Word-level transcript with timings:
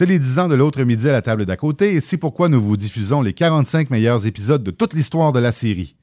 C'est 0.00 0.06
les 0.06 0.18
10 0.18 0.38
ans 0.38 0.48
de 0.48 0.54
l'autre 0.54 0.82
midi 0.82 1.10
à 1.10 1.12
la 1.12 1.20
table 1.20 1.44
d'à 1.44 1.58
côté 1.58 1.92
et 1.92 2.00
c'est 2.00 2.16
pourquoi 2.16 2.48
nous 2.48 2.58
vous 2.58 2.78
diffusons 2.78 3.20
les 3.20 3.34
45 3.34 3.90
meilleurs 3.90 4.24
épisodes 4.24 4.62
de 4.62 4.70
toute 4.70 4.94
l'histoire 4.94 5.30
de 5.30 5.40
la 5.40 5.52
série. 5.52 5.94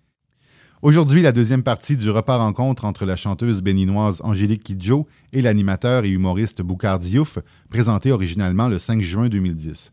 Aujourd'hui, 0.84 1.24
la 1.24 1.32
deuxième 1.32 1.64
partie 1.64 1.98
du 1.98 2.12
repas 2.12 2.38
rencontre 2.38 2.86
entre 2.86 3.06
la 3.06 3.16
chanteuse 3.16 3.64
béninoise 3.64 4.22
Angélique 4.24 4.62
Kidjo 4.62 5.08
et 5.34 5.42
l'animateur 5.42 6.06
et 6.06 6.10
humoriste 6.10 6.62
Boukhar 6.62 7.00
Diouf, 7.00 7.40
présenté 7.72 8.12
originalement 8.12 8.68
le 8.68 8.78
5 8.78 9.02
juin 9.02 9.30
2010. 9.30 9.92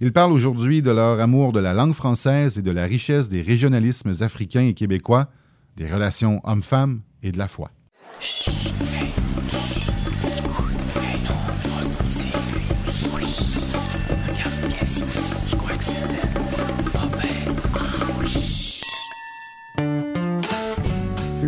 Ils 0.00 0.12
parlent 0.12 0.32
aujourd'hui 0.32 0.82
de 0.82 0.90
leur 0.90 1.20
amour 1.20 1.52
de 1.52 1.60
la 1.60 1.74
langue 1.74 1.94
française 1.94 2.58
et 2.58 2.62
de 2.62 2.72
la 2.72 2.86
richesse 2.86 3.28
des 3.28 3.40
régionalismes 3.40 4.14
africains 4.18 4.66
et 4.66 4.74
québécois, 4.74 5.28
des 5.76 5.86
relations 5.86 6.40
hommes-femmes 6.42 7.02
et 7.22 7.30
de 7.30 7.38
la 7.38 7.46
foi. 7.46 7.70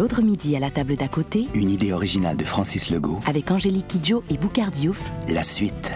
L'autre 0.08 0.22
midi 0.22 0.54
à 0.54 0.60
la 0.60 0.70
table 0.70 0.94
d'à 0.94 1.08
côté, 1.08 1.48
Une 1.52 1.68
idée 1.68 1.92
originale 1.92 2.36
de 2.36 2.44
Francis 2.44 2.90
Legault. 2.90 3.18
avec 3.26 3.50
Angélique 3.50 3.88
Kidjo 3.88 4.22
et 4.30 4.36
Boukhar 4.36 4.70
Diouf, 4.70 5.00
La 5.28 5.42
suite. 5.42 5.90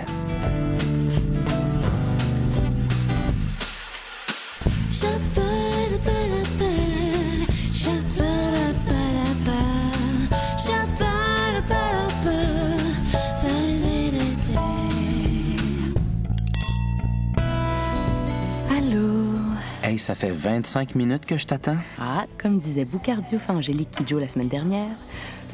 Hey, 19.90 19.98
ça 19.98 20.14
fait 20.14 20.30
25 20.30 20.94
minutes 20.94 21.26
que 21.26 21.36
je 21.36 21.46
t'attends. 21.46 21.76
Ah, 22.00 22.24
comme 22.40 22.58
disait 22.58 22.84
Boukhar 22.84 23.22
Diouf 23.22 23.50
à 23.50 23.54
Angélique 23.54 23.90
Kidjo 23.90 24.20
la 24.20 24.28
semaine 24.28 24.46
dernière, 24.46 24.94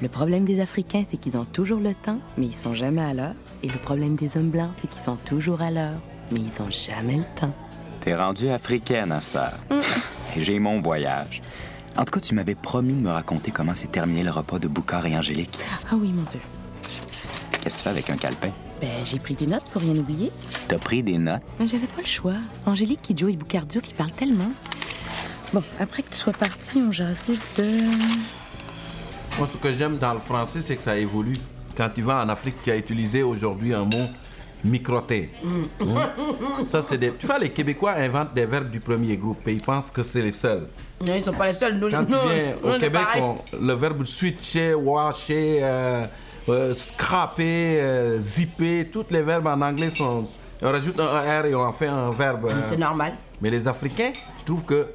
le 0.02 0.08
problème 0.10 0.44
des 0.44 0.60
Africains, 0.60 1.04
c'est 1.08 1.16
qu'ils 1.16 1.38
ont 1.38 1.46
toujours 1.46 1.80
le 1.80 1.94
temps, 1.94 2.18
mais 2.36 2.44
ils 2.44 2.54
sont 2.54 2.74
jamais 2.74 3.00
à 3.00 3.14
l'heure. 3.14 3.34
Et 3.62 3.68
le 3.68 3.78
problème 3.78 4.14
des 4.14 4.36
hommes 4.36 4.50
blancs, 4.50 4.72
c'est 4.78 4.88
qu'ils 4.88 5.02
sont 5.02 5.16
toujours 5.16 5.62
à 5.62 5.70
l'heure, 5.70 5.98
mais 6.32 6.40
ils 6.40 6.60
ont 6.60 6.70
jamais 6.70 7.16
le 7.16 7.24
temps. 7.40 7.54
T'es 8.00 8.14
rendue 8.14 8.50
africaine, 8.50 9.10
à 9.10 9.20
heure. 9.38 9.58
Et 10.36 10.40
J'ai 10.42 10.58
mon 10.58 10.82
voyage. 10.82 11.40
En 11.96 12.04
tout 12.04 12.12
cas, 12.12 12.20
tu 12.20 12.34
m'avais 12.34 12.56
promis 12.56 12.92
de 12.92 13.00
me 13.00 13.08
raconter 13.08 13.52
comment 13.52 13.72
s'est 13.72 13.86
terminé 13.86 14.22
le 14.22 14.32
repas 14.32 14.58
de 14.58 14.68
Boucard 14.68 15.06
et 15.06 15.16
Angélique. 15.16 15.58
Ah 15.90 15.94
oui, 15.96 16.12
mon 16.12 16.24
Dieu. 16.24 16.40
Qu'est-ce 17.62 17.76
que 17.76 17.78
tu 17.78 17.84
fais 17.84 17.88
avec 17.88 18.10
un 18.10 18.18
calepin? 18.18 18.50
Ben, 18.80 19.04
j'ai 19.04 19.18
pris 19.18 19.34
des 19.34 19.46
notes 19.46 19.64
pour 19.72 19.80
rien 19.82 19.94
oublier. 19.96 20.30
T'as 20.68 20.78
pris 20.78 21.02
des 21.02 21.16
notes? 21.18 21.42
J'avais 21.60 21.86
pas 21.86 22.02
le 22.02 22.06
choix. 22.06 22.34
Angélique 22.66 23.00
Kidjo 23.02 23.28
et 23.28 23.36
Boukhar 23.36 23.64
Diouf, 23.64 23.84
ils 23.88 23.94
parlent 23.94 24.10
tellement. 24.12 24.50
Bon, 25.52 25.62
après 25.80 26.02
que 26.02 26.10
tu 26.10 26.18
sois 26.18 26.32
parti, 26.34 26.82
on 26.86 26.92
jasait 26.92 27.34
de... 27.56 27.64
Moi, 29.38 29.46
ce 29.46 29.56
que 29.56 29.72
j'aime 29.72 29.96
dans 29.96 30.12
le 30.12 30.18
français, 30.18 30.60
c'est 30.62 30.76
que 30.76 30.82
ça 30.82 30.96
évolue. 30.96 31.36
Quand 31.76 31.88
tu 31.94 32.02
vas 32.02 32.22
en 32.22 32.28
Afrique, 32.28 32.56
tu 32.64 32.70
as 32.70 32.76
utilisé 32.76 33.22
aujourd'hui 33.22 33.72
un 33.72 33.84
mot 33.84 34.06
microté. 34.64 35.30
Hmm. 35.44 35.64
Ça, 36.66 36.82
c'est 36.82 36.98
des... 36.98 37.14
Tu 37.14 37.26
vois, 37.26 37.38
les 37.38 37.50
Québécois 37.50 37.92
inventent 37.92 38.34
des 38.34 38.46
verbes 38.46 38.70
du 38.70 38.80
premier 38.80 39.16
groupe 39.16 39.46
et 39.46 39.52
ils 39.52 39.62
pensent 39.62 39.90
que 39.90 40.02
c'est 40.02 40.22
les 40.22 40.32
seuls. 40.32 40.66
Non, 41.04 41.14
ils 41.14 41.22
sont 41.22 41.32
pas 41.32 41.46
les 41.46 41.52
seuls. 41.54 41.78
Nous, 41.78 41.90
Quand 41.90 42.04
tu 42.04 42.12
viens 42.12 42.54
au 42.62 42.78
Québec, 42.78 43.06
on- 43.18 43.36
le 43.58 43.74
verbe 43.74 44.04
switcher, 44.04 44.74
washer, 44.74 45.60
euh, 45.62 46.04
euh, 46.48 46.74
scraper, 46.74 47.80
euh, 47.80 48.20
zipper, 48.20 48.88
tous 48.92 49.06
les 49.10 49.22
verbes 49.22 49.46
en 49.46 49.60
anglais 49.60 49.90
sont. 49.90 50.24
On 50.62 50.70
rajoute 50.72 50.98
un 50.98 51.42
R 51.42 51.46
et 51.46 51.54
on 51.54 51.60
en 51.60 51.72
fait 51.72 51.86
un 51.86 52.10
verbe. 52.10 52.50
C'est 52.62 52.78
normal. 52.78 53.14
Mais 53.42 53.50
les 53.50 53.68
Africains, 53.68 54.12
je 54.38 54.44
trouve 54.44 54.64
que 54.64 54.86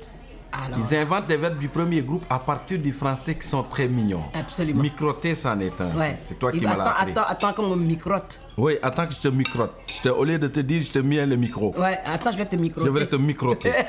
Alors, 0.53 0.77
ils 0.79 0.95
inventent 0.97 1.27
des 1.27 1.37
verbes 1.37 1.57
du 1.57 1.69
premier 1.69 2.01
groupe 2.01 2.25
à 2.29 2.37
partir 2.39 2.77
du 2.79 2.91
français 2.91 3.35
qui 3.35 3.47
sont 3.47 3.63
très 3.63 3.87
mignons. 3.87 4.23
Absolument. 4.33 4.81
Microter, 4.81 5.33
c'en 5.35 5.59
est 5.59 5.79
un. 5.79 5.95
ouais. 5.97 6.17
C'est 6.27 6.37
toi 6.37 6.51
qui 6.51 6.59
m'as 6.61 6.71
appris. 6.73 7.11
attends, 7.11 7.23
attends 7.27 7.53
qu'on 7.53 7.75
me 7.75 7.83
microte. 7.85 8.39
Oui, 8.57 8.77
attends 8.83 9.07
que 9.07 9.13
je 9.13 9.19
te 9.19 9.27
microte. 9.29 9.71
Je 9.87 10.01
te- 10.01 10.09
au 10.09 10.23
lieu 10.25 10.37
de 10.37 10.47
te 10.49 10.59
dire, 10.59 10.81
je 10.83 10.89
te 10.91 10.99
mets 10.99 11.25
le 11.25 11.37
micro. 11.37 11.73
Ouais, 11.77 11.99
attends, 12.05 12.31
je 12.31 12.37
vais 12.37 12.45
te 12.45 12.55
microter. 12.57 12.85
Je 12.87 12.91
vais 12.91 13.05
te 13.07 13.15
microter. 13.15 13.71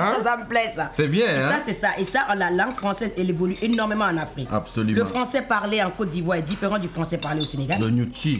Ah, 0.00 0.12
ça, 0.16 0.22
ça 0.22 0.36
me 0.36 0.46
plaît, 0.46 0.72
ça. 0.76 0.88
C'est 0.92 1.08
bien, 1.08 1.26
Et 1.26 1.30
hein? 1.42 1.48
Ça, 1.50 1.62
c'est 1.66 1.72
ça. 1.72 1.88
Et 1.98 2.04
ça, 2.04 2.26
la 2.36 2.50
langue 2.50 2.74
française, 2.76 3.12
elle 3.16 3.30
évolue 3.30 3.56
énormément 3.62 4.04
en 4.04 4.16
Afrique. 4.18 4.48
Absolument. 4.52 4.98
Le 4.98 5.04
français 5.06 5.42
parlé 5.42 5.82
en 5.82 5.90
Côte 5.90 6.10
d'Ivoire 6.10 6.38
est 6.38 6.42
différent 6.42 6.78
du 6.78 6.88
français 6.88 7.16
parlé 7.18 7.40
au 7.40 7.44
Sénégal. 7.44 7.80
Le 7.80 7.90
Nuchi. 7.90 8.36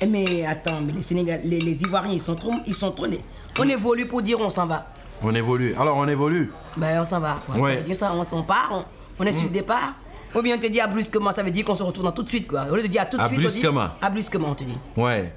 Eh, 0.00 0.06
Mais 0.06 0.46
attends, 0.46 0.80
mais 0.80 0.92
les, 0.92 1.02
Sénégal, 1.02 1.40
les, 1.44 1.60
les 1.60 1.82
Ivoiriens, 1.82 2.12
ils 2.12 2.20
sont 2.20 2.34
trop... 2.36 2.52
Ils 2.66 2.74
sont 2.74 2.90
trop 2.92 3.06
nés. 3.06 3.20
On 3.58 3.64
évolue 3.64 4.06
pour 4.06 4.22
dire 4.22 4.38
on 4.40 4.50
s'en 4.50 4.66
va. 4.66 4.86
On 5.24 5.34
évolue. 5.34 5.74
Alors, 5.78 5.96
on 5.96 6.06
évolue. 6.06 6.52
Ben, 6.76 7.00
on 7.00 7.04
s'en 7.04 7.20
va. 7.20 7.36
quoi. 7.46 7.56
Ouais. 7.56 7.70
Ça 7.72 7.76
veut 7.78 7.82
dire 7.84 7.96
ça, 7.96 8.12
on 8.14 8.24
s'en 8.24 8.42
part, 8.42 8.70
on, 8.72 8.84
on 9.22 9.26
est 9.26 9.32
sur 9.32 9.44
le 9.44 9.50
départ. 9.50 9.94
Ou 10.34 10.42
bien 10.42 10.56
on 10.56 10.60
te 10.60 10.66
dit 10.66 10.80
à 10.80 10.86
brusquement, 10.88 11.30
ça 11.32 11.42
veut 11.44 11.50
dire 11.52 11.64
qu'on 11.64 11.74
se 11.76 11.82
retrouve 11.82 12.04
dans 12.04 12.12
tout 12.12 12.24
de 12.24 12.28
suite, 12.28 12.48
quoi. 12.48 12.66
Au 12.70 12.74
lieu 12.74 12.82
de 12.82 12.88
dire 12.88 13.02
à 13.02 13.06
tout 13.06 13.16
de 13.16 13.22
À 13.22 13.26
suite, 13.28 13.38
on 13.38 13.42
dit... 13.42 13.48
brusquement. 13.48 13.86
À 14.02 14.10
brusquement, 14.10 14.48
on 14.50 14.54
te 14.54 14.64
dit. 14.64 14.76
Ouais. 14.96 15.32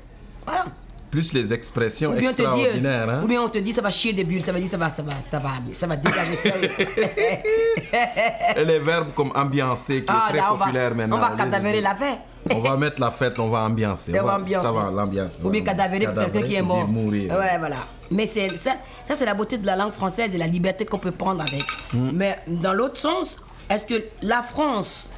Voilà. 0.45 0.65
Plus 1.09 1.31
les 1.33 1.53
expressions 1.53 2.11
Ou 2.11 2.15
bien, 2.15 2.31
te 2.33 2.37
dit, 2.37 2.41
extraordinaires. 2.43 3.09
hein? 3.09 3.21
ou 3.23 3.27
bien 3.27 3.41
on 3.41 3.47
te 3.49 3.59
dit 3.59 3.71
ça 3.73 3.81
va 3.81 3.91
chier 3.91 4.11
des 4.13 4.23
bulles, 4.25 4.43
ça 4.43 4.51
veut 4.51 4.59
dire 4.59 4.69
ça 4.69 4.77
va, 4.77 4.89
ça 4.89 5.03
va, 5.03 5.11
ça 5.21 5.39
va, 5.39 5.49
ça 5.71 5.87
va 5.87 5.95
dégager 5.95 6.35
ça. 6.35 6.49
Et 8.57 8.65
les 8.65 8.79
verbes 8.79 9.13
comme 9.15 9.31
ambiancer, 9.35 10.03
qui 10.03 10.11
est 10.11 10.29
très 10.29 10.37
là, 10.37 10.49
on 10.51 10.55
va, 10.55 10.65
populaire 10.65 10.95
maintenant. 10.95 11.17
on 11.17 11.19
va 11.19 11.29
cadavérer 11.31 11.81
la 11.81 11.95
fête. 11.95 12.19
On 12.51 12.59
va 12.59 12.77
mettre 12.77 13.01
la 13.01 13.11
fête, 13.11 13.37
on 13.39 13.49
va 13.49 13.59
ambiancer. 13.59 14.17
On 14.19 14.23
va 14.23 14.35
ambiancer. 14.35 14.65
Ça 14.67 14.71
va, 14.71 14.91
l'ambiance. 14.91 15.39
Ou 15.43 15.49
bien 15.49 15.61
cadavérer 15.61 16.05
pour 16.05 16.15
quelqu'un 16.23 16.41
qui 16.43 16.55
est 16.55 16.61
mort. 16.61 16.87
mourir. 16.87 17.33
Ouais, 17.33 17.57
voilà. 17.57 17.77
Mais 18.09 18.25
c'est 18.25 18.49
ça, 18.61 18.77
ça 19.03 19.15
c'est 19.15 19.25
la 19.25 19.33
beauté 19.33 19.57
de 19.57 19.65
la 19.65 19.75
langue 19.75 19.91
française 19.91 20.33
et 20.33 20.37
la 20.37 20.47
liberté 20.47 20.85
qu'on 20.85 20.99
peut 20.99 21.11
prendre 21.11 21.41
avec. 21.41 21.63
Mm. 21.93 22.09
Mais 22.13 22.39
dans 22.47 22.73
l'autre 22.73 22.97
sens, 22.97 23.43
est-ce 23.69 23.83
que 23.83 24.01
la 24.21 24.43
France, 24.43 25.09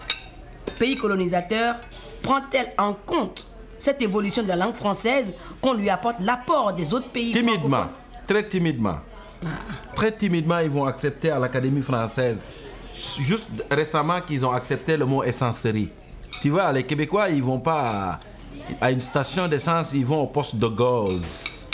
pays 0.79 0.95
colonisateur, 0.95 1.75
prend-elle 2.23 2.71
en 2.77 2.93
compte 2.93 3.45
cette 3.79 4.01
évolution 4.01 4.43
de 4.43 4.47
la 4.49 4.55
langue 4.55 4.75
française 4.75 5.33
qu'on 5.61 5.73
lui 5.73 5.89
apporte 5.89 6.17
l'apport 6.19 6.73
des 6.73 6.93
autres 6.93 7.09
pays 7.09 7.31
Timidement, 7.31 7.85
très 8.27 8.47
timidement. 8.47 8.97
Très 9.95 10.11
timidement, 10.15 10.59
ils 10.59 10.69
vont 10.69 10.83
accepter 10.85 11.31
à 11.31 11.39
l'Académie 11.39 11.81
française. 11.81 12.41
Juste 13.19 13.49
récemment 13.71 14.19
qu'ils 14.21 14.45
ont 14.45 14.51
accepté 14.51 14.97
le 14.97 15.05
mot 15.05 15.23
essencerie. 15.23 15.89
Tu 16.41 16.49
vois, 16.49 16.71
les 16.73 16.83
Québécois, 16.83 17.29
ils 17.29 17.41
vont 17.41 17.59
pas 17.59 18.19
à, 18.81 18.85
à 18.85 18.91
une 18.91 18.99
station 18.99 19.47
d'essence, 19.47 19.91
ils 19.93 20.05
vont 20.05 20.21
au 20.23 20.27
poste 20.27 20.55
de 20.57 20.67
gaz. 20.67 21.21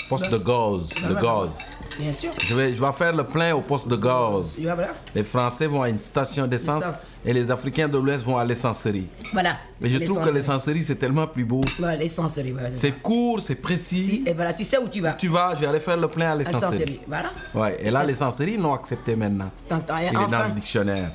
Poste 0.08 0.30
de 0.30 0.38
gaz, 0.38 0.90
de 1.10 1.16
gaz. 1.16 1.78
Bien 1.98 2.14
sûr. 2.14 2.32
Je 2.38 2.56
vais, 2.56 2.76
je 2.76 2.80
vais 2.80 2.92
faire 2.92 3.16
le 3.16 3.24
plein 3.24 3.56
au 3.56 3.62
poste 3.62 3.88
de 3.88 3.96
gaz. 3.96 4.60
Voilà. 4.62 4.94
Les 5.16 5.24
Français 5.24 5.66
vont 5.66 5.82
à 5.82 5.90
une 5.90 5.98
station 5.98 6.46
d'essence 6.46 7.06
et 7.26 7.34
les 7.34 7.50
Africains 7.50 7.88
de 7.88 7.98
l'Ouest 7.98 8.24
vont 8.24 8.38
à 8.38 8.46
l'essencerie. 8.46 9.08
Voilà. 9.34 9.58
Mais 9.82 9.90
je 9.90 9.98
trouve 10.06 10.22
que 10.24 10.30
l'essencerie, 10.30 10.84
c'est 10.84 10.96
tellement 10.96 11.26
plus 11.26 11.44
beau. 11.44 11.62
Voilà, 11.80 11.96
l'essencerie, 11.96 12.52
voilà, 12.52 12.70
c'est 12.70 12.92
court, 12.92 13.42
c'est 13.42 13.56
précis. 13.56 14.02
Si, 14.02 14.24
et 14.28 14.34
voilà, 14.34 14.54
tu 14.54 14.64
sais 14.64 14.78
où 14.78 14.88
tu 14.88 15.02
vas. 15.02 15.14
Tu 15.14 15.28
vas, 15.28 15.56
je 15.56 15.62
vais 15.62 15.68
aller 15.68 15.80
faire 15.80 15.98
le 15.98 16.08
plein 16.08 16.34
à 16.34 16.36
l'essencerie. 16.36 17.00
Voilà. 17.08 17.32
Ouais, 17.54 17.78
et 17.82 17.90
là, 17.90 18.04
l'essencerie, 18.04 18.54
ils 18.54 18.62
l'ont 18.62 18.74
accepté 18.74 19.16
maintenant. 19.16 19.50
T'entends, 19.68 19.98
Il 19.98 20.08
est 20.08 20.32
dans 20.32 20.44
le 20.44 20.52
dictionnaire. 20.54 21.10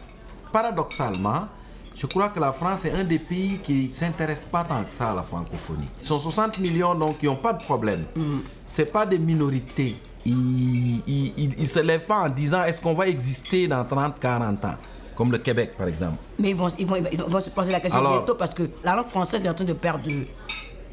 Paradoxalement, 0.53 1.47
je 2.01 2.07
crois 2.07 2.31
que 2.31 2.41
la 2.41 2.53
France 2.53 2.87
est 2.87 2.93
un 2.93 3.05
des 3.05 3.19
pays 3.19 3.59
qui 3.63 3.89
ne 3.89 3.93
s'intéresse 3.93 4.47
pas 4.51 4.65
tant 4.65 4.83
que 4.85 4.93
ça 4.93 5.11
à 5.11 5.15
la 5.15 5.23
francophonie. 5.23 5.87
Ils 6.01 6.07
sont 6.07 6.19
60 6.19 6.59
millions, 6.59 6.95
donc 6.95 7.17
ils 7.23 7.27
n'ont 7.27 7.37
pas 7.37 7.53
de 7.53 7.63
problème. 7.63 8.05
Mm. 8.17 8.39
C'est 8.67 8.87
pas 8.87 9.05
des 9.05 9.19
minorités. 9.19 9.97
Ils 10.25 11.55
ne 11.59 11.67
se 11.67 11.79
lèvent 11.81 12.07
pas 12.07 12.21
en 12.23 12.29
disant 12.29 12.63
est-ce 12.65 12.81
qu'on 12.81 12.95
va 12.95 13.07
exister 13.07 13.67
dans 13.69 13.85
30, 13.85 14.19
40 14.19 14.65
ans? 14.65 14.75
Comme 15.15 15.31
le 15.33 15.39
Québec, 15.39 15.73
par 15.77 15.89
exemple. 15.89 16.17
Mais 16.39 16.51
ils 16.51 16.57
vont, 16.57 16.69
ils 16.79 16.87
vont, 16.87 16.97
ils 17.13 17.21
vont 17.21 17.41
se 17.41 17.51
poser 17.51 17.73
la 17.73 17.81
question 17.81 18.01
Alors- 18.01 18.13
bientôt 18.19 18.35
parce 18.35 18.55
que 18.55 18.63
la 18.83 18.97
langue 18.97 19.09
française 19.09 19.45
est 19.45 19.49
en 19.51 19.55
train 19.55 19.67
de 19.67 19.75
perdre, 19.75 20.09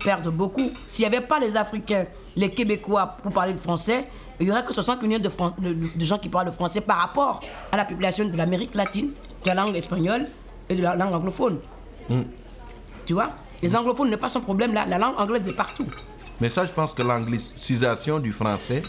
perdre 0.03 0.29
beaucoup. 0.31 0.69
S'il 0.88 1.07
n'y 1.07 1.16
avait 1.16 1.25
pas 1.25 1.39
les 1.39 1.56
Africains, 1.56 2.06
les 2.35 2.50
Québécois 2.50 3.16
pour 3.24 3.31
parler 3.31 3.53
le 3.53 3.59
français, 3.59 4.07
il 4.42 4.45
n'y 4.48 4.51
aurait 4.51 4.65
que 4.65 4.74
60 4.74 5.01
millions 5.01 5.19
de, 5.19 5.30
Fran- 5.30 5.56
de- 5.57 5.74
de 5.95 6.06
gens 6.06 6.18
qui 6.18 6.27
parlent 6.27 6.48
le 6.48 6.51
français 6.51 6.81
par 6.81 6.98
rapport 6.98 7.39
à 7.71 7.77
la 7.77 7.86
population 7.86 8.25
de 8.27 8.36
l'Amérique 8.36 8.75
latine, 8.75 9.12
de 9.44 9.48
la 9.48 9.53
langue 9.53 9.75
espagnole 9.77 10.25
et 10.69 10.75
de 10.75 10.81
la 10.84 10.96
langue 10.96 11.14
anglophone. 11.14 11.60
Tu 13.06 13.14
vois? 13.14 13.31
Les 13.62 13.75
anglophones 13.75 14.10
n'ont 14.12 14.18
pas 14.18 14.30
son 14.30 14.42
problème 14.42 14.74
là. 14.74 14.86
La 14.86 14.98
langue 14.98 15.16
anglaise 15.18 15.48
est 15.48 15.54
partout. 15.54 15.88
Mais 16.40 16.50
ça, 16.50 16.66
je 16.66 16.72
pense 16.72 16.94
que 16.94 17.02
l'anglicisation 17.02 18.19
du 18.19 18.31
français, 18.31 18.84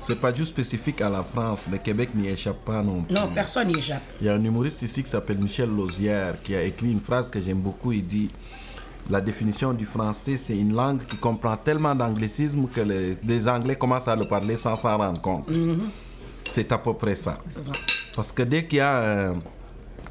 c'est 0.00 0.20
pas 0.20 0.34
juste 0.34 0.50
spécifique 0.50 1.00
à 1.00 1.08
la 1.08 1.22
France. 1.22 1.66
Le 1.70 1.78
Québec 1.78 2.10
n'y 2.14 2.28
échappe 2.28 2.64
pas 2.64 2.82
non 2.82 3.02
plus. 3.02 3.14
Non, 3.14 3.28
personne 3.32 3.68
n'y 3.68 3.78
échappe. 3.78 4.02
Il 4.20 4.26
y 4.26 4.30
a 4.30 4.34
un 4.34 4.42
humoriste 4.42 4.82
ici 4.82 5.04
qui 5.04 5.10
s'appelle 5.10 5.38
Michel 5.38 5.68
Lausière 5.68 6.34
qui 6.42 6.54
a 6.56 6.62
écrit 6.62 6.90
une 6.90 7.00
phrase 7.00 7.30
que 7.30 7.40
j'aime 7.40 7.60
beaucoup. 7.60 7.92
Il 7.92 8.04
dit 8.04 8.28
La 9.08 9.20
définition 9.20 9.72
du 9.72 9.86
français, 9.86 10.36
c'est 10.36 10.56
une 10.56 10.74
langue 10.74 11.04
qui 11.04 11.16
comprend 11.16 11.56
tellement 11.56 11.94
d'anglicisme 11.94 12.66
que 12.66 12.80
les, 12.80 13.16
les 13.24 13.48
Anglais 13.48 13.76
commencent 13.76 14.08
à 14.08 14.16
le 14.16 14.26
parler 14.26 14.56
sans 14.56 14.74
s'en 14.74 14.98
rendre 14.98 15.20
compte. 15.20 15.48
C'est 16.44 16.72
à 16.72 16.78
peu 16.78 16.94
près 16.94 17.14
ça. 17.14 17.38
Parce 18.16 18.32
que 18.32 18.42
dès 18.42 18.66
qu'il 18.66 18.78
y 18.78 18.80
a 18.80 19.28
un, 19.28 19.34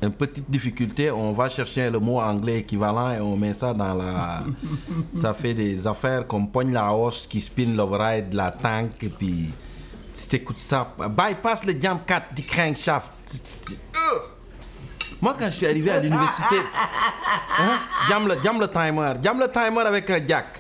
une 0.04 0.12
petite 0.12 0.50
difficulté, 0.50 1.12
on 1.12 1.34
va 1.34 1.50
chercher 1.50 1.90
le 1.90 2.00
mot 2.00 2.20
anglais 2.20 2.60
équivalent 2.60 3.12
et 3.12 3.20
on 3.20 3.36
met 3.38 3.54
ça 3.54 3.74
dans 3.74 3.94
la. 3.94 4.44
ça 5.14 5.34
fait 5.34 5.54
des 5.54 5.86
affaires 5.86 6.28
comme 6.28 6.50
pogne 6.50 6.72
la 6.72 6.94
hausse 6.94 7.28
qui 7.28 7.42
spin 7.42 7.74
l'override, 7.76 8.34
la 8.34 8.52
tank, 8.52 8.92
et 9.02 9.10
puis. 9.10 9.50
Si 10.12 10.30
tu 10.30 10.36
écoutes 10.36 10.60
ça, 10.60 10.94
bypass 11.10 11.66
le 11.66 11.74
jump 11.80 12.06
4 12.06 12.36
du 12.36 12.44
crankshaft. 12.44 13.10
Euh! 13.96 14.20
Moi, 15.20 15.36
quand 15.40 15.46
je 15.46 15.58
suis 15.58 15.66
arrivé 15.66 15.90
à 15.90 16.00
l'université, 16.00 16.56
hein, 17.58 17.80
jam 18.08 18.28
le, 18.28 18.36
jam 18.44 18.60
le 18.60 18.68
timer, 18.68 19.14
jam 19.24 19.40
le 19.40 19.52
timer 19.52 19.82
avec 19.82 20.08
un 20.12 20.28
jack. 20.28 20.60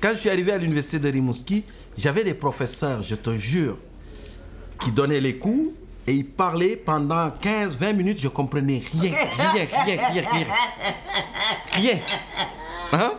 Quand 0.00 0.10
je 0.10 0.16
suis 0.16 0.30
arrivé 0.30 0.50
à 0.52 0.58
l'université 0.58 0.98
de 0.98 1.08
Rimouski, 1.08 1.64
j'avais 1.96 2.24
des 2.24 2.34
professeurs, 2.34 3.02
je 3.02 3.14
te 3.14 3.36
jure, 3.36 3.76
qui 4.80 4.90
donnaient 4.90 5.20
les 5.20 5.38
cours 5.38 5.72
et 6.06 6.12
ils 6.12 6.26
parlaient 6.26 6.76
pendant 6.76 7.28
15-20 7.28 7.92
minutes, 7.94 8.20
je 8.20 8.28
comprenais 8.28 8.82
rien, 8.92 9.12
rien, 9.12 9.66
rien, 9.84 10.06
rien, 10.12 10.22
rien. 10.30 10.46
Rien. 11.72 11.98
Hein? 12.92 13.12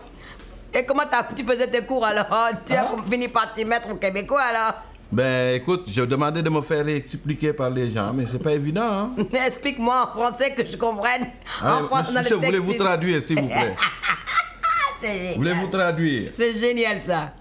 Et 0.74 0.86
comment 0.86 1.04
tu 1.36 1.44
faisais 1.44 1.68
tes 1.68 1.82
cours 1.82 2.06
alors? 2.06 2.26
Tu 2.66 2.74
as 2.74 2.92
fini 3.10 3.28
par 3.28 3.54
t'y 3.54 3.66
mettre 3.66 3.90
au 3.92 3.96
québécois 3.96 4.42
alors? 4.42 4.74
Ben 5.12 5.56
écoute, 5.56 5.86
je 5.88 6.02
demandais 6.02 6.42
de 6.42 6.50
me 6.50 6.62
faire 6.62 6.88
expliquer 6.88 7.54
par 7.54 7.70
les 7.70 7.90
gens, 7.90 8.12
mais 8.14 8.26
c'est 8.26 8.40
pas 8.42 8.54
évident. 8.54 8.82
Hein? 8.82 9.12
Explique-moi 9.46 10.04
en 10.04 10.18
français 10.18 10.54
que 10.54 10.66
je 10.66 10.76
comprenne. 10.78 11.28
Allez, 11.62 11.74
en 11.84 11.86
français, 11.86 12.14
dans 12.14 12.20
monsieur, 12.20 12.36
le 12.36 12.42
texte. 12.42 12.56
voulez-vous 12.58 12.84
traduire, 12.84 13.22
s'il 13.22 13.40
vous 13.40 13.48
plaît? 13.48 13.76
Voulez-vous 15.36 15.68
traduire? 15.68 16.30
C'est 16.32 16.56
génial 16.56 17.02
ça. 17.02 17.34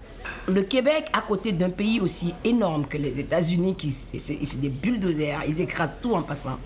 Le 0.47 0.61
Québec, 0.61 1.07
à 1.13 1.21
côté 1.21 1.51
d'un 1.51 1.69
pays 1.69 1.99
aussi 1.99 2.33
énorme 2.43 2.85
que 2.85 2.97
les 2.97 3.19
États-Unis, 3.19 3.75
qui 3.75 3.91
c'est 3.91 4.61
des 4.61 4.69
bulldozers, 4.69 5.41
ils 5.47 5.59
écrasent 5.61 5.97
tout 6.01 6.13
en 6.13 6.21
passant. 6.21 6.57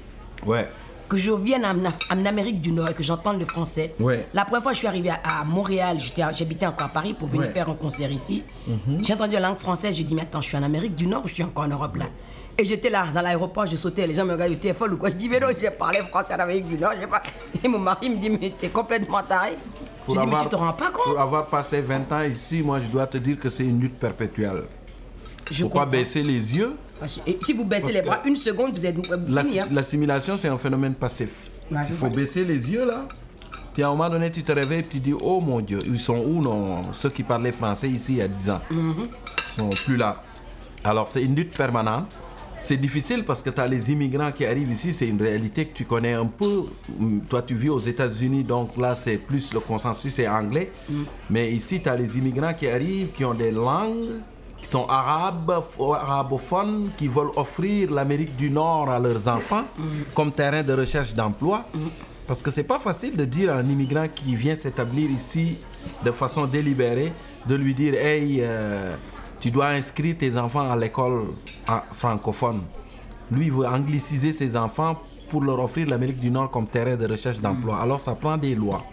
Ouais. 0.46 0.68
Que 1.08 1.18
je 1.18 1.31
vienne 1.31 1.66
en, 1.66 2.26
Amérique 2.26 2.62
du 2.62 2.72
Nord 2.72 2.90
et 2.90 2.94
que 2.94 3.02
j'entende 3.02 3.40
le 3.40 3.46
français. 3.46 3.96
Ouais. 4.00 4.28
La 4.34 4.44
première 4.46 4.62
fois 4.62 4.74
que 4.74 4.76
je 4.76 4.80
suis 4.80 4.88
arrivé 4.88 5.10
à, 5.10 5.44
Montréal, 5.44 5.98
j'habitais 6.34 6.68
encore 6.68 6.88
à 6.88 6.90
Paris 6.90 7.14
pour 7.14 7.28
venir 7.30 7.48
Ouais. 7.48 7.54
Faire 7.54 7.70
un 7.70 7.74
concert 7.74 8.12
ici. 8.12 8.44
J'ai 9.02 9.14
entendu 9.14 9.34
la 9.34 9.40
langue 9.40 9.58
française, 9.58 9.98
je 9.98 10.04
dis 10.04 10.14
mais 10.14 10.24
attends, 10.24 10.42
je 10.42 10.50
suis 10.50 10.58
en 10.58 10.64
Amérique 10.64 10.96
du 10.96 11.08
Nord 11.08 11.24
ou 11.25 11.28
je 11.28 11.34
suis 11.34 11.44
encore 11.44 11.66
en 11.66 11.70
Europe 11.70 11.96
là? 11.96 12.06
Et 12.60 12.66
j'étais 12.66 12.90
là, 12.90 13.06
dans 13.14 13.22
l'aéroport, 13.22 13.66
je 13.66 13.78
sautais, 13.78 14.06
les 14.06 14.14
gens 14.14 14.26
me 14.26 14.34
regardaient, 14.34 14.58
t'es 14.58 14.74
folle 14.74 14.94
ou 14.94 14.98
quoi? 14.98 15.10
Je 15.10 15.16
dis 15.16 15.30
mais 15.30 15.40
non, 15.40 15.48
j'ai 15.58 15.70
parlé 15.72 16.00
français 16.00 16.34
Amérique 16.34 16.66
du 16.68 16.78
Nord, 16.78 16.92
pas. 17.10 17.24
Et 17.64 17.68
mon 17.70 17.80
mari 17.80 18.10
me 18.10 18.18
dit 18.18 18.30
mais 18.30 18.52
t'es 18.58 18.68
complètement 18.68 19.24
taré. 19.24 19.52
Je 20.08 20.12
dis 20.14 20.28
mais 20.28 20.42
tu 20.44 20.50
te 20.50 20.56
rends 20.58 20.74
pas 20.74 20.92
compte 20.92 21.06
pour 21.06 21.20
avoir 21.22 21.48
passé 21.48 21.80
20 21.82 22.12
ans 22.12 22.22
ici, 22.24 22.62
moi 22.62 22.82
je 22.82 22.88
dois 22.92 23.08
te 23.08 23.18
dire 23.18 23.38
que 23.38 23.50
c'est 23.50 23.64
une 23.64 23.80
lutte 23.80 23.98
perpétuelle. 23.98 24.64
Je 25.50 25.62
Pourquoi 25.62 25.84
comprends. 25.86 25.98
baisser 26.00 26.22
les 26.22 26.56
yeux 26.58 26.76
et 27.26 27.40
si 27.42 27.54
vous 27.54 27.64
baissez 27.64 27.84
Parce 27.84 27.94
les 27.94 28.02
bras 28.02 28.20
une 28.26 28.36
seconde, 28.36 28.72
vous 28.74 28.86
êtes 28.86 28.98
vous 28.98 29.34
L'assi- 29.34 29.50
fini, 29.52 29.60
hein. 29.62 29.68
L'assimilation, 29.72 30.36
c'est 30.36 30.50
un 30.50 30.58
phénomène 30.58 30.96
passif. 30.96 31.50
Il 31.72 31.78
faut 31.88 32.08
vois. 32.08 32.10
baisser 32.10 32.44
les 32.44 32.70
yeux 32.70 32.86
là. 32.86 33.08
Puis 33.74 33.84
à 33.84 33.88
un 33.88 33.92
moment 33.92 34.10
donné, 34.10 34.30
tu 34.32 34.44
te 34.44 34.52
réveilles 34.52 34.80
et 34.82 34.84
tu 34.84 35.00
dis 35.00 35.14
Oh 35.22 35.40
mon 35.40 35.62
Dieu, 35.62 35.80
ils 35.86 35.98
sont 35.98 36.18
où 36.18 36.42
non? 36.42 36.82
Ceux 36.92 37.10
qui 37.10 37.24
parlaient 37.24 37.54
français 37.54 37.88
ici 37.88 38.14
il 38.14 38.18
y 38.18 38.22
a 38.22 38.28
10 38.28 38.50
ans 38.50 38.60
Mm-hmm. 38.70 39.58
sont 39.60 39.70
plus 39.86 39.96
là. 39.96 40.22
Alors 40.84 41.08
c'est 41.08 41.24
une 41.24 41.36
lutte 41.36 41.56
permanente. 41.56 42.08
C'est 42.62 42.78
difficile 42.78 43.26
parce 43.26 43.42
que 43.42 43.50
tu 43.50 43.60
as 43.62 43.68
les 43.68 43.92
immigrants 43.92 44.32
qui 44.32 44.46
arrivent 44.46 44.72
ici, 44.72 44.94
c'est 44.94 45.08
une 45.08 45.22
réalité 45.22 45.66
que 45.66 45.74
tu 45.76 45.86
connais 45.86 46.14
un 46.14 46.26
peu. 46.26 46.66
Toi, 47.28 47.42
tu 47.42 47.56
vis 47.56 47.70
aux 47.70 47.80
États-Unis, 47.80 48.44
donc 48.44 48.78
là, 48.78 48.96
c'est 48.96 49.18
plus 49.18 49.54
le 49.54 49.60
consensus, 49.60 50.14
c'est 50.14 50.28
anglais. 50.28 50.72
Mm. 50.90 51.04
Mais 51.30 51.52
ici, 51.52 51.82
tu 51.82 51.90
as 51.90 51.96
les 51.96 52.18
immigrants 52.18 52.54
qui 52.54 52.68
arrivent, 52.68 53.12
qui 53.12 53.26
ont 53.26 53.34
des 53.34 53.52
langues, 53.52 54.06
qui 54.62 54.68
sont 54.68 54.86
arabes, 54.88 55.64
arabophones, 55.80 56.92
qui 56.98 57.08
veulent 57.08 57.32
offrir 57.36 57.92
l'Amérique 57.92 58.36
du 58.36 58.50
Nord 58.50 58.90
à 58.90 59.00
leurs 59.00 59.28
enfants 59.28 59.64
comme 60.14 60.32
terrain 60.32 60.64
de 60.64 60.74
recherche 60.74 61.14
d'emploi. 61.14 61.66
Parce 62.28 62.44
que 62.44 62.52
c'est 62.52 62.64
pas 62.64 62.78
facile 62.80 63.16
de 63.18 63.26
dire 63.26 63.52
à 63.52 63.58
un 63.58 63.66
immigrant 63.68 64.06
qui 64.14 64.36
vient 64.36 64.56
s'établir 64.56 65.10
ici 65.10 65.58
de 66.06 66.12
façon 66.12 66.46
délibérée, 66.46 67.12
de 67.48 67.56
lui 67.56 67.74
dire 67.74 67.96
Hey, 67.96 68.40
euh, 68.42 68.96
tu 69.39 69.51
dois 69.51 69.69
inscrire 69.69 70.18
tes 70.18 70.38
enfants 70.38 70.69
à 70.69 70.75
l'école 70.75 71.27
francophone. 71.94 72.62
Lui, 73.31 73.47
il 73.47 73.51
veut 73.51 73.68
angliciser 73.68 74.33
ses 74.33 74.56
enfants 74.56 74.97
pour 75.30 75.44
leur 75.44 75.59
offrir 75.59 75.88
l'Amérique 75.88 76.19
du 76.19 76.31
Nord 76.31 76.50
comme 76.50 76.68
terrain 76.68 76.95
de 76.95 77.07
recherche 77.07 77.39
d'emploi. 77.39 77.77
Alors, 77.80 78.00
ça 78.00 78.15
prend 78.15 78.38
des 78.38 78.56
lois 78.56 78.83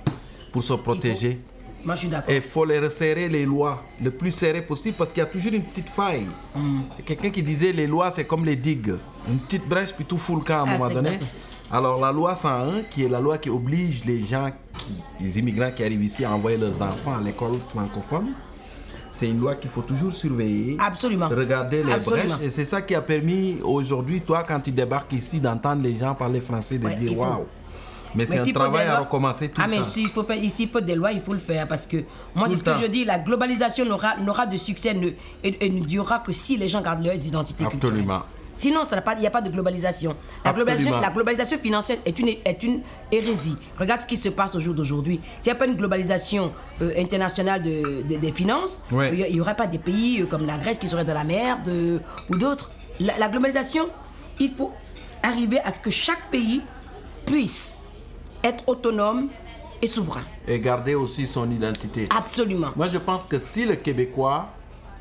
pour 0.52 0.62
se 0.62 0.74
protéger. 0.74 1.40
Moi, 1.84 1.94
je 1.94 2.00
suis 2.00 2.08
d'accord. 2.08 2.30
Et 2.32 2.36
il 2.36 2.42
faut 2.42 2.64
les 2.64 2.78
resserrer, 2.78 3.28
les 3.28 3.46
lois, 3.46 3.82
le 4.02 4.10
plus 4.10 4.32
serré 4.32 4.60
possible, 4.60 4.96
parce 4.98 5.10
qu'il 5.10 5.20
y 5.20 5.22
a 5.22 5.26
toujours 5.26 5.52
une 5.52 5.62
petite 5.62 5.88
faille. 5.88 6.26
Mm. 6.54 6.80
C'est 6.96 7.02
quelqu'un 7.04 7.30
qui 7.30 7.42
disait 7.42 7.72
les 7.72 7.86
lois, 7.86 8.10
c'est 8.10 8.24
comme 8.26 8.44
les 8.44 8.56
digues. 8.56 8.94
Une 9.28 9.38
petite 9.38 9.66
brèche, 9.68 9.92
puis 9.94 10.04
tout 10.04 10.18
fout 10.18 10.36
le 10.36 10.42
camp 10.44 10.64
à 10.64 10.68
un 10.70 10.74
Ah, 10.74 10.78
moment 10.78 10.90
donné. 10.92 11.14
exact. 11.14 11.30
Alors, 11.70 12.00
la 12.00 12.12
loi 12.12 12.34
101, 12.34 12.82
qui 12.90 13.04
est 13.04 13.08
la 13.08 13.20
loi 13.20 13.38
qui 13.38 13.50
oblige 13.50 14.04
les 14.04 14.20
gens, 14.20 14.50
qui, 14.78 15.02
les 15.24 15.38
immigrants 15.38 15.70
qui 15.74 15.82
arrivent 15.84 16.04
ici 16.04 16.24
à 16.24 16.32
envoyer 16.32 16.56
leurs 16.58 16.80
enfants 16.82 17.14
à 17.16 17.20
l'école 17.20 17.54
francophone, 17.70 18.28
c'est 19.16 19.30
une 19.30 19.40
loi 19.40 19.54
qu'il 19.54 19.70
faut 19.70 19.80
toujours 19.80 20.12
surveiller. 20.12 20.76
Absolument. 20.78 21.28
Regarder 21.28 21.82
les 21.82 21.92
Absolument. 21.92 22.34
brèches. 22.36 22.46
Et 22.46 22.50
c'est 22.50 22.66
ça 22.66 22.82
qui 22.82 22.94
a 22.94 23.00
permis 23.00 23.56
aujourd'hui, 23.62 24.20
toi, 24.20 24.44
quand 24.46 24.60
tu 24.60 24.70
débarques 24.70 25.12
ici, 25.14 25.40
d'entendre 25.40 25.82
les 25.82 25.94
gens 25.94 26.14
parler 26.14 26.40
français, 26.40 26.76
de 26.78 26.84
Ouais, 26.84 26.96
il 27.00 27.08
dire 27.08 27.18
waouh. 27.18 27.46
Mais 28.14 28.26
c'est 28.26 28.38
un 28.38 28.52
travail 28.52 28.86
à 28.86 29.00
recommencer 29.00 29.48
tout 29.48 29.60
ah, 29.62 29.66
le 29.66 29.70
mais 29.70 29.76
temps. 29.78 29.82
s'il 29.84 30.08
faut, 30.08 30.22
faire, 30.22 30.38
s'il 30.54 30.68
faut 30.68 30.80
des 30.80 30.94
lois, 30.94 31.12
il 31.12 31.20
faut 31.20 31.32
le 31.32 31.38
faire. 31.38 31.66
Parce 31.66 31.86
que 31.86 31.98
moi, 32.34 32.46
c'est 32.48 32.56
ce 32.56 32.62
que 32.62 32.78
je 32.80 32.86
dis, 32.86 33.04
la 33.04 33.18
globalisation 33.18 33.84
n'aura 33.84 34.16
n'aura 34.18 34.46
de 34.46 34.56
succès 34.56 34.94
ne, 34.94 35.08
et, 35.42 35.66
et 35.66 35.68
ne 35.70 35.80
durera 35.84 36.18
que 36.20 36.32
si 36.32 36.56
les 36.56 36.68
gens 36.68 36.82
gardent 36.82 37.04
leurs 37.04 37.26
identités 37.26 37.64
Absolument. 37.64 37.90
culturelles. 37.90 38.20
Sinon, 38.56 38.80
il 38.84 39.20
n'y 39.20 39.26
a 39.26 39.30
pas 39.30 39.40
de 39.42 39.50
globalisation. 39.50 40.16
La 40.44 40.52
globalisation, 40.52 40.98
la 41.00 41.10
globalisation 41.10 41.58
financière 41.58 41.98
est 42.04 42.18
une, 42.18 42.28
est 42.44 42.62
une 42.64 42.80
hérésie. 43.12 43.56
Regarde 43.78 44.00
ce 44.00 44.06
qui 44.06 44.16
se 44.16 44.30
passe 44.30 44.56
au 44.56 44.60
jour 44.60 44.74
d'aujourd'hui. 44.74 45.20
S'il 45.42 45.52
n'y 45.52 45.56
a 45.56 45.60
pas 45.60 45.66
une 45.66 45.76
globalisation 45.76 46.52
euh, 46.82 46.92
internationale 46.96 47.62
de- 47.62 48.02
de- 48.02 48.16
des 48.16 48.32
finances, 48.32 48.82
Ouais. 48.90 49.14
il 49.28 49.32
n'y 49.34 49.40
aurait 49.40 49.54
pas 49.56 49.66
des 49.66 49.78
pays 49.78 50.22
euh, 50.22 50.26
comme 50.26 50.46
la 50.46 50.56
Grèce 50.58 50.78
qui 50.78 50.88
seraient 50.88 51.04
dans 51.04 51.14
la 51.14 51.24
merde 51.24 51.68
euh, 51.68 51.98
ou 52.30 52.36
d'autres. 52.36 52.70
La, 52.98 53.18
la 53.18 53.28
globalisation, 53.28 53.88
il 54.40 54.50
faut 54.50 54.72
arriver 55.22 55.60
à 55.60 55.70
que 55.72 55.90
chaque 55.90 56.30
pays 56.30 56.62
puisse 57.26 57.74
être 58.42 58.64
autonome 58.68 59.28
et 59.82 59.86
souverain. 59.86 60.22
Et 60.48 60.58
garder 60.60 60.94
aussi 60.94 61.26
son 61.26 61.50
identité. 61.50 62.08
Absolument. 62.16 62.68
Moi, 62.74 62.88
je 62.88 62.96
pense 62.98 63.26
que 63.26 63.38
si 63.38 63.66
le 63.66 63.74
Québécois 63.76 64.48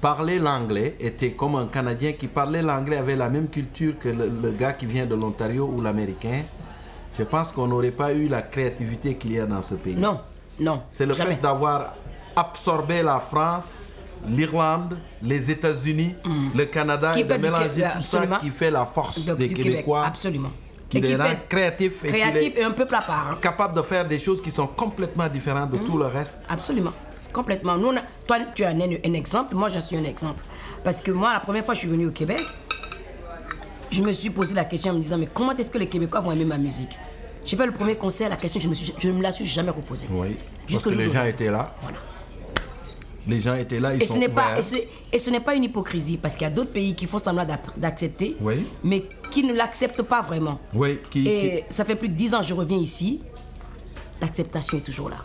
parlait 0.06 0.38
l'anglais, 0.38 0.96
était 1.00 1.32
comme 1.32 1.56
un 1.56 1.66
Canadien 1.66 2.12
qui 2.14 2.28
parlait 2.28 2.62
l'anglais, 2.62 2.98
avait 2.98 3.16
la 3.16 3.28
même 3.28 3.48
culture 3.48 3.98
que 3.98 4.08
le, 4.10 4.30
le 4.44 4.52
gars 4.52 4.74
qui 4.74 4.86
vient 4.86 5.08
de 5.08 5.16
l'Ontario 5.16 5.66
ou 5.76 5.82
l'Américain, 5.82 6.44
je 7.18 7.24
pense 7.24 7.52
qu'on 7.52 7.66
n'aurait 7.66 7.90
pas 7.90 8.14
eu 8.14 8.28
la 8.28 8.44
créativité 8.44 9.16
qu'il 9.16 9.34
y 9.34 9.40
a 9.40 9.48
dans 9.48 9.64
ce 9.64 9.74
pays. 9.74 9.96
Non, 9.96 10.20
non. 10.60 10.84
C'est 10.92 11.08
le 11.08 11.16
jamais. 11.16 11.36
fait 11.38 11.42
d'avoir 11.42 11.96
absorbé 12.36 13.02
la 13.02 13.20
France, 13.20 14.04
l'Irlande, 14.28 15.00
les 15.24 15.50
États-Unis, 15.50 16.16
le 16.54 16.66
Canada 16.66 17.14
Mm. 17.16 17.18
Et 17.18 17.24
de 17.24 17.34
du 17.34 17.42
mélanger 17.42 17.84
tout 17.96 18.02
ça 18.02 18.28
qui 18.42 18.52
fait 18.52 18.70
la 18.70 18.86
force 18.86 19.26
De- 19.26 19.34
des 19.34 19.48
du 19.48 19.56
Québec, 19.56 19.72
Québécois. 19.72 20.06
absolument. 20.06 20.52
Qui 20.88 20.98
Et 21.00 21.02
les 21.02 21.08
qui 21.08 21.16
rend 21.16 21.30
créatifs 21.50 22.04
Créatif 22.04 22.54
et 22.58 22.64
un 22.64 22.70
peu 22.70 22.84
à 22.84 23.02
part. 23.02 23.30
hein. 23.32 23.38
capables 23.42 23.76
de 23.76 23.82
faire 23.82 24.08
des 24.08 24.20
choses 24.20 24.40
qui 24.40 24.52
sont 24.52 24.68
complètement 24.68 25.28
différentes 25.28 25.72
de 25.72 25.78
tout 25.80 25.98
le 25.98 26.06
reste. 26.06 26.44
Absolument. 26.48 26.94
Complètement. 27.36 27.78
Nous, 27.78 27.88
on 27.88 27.98
a- 27.98 28.04
toi, 28.26 28.38
tu 28.56 28.62
es 28.62 28.66
un, 28.66 28.80
exemple, 29.14 29.56
moi, 29.56 29.68
je 29.68 29.80
suis 29.82 29.98
un 29.98 30.06
exemple. 30.06 30.42
Parce 30.86 31.02
que 31.02 31.12
moi, 31.12 31.34
la 31.34 31.42
première 31.42 31.66
fois 31.66 31.74
que 31.74 31.82
je 31.82 31.86
suis 31.86 31.90
venu 31.94 32.08
au 32.08 32.12
Québec, 32.12 32.40
je 33.92 34.02
me 34.02 34.14
suis 34.14 34.30
posé 34.30 34.54
la 34.54 34.64
question 34.64 34.94
en 34.94 34.96
me 34.96 35.02
disant, 35.02 35.18
mais 35.18 35.28
comment 35.34 35.54
est-ce 35.54 35.70
que 35.70 35.78
les 35.78 35.88
Québécois 35.88 36.22
vont 36.22 36.32
aimer 36.32 36.46
ma 36.46 36.58
musique? 36.58 36.98
J'ai 37.44 37.58
fait 37.58 37.66
le 37.66 37.74
premier 37.74 37.98
concert, 37.98 38.30
la 38.30 38.38
question, 38.38 38.62
je, 38.62 38.70
me 38.70 38.74
suis, 38.74 38.94
je 38.98 39.10
ne 39.10 39.18
me 39.18 39.22
la 39.22 39.34
suis 39.34 39.44
jamais 39.44 39.70
reposée. 39.72 40.08
Oui, 40.10 40.38
parce 40.72 40.82
que 40.82 40.90
les 40.92 41.12
gens 41.12 41.26
étaient 41.26 41.52
là. 41.52 41.74
Voilà. 41.82 41.98
Les 43.28 43.42
gens 43.42 43.56
étaient 43.56 43.82
là, 43.82 43.94
ils 43.96 44.02
Et 44.02 44.06
sont 44.06 44.14
ce 44.14 44.20
n'est 44.20 44.30
pas 44.30 44.58
et, 45.12 45.20
ce 45.20 45.30
n'est 45.30 45.40
pas 45.42 45.56
une 45.56 45.64
hypocrisie 45.66 46.16
parce 46.18 46.36
qu'il 46.36 46.44
y 46.44 46.48
a 46.48 46.54
d'autres 46.54 46.72
pays 46.72 46.96
qui 46.96 47.06
font 47.06 47.18
semblant 47.18 47.46
d'accepter, 47.76 48.38
Oui. 48.40 48.66
mais 48.84 49.04
qui 49.30 49.44
ne 49.44 49.54
l'acceptent 49.54 50.04
pas 50.04 50.22
vraiment. 50.22 50.60
Oui, 50.74 51.00
qui, 51.12 51.28
Et 51.28 51.66
ça 51.70 51.84
fait 51.84 51.96
plus 51.96 52.08
de 52.10 52.14
10 52.14 52.34
ans 52.36 52.42
que 52.42 52.48
je 52.48 52.54
reviens 52.54 52.78
ici, 52.78 53.22
l'acceptation 54.22 54.78
est 54.78 54.82
toujours 54.86 55.10
là. 55.10 55.18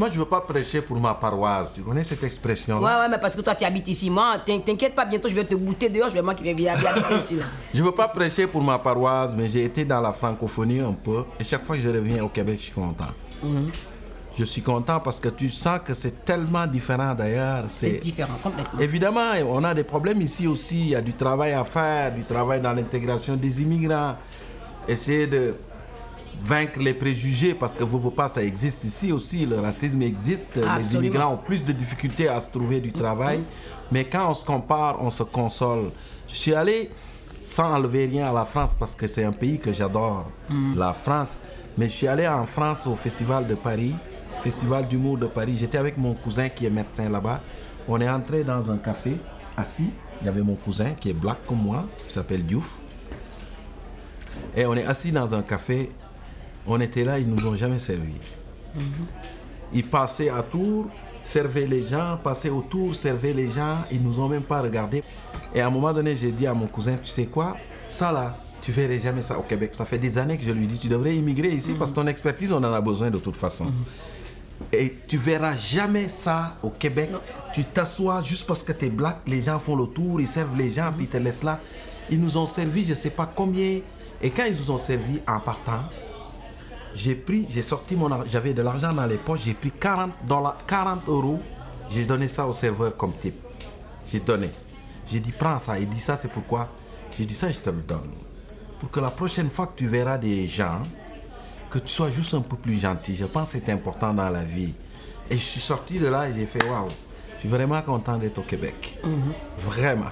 Moi, 0.00 0.08
je 0.08 0.18
veux 0.18 0.24
pas 0.24 0.40
prêcher 0.40 0.80
pour 0.80 0.98
ma 0.98 1.12
paroisse. 1.12 1.74
Tu 1.74 1.82
connais 1.82 2.02
cette 2.04 2.22
expression 2.24 2.78
Ouais, 2.78 2.84
ouais, 2.86 3.08
mais 3.10 3.18
parce 3.18 3.36
que 3.36 3.42
toi 3.42 3.54
tu 3.54 3.66
habites 3.66 3.86
ici, 3.86 4.08
moi, 4.08 4.38
t'in- 4.46 4.58
t'inquiète 4.60 4.94
pas, 4.94 5.04
bientôt 5.04 5.28
je 5.28 5.34
vais 5.34 5.44
te 5.44 5.54
bouter 5.54 5.90
dehors, 5.90 6.08
je 6.08 6.14
vais 6.14 6.22
moi 6.22 6.32
qui 6.34 6.42
vais 6.42 6.68
habiter 6.68 7.14
ici 7.24 7.34
là. 7.36 7.44
Je 7.74 7.82
veux 7.82 7.92
pas 7.92 8.08
prêcher 8.08 8.46
pour 8.46 8.62
ma 8.62 8.78
paroisse, 8.78 9.32
mais 9.36 9.46
j'ai 9.46 9.62
été 9.62 9.84
dans 9.84 10.00
la 10.00 10.14
francophonie 10.14 10.80
un 10.80 10.94
peu. 10.94 11.24
Et 11.38 11.44
chaque 11.44 11.66
fois 11.66 11.76
que 11.76 11.82
je 11.82 11.90
reviens 11.90 12.24
au 12.24 12.28
Québec, 12.30 12.56
je 12.60 12.64
suis 12.64 12.72
content. 12.72 13.12
Mhm. 13.42 13.68
Je 14.38 14.44
suis 14.44 14.62
content 14.62 15.00
parce 15.00 15.20
que 15.20 15.28
tu 15.28 15.50
sens 15.50 15.80
que 15.84 15.92
c'est 15.92 16.24
tellement 16.24 16.66
différent 16.66 17.14
d'ailleurs. 17.14 17.64
C'est 17.68 17.98
différent, 17.98 18.38
complètement. 18.42 18.80
Évidemment, 18.80 19.32
on 19.50 19.62
a 19.64 19.74
des 19.74 19.84
problèmes 19.84 20.22
ici 20.22 20.46
aussi. 20.46 20.80
Il 20.80 20.88
y 20.88 20.94
a 20.96 21.02
du 21.02 21.12
travail 21.12 21.52
à 21.52 21.64
faire, 21.64 22.14
du 22.14 22.24
travail 22.24 22.62
dans 22.62 22.72
l'intégration 22.72 23.36
des 23.36 23.60
immigrants. 23.60 24.14
Essayer 24.88 25.26
de 25.26 25.56
vaincre 26.40 26.80
les 26.80 26.94
préjugés 26.94 27.54
parce 27.54 27.74
que 27.74 27.84
vous, 27.84 27.98
vous 27.98 28.10
pas, 28.10 28.28
ça 28.28 28.42
existe 28.42 28.84
ici 28.84 29.12
aussi. 29.12 29.46
Le 29.46 29.60
racisme 29.60 30.02
existe. 30.02 30.58
Les 30.78 30.94
immigrants 30.94 31.34
ont 31.34 31.36
plus 31.36 31.64
de 31.64 31.72
difficultés 31.72 32.28
à 32.28 32.40
se 32.40 32.48
trouver 32.48 32.80
du 32.80 32.92
travail. 32.92 33.40
Mais 33.92 34.04
quand 34.04 34.30
on 34.30 34.34
se 34.34 34.44
compare, 34.44 34.98
on 35.00 35.10
se 35.10 35.22
console. 35.22 35.90
Je 36.28 36.36
suis 36.36 36.54
allé 36.54 36.90
sans 37.42 37.72
enlever 37.74 38.06
rien 38.06 38.30
à 38.30 38.32
la 38.32 38.44
France 38.44 38.74
parce 38.74 38.94
que 38.94 39.06
c'est 39.06 39.24
un 39.24 39.32
pays 39.32 39.58
que 39.58 39.72
j'adore, 39.72 40.30
la 40.76 40.92
France. 40.92 41.40
Mais 41.78 41.88
je 41.88 41.94
suis 41.94 42.08
allé 42.08 42.26
en 42.26 42.46
France 42.46 42.86
au 42.86 42.94
Festival 42.94 43.46
de 43.46 43.54
Paris, 43.54 43.94
Festival 44.42 44.88
d'humour 44.88 45.18
de 45.18 45.26
Paris. 45.26 45.56
J'étais 45.56 45.78
avec 45.78 45.96
mon 45.96 46.14
cousin 46.14 46.48
qui 46.48 46.66
est 46.66 46.70
médecin 46.70 47.08
là-bas. 47.08 47.40
On 47.88 48.00
est 48.00 48.08
entré 48.08 48.44
dans 48.44 48.70
un 48.70 48.76
café, 48.76 49.16
assis. 49.56 49.90
Il 50.20 50.26
y 50.26 50.28
avait 50.28 50.42
mon 50.42 50.54
cousin 50.56 50.90
qui 50.98 51.10
est 51.10 51.14
black 51.14 51.38
comme 51.46 51.62
moi, 51.62 51.86
qui 52.06 52.14
s'appelle 52.14 52.44
Diouf. 52.44 52.78
Et 54.56 54.66
on 54.66 54.74
est 54.74 54.84
assis 54.84 55.12
dans 55.12 55.34
un 55.34 55.42
café. 55.42 55.90
On 56.66 56.80
était 56.80 57.04
là, 57.04 57.18
ils 57.18 57.28
nous 57.28 57.46
ont 57.46 57.56
jamais 57.56 57.78
servi. 57.78 58.14
Ils 59.72 59.86
passaient 59.86 60.28
à 60.28 60.42
tour, 60.42 60.88
servaient 61.22 61.66
les 61.66 61.82
gens, 61.82 62.18
passaient 62.22 62.50
autour, 62.50 62.94
servaient 62.94 63.32
les 63.32 63.48
gens. 63.48 63.78
Ils 63.90 64.02
nous 64.02 64.20
ont 64.20 64.28
même 64.28 64.42
pas 64.42 64.62
regardé. 64.62 65.02
Et 65.54 65.60
à 65.60 65.66
un 65.66 65.70
moment 65.70 65.92
donné, 65.92 66.14
j'ai 66.16 66.32
dit 66.32 66.46
à 66.46 66.54
mon 66.54 66.66
cousin, 66.66 66.96
tu 66.96 67.08
sais 67.08 67.26
quoi, 67.26 67.56
ça 67.88 68.12
là, 68.12 68.38
tu 68.60 68.72
verrais 68.72 68.98
jamais 68.98 69.22
ça 69.22 69.38
au 69.38 69.42
Québec. 69.42 69.70
Ça 69.74 69.84
fait 69.84 69.98
des 69.98 70.18
années 70.18 70.36
que 70.36 70.44
je 70.44 70.50
lui 70.50 70.66
dis, 70.66 70.78
tu 70.78 70.88
devrais 70.88 71.16
immigrer 71.16 71.48
ici 71.48 71.74
parce 71.74 71.90
que 71.90 71.96
ton 71.96 72.06
expertise, 72.06 72.52
on 72.52 72.58
en 72.58 72.72
a 72.72 72.80
besoin 72.80 73.10
de 73.10 73.18
toute 73.18 73.36
façon. 73.36 73.66
Et 74.72 74.94
tu 75.08 75.16
verras 75.16 75.56
jamais 75.56 76.08
ça 76.08 76.56
au 76.62 76.70
Québec. 76.70 77.10
Tu 77.54 77.64
t'assois 77.64 78.22
juste 78.22 78.46
parce 78.46 78.62
que 78.62 78.72
tu 78.72 78.86
es 78.86 78.90
black, 78.90 79.20
les 79.26 79.42
gens 79.42 79.58
font 79.58 79.74
le 79.74 79.86
tour, 79.86 80.20
ils 80.20 80.28
servent 80.28 80.56
les 80.56 80.70
gens, 80.70 80.92
puis 80.94 81.04
ils 81.04 81.08
te 81.08 81.16
laissent 81.16 81.42
là. 81.42 81.58
Ils 82.10 82.20
nous 82.20 82.36
ont 82.36 82.46
servi, 82.46 82.84
je 82.84 82.94
sais 82.94 83.10
pas 83.10 83.30
combien. 83.34 83.80
Et 84.22 84.30
quand 84.30 84.44
ils 84.44 84.56
nous 84.56 84.70
ont 84.70 84.78
servi 84.78 85.20
en 85.26 85.40
partant, 85.40 85.84
j'ai 86.94 87.14
pris, 87.14 87.46
j'ai 87.48 87.62
sorti 87.62 87.96
mon 87.96 88.10
argent, 88.10 88.24
j'avais 88.26 88.52
de 88.52 88.62
l'argent 88.62 88.92
dans 88.92 89.06
les 89.06 89.16
poches, 89.16 89.42
j'ai 89.44 89.54
pris 89.54 89.70
40 89.70 90.12
dollars, 90.26 90.58
40 90.66 91.08
euros, 91.08 91.40
j'ai 91.90 92.04
donné 92.04 92.28
ça 92.28 92.46
au 92.46 92.52
serveur 92.52 92.96
comme 92.96 93.14
type. 93.14 93.40
J'ai 94.06 94.20
donné. 94.20 94.50
J'ai 95.06 95.20
dit, 95.20 95.32
prends 95.32 95.58
ça. 95.58 95.78
Il 95.78 95.88
dit, 95.88 96.00
ça, 96.00 96.16
c'est 96.16 96.28
pourquoi? 96.28 96.68
J'ai 97.16 97.26
dit, 97.26 97.34
ça, 97.34 97.50
je 97.50 97.58
te 97.58 97.70
le 97.70 97.82
donne. 97.82 98.12
Pour 98.78 98.90
que 98.90 99.00
la 99.00 99.10
prochaine 99.10 99.50
fois 99.50 99.66
que 99.68 99.76
tu 99.76 99.86
verras 99.86 100.18
des 100.18 100.46
gens, 100.46 100.82
que 101.70 101.78
tu 101.78 101.88
sois 101.88 102.10
juste 102.10 102.34
un 102.34 102.40
peu 102.40 102.56
plus 102.56 102.80
gentil. 102.80 103.14
Je 103.14 103.24
pense 103.24 103.52
que 103.52 103.58
c'est 103.58 103.72
important 103.72 104.12
dans 104.12 104.28
la 104.28 104.42
vie. 104.42 104.74
Et 105.30 105.36
je 105.36 105.42
suis 105.42 105.60
sorti 105.60 105.98
de 105.98 106.08
là 106.08 106.28
et 106.28 106.34
j'ai 106.34 106.46
fait, 106.46 106.64
waouh, 106.68 106.88
je 107.34 107.40
suis 107.40 107.48
vraiment 107.48 107.80
content 107.82 108.18
d'être 108.18 108.38
au 108.38 108.42
Québec. 108.42 108.98
Vraiment. 109.58 110.10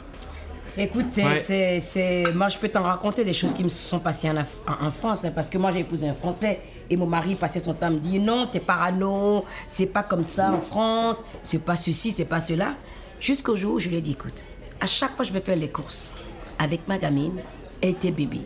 Écoute, 0.81 1.07
c'est, 1.11 1.25
Ouais. 1.25 1.43
c'est- 1.43 1.81
c'est- 1.81 2.33
moi 2.35 2.49
je 2.49 2.57
peux 2.57 2.69
t'en 2.69 2.83
raconter 2.85 3.25
des 3.25 3.33
choses 3.33 3.53
qui 3.53 3.65
me 3.65 3.69
sont 3.69 3.99
passées 3.99 4.31
en, 4.31 4.37
Af- 4.37 4.61
en- 4.67 4.87
en 4.87 4.91
France, 4.93 5.25
hein, 5.25 5.33
parce 5.35 5.49
que 5.49 5.59
moi 5.59 5.73
j'ai 5.73 5.81
épousé 5.81 6.09
un 6.09 6.15
Français 6.15 6.61
et 6.89 6.97
mon 6.97 7.07
mari 7.07 7.35
passait 7.35 7.59
son 7.59 7.75
temps 7.75 7.87
à 7.89 7.91
me 7.91 7.99
dire 7.99 8.21
non, 8.23 8.47
t'es 8.47 8.61
parano, 8.61 9.45
c'est 9.67 9.87
pas 9.87 10.05
comme 10.05 10.23
ça 10.25 10.53
en 10.53 10.61
France, 10.61 11.25
c'est 11.43 11.59
pas 11.59 11.75
ceci, 11.77 12.13
c'est 12.13 12.25
pas 12.27 12.39
cela. 12.41 12.77
Jusqu'au 13.21 13.57
jour 13.57 13.75
où 13.75 13.79
je 13.81 13.89
lui 13.89 13.97
ai 13.97 14.01
dit 14.01 14.13
écoute, 14.13 14.45
à 14.81 14.87
chaque 14.87 15.17
fois 15.17 15.25
que 15.25 15.29
je 15.31 15.35
vais 15.35 15.41
faire 15.41 15.57
les 15.57 15.69
courses 15.71 16.15
avec 16.61 16.87
ma 16.87 16.97
gamine, 16.99 17.41
elle 17.83 17.91
était 17.91 18.13
bébé. 18.13 18.41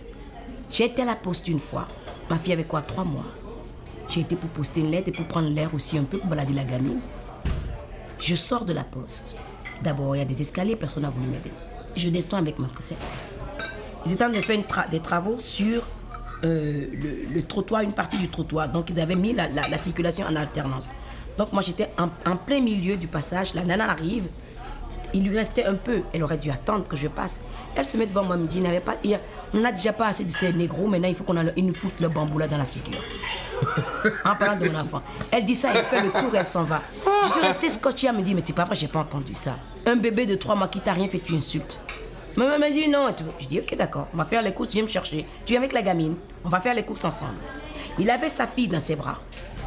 J'ai 0.70 0.84
été 0.86 1.02
à 1.02 1.04
la 1.04 1.16
poste 1.16 1.48
une 1.48 1.60
fois, 1.60 1.86
ma 2.30 2.38
fille 2.38 2.54
avait 2.54 2.64
quoi, 2.64 2.80
trois 2.80 3.04
mois. 3.04 3.26
J'ai 4.08 4.20
été 4.20 4.36
pour 4.36 4.48
poster 4.48 4.80
une 4.80 4.90
lettre 4.90 5.08
et 5.08 5.12
pour 5.12 5.26
prendre 5.26 5.50
l'air 5.50 5.74
aussi 5.74 5.98
un 5.98 6.04
peu 6.04 6.16
pour 6.18 6.28
balader 6.28 6.54
la 6.54 6.64
gamine. 6.64 7.00
Je 8.18 8.34
sors 8.34 8.64
de 8.64 8.72
la 8.72 8.84
poste. 8.84 9.34
D'abord, 9.82 10.14
il 10.16 10.20
y 10.20 10.22
a 10.22 10.24
des 10.24 10.40
escaliers, 10.40 10.76
personne 10.76 11.02
n'a 11.02 11.10
voulu 11.10 11.26
m'aider. 11.26 11.50
Je 11.96 12.08
descends 12.08 12.38
avec 12.38 12.58
ma 12.58 12.68
poussette. 12.68 12.98
Ils 14.06 14.12
étaient 14.12 14.24
en 14.24 14.30
train 14.30 14.40
de 14.40 14.44
faire 14.44 14.88
des 14.90 15.00
travaux 15.00 15.36
sur 15.38 15.88
euh, 16.44 16.86
le, 17.32 17.42
trottoir, 17.42 17.82
une 17.82 17.92
partie 17.92 18.18
du 18.18 18.28
trottoir. 18.28 18.68
Donc, 18.68 18.90
ils 18.90 18.98
avaient 19.00 19.14
mis 19.14 19.32
la 19.32 19.82
circulation 19.82 20.26
en 20.26 20.34
alternance. 20.34 20.90
Donc, 21.38 21.52
moi, 21.52 21.62
j'étais 21.62 21.90
en, 21.98 22.08
en 22.30 22.36
plein 22.36 22.60
milieu 22.60 22.96
du 22.96 23.06
passage. 23.06 23.54
La 23.54 23.62
nana 23.62 23.90
arrive. 23.90 24.28
Il 25.14 25.24
lui 25.28 25.36
restait 25.36 25.64
un 25.64 25.74
peu. 25.74 26.02
Elle 26.12 26.22
aurait 26.22 26.38
dû 26.38 26.50
attendre 26.50 26.84
que 26.88 26.96
je 26.96 27.08
passe. 27.08 27.42
Elle 27.76 27.84
se 27.84 27.96
met 27.96 28.06
devant 28.06 28.24
moi, 28.24 28.36
me 28.36 28.46
dit, 28.46 28.60
n'avait 28.60 28.80
pas, 28.80 28.96
on 29.54 29.58
n'a 29.58 29.72
déjà 29.72 29.92
pas 29.92 30.06
assez 30.08 30.24
de 30.24 30.30
ces 30.30 30.52
négros. 30.52 30.86
Maintenant, 30.86 31.08
il 31.08 31.14
faut 31.14 31.24
qu'on 31.24 31.34
nous 31.34 31.74
foute 31.74 32.00
le 32.00 32.08
bambou 32.08 32.38
là 32.38 32.48
dans 32.48 32.58
la 32.58 32.64
figure 32.64 33.00
en 34.24 34.34
parlant 34.34 34.56
de 34.58 34.68
mon 34.68 34.78
enfant. 34.80 35.02
Elle 35.30 35.44
dit 35.44 35.54
ça, 35.54 35.70
elle 35.74 35.84
fait 35.84 36.02
le 36.02 36.10
tour, 36.10 36.34
elle 36.34 36.46
s'en 36.46 36.64
va. 36.64 36.82
Je 37.24 37.28
suis 37.28 37.40
restée 37.40 37.68
scotchée, 37.68 38.08
elle 38.08 38.16
me 38.16 38.22
dit, 38.22 38.34
mais 38.34 38.42
c'est 38.44 38.52
pas 38.52 38.64
vrai, 38.64 38.74
j'ai 38.74 38.88
pas 38.88 39.00
entendu 39.00 39.34
ça. 39.34 39.56
Un 39.86 39.96
bébé 39.96 40.26
de 40.26 40.34
trois 40.34 40.54
mois 40.54 40.68
qui 40.68 40.80
t'a 40.80 40.92
rien 40.92 41.08
fait, 41.08 41.20
tu 41.20 41.34
insultes. 41.34 41.80
Maman 42.36 42.58
m'a 42.58 42.70
dit 42.70 42.88
non. 42.88 43.14
Je 43.38 43.46
dis, 43.46 43.60
ok, 43.60 43.76
d'accord, 43.76 44.08
on 44.14 44.16
va 44.16 44.24
faire 44.24 44.42
les 44.42 44.52
courses, 44.52 44.68
tu 44.68 44.74
viens 44.74 44.84
me 44.84 44.88
chercher. 44.88 45.26
Tu 45.44 45.52
viens 45.52 45.60
avec 45.60 45.72
la 45.72 45.82
gamine, 45.82 46.16
on 46.44 46.48
va 46.48 46.60
faire 46.60 46.74
les 46.74 46.82
courses 46.82 47.04
ensemble. 47.04 47.36
Il 47.98 48.10
avait 48.10 48.28
sa 48.28 48.46
fille 48.46 48.68
dans 48.68 48.80
ses 48.80 48.96
bras. 48.96 49.18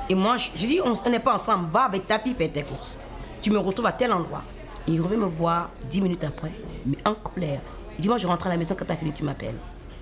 Et 0.09 0.15
moi, 0.15 0.37
je, 0.37 0.49
je 0.55 0.65
dis, 0.67 0.79
on 0.83 0.93
on 1.05 1.09
n'est 1.09 1.19
pas 1.19 1.35
ensemble, 1.35 1.69
va 1.69 1.83
avec 1.83 2.07
ta 2.07 2.19
fille 2.19 2.33
faire 2.33 2.51
tes 2.51 2.63
courses. 2.63 2.99
Tu 3.41 3.51
me 3.51 3.59
retrouves 3.59 3.85
à 3.85 3.91
tel 3.91 4.11
endroit. 4.11 4.43
Il 4.87 5.01
revient 5.01 5.17
me 5.17 5.25
voir 5.25 5.71
dix 5.89 6.01
minutes 6.01 6.23
après, 6.23 6.51
mais 6.85 6.97
en 7.05 7.15
colère. 7.15 7.61
Il 7.97 8.01
dit, 8.01 8.07
moi, 8.07 8.17
je 8.17 8.27
rentre 8.27 8.47
à 8.47 8.49
la 8.49 8.57
maison 8.57 8.75
quand 8.77 8.85
t'as 8.85 8.95
fini, 8.95 9.11
tu 9.11 9.23
m'appelles. 9.23 9.55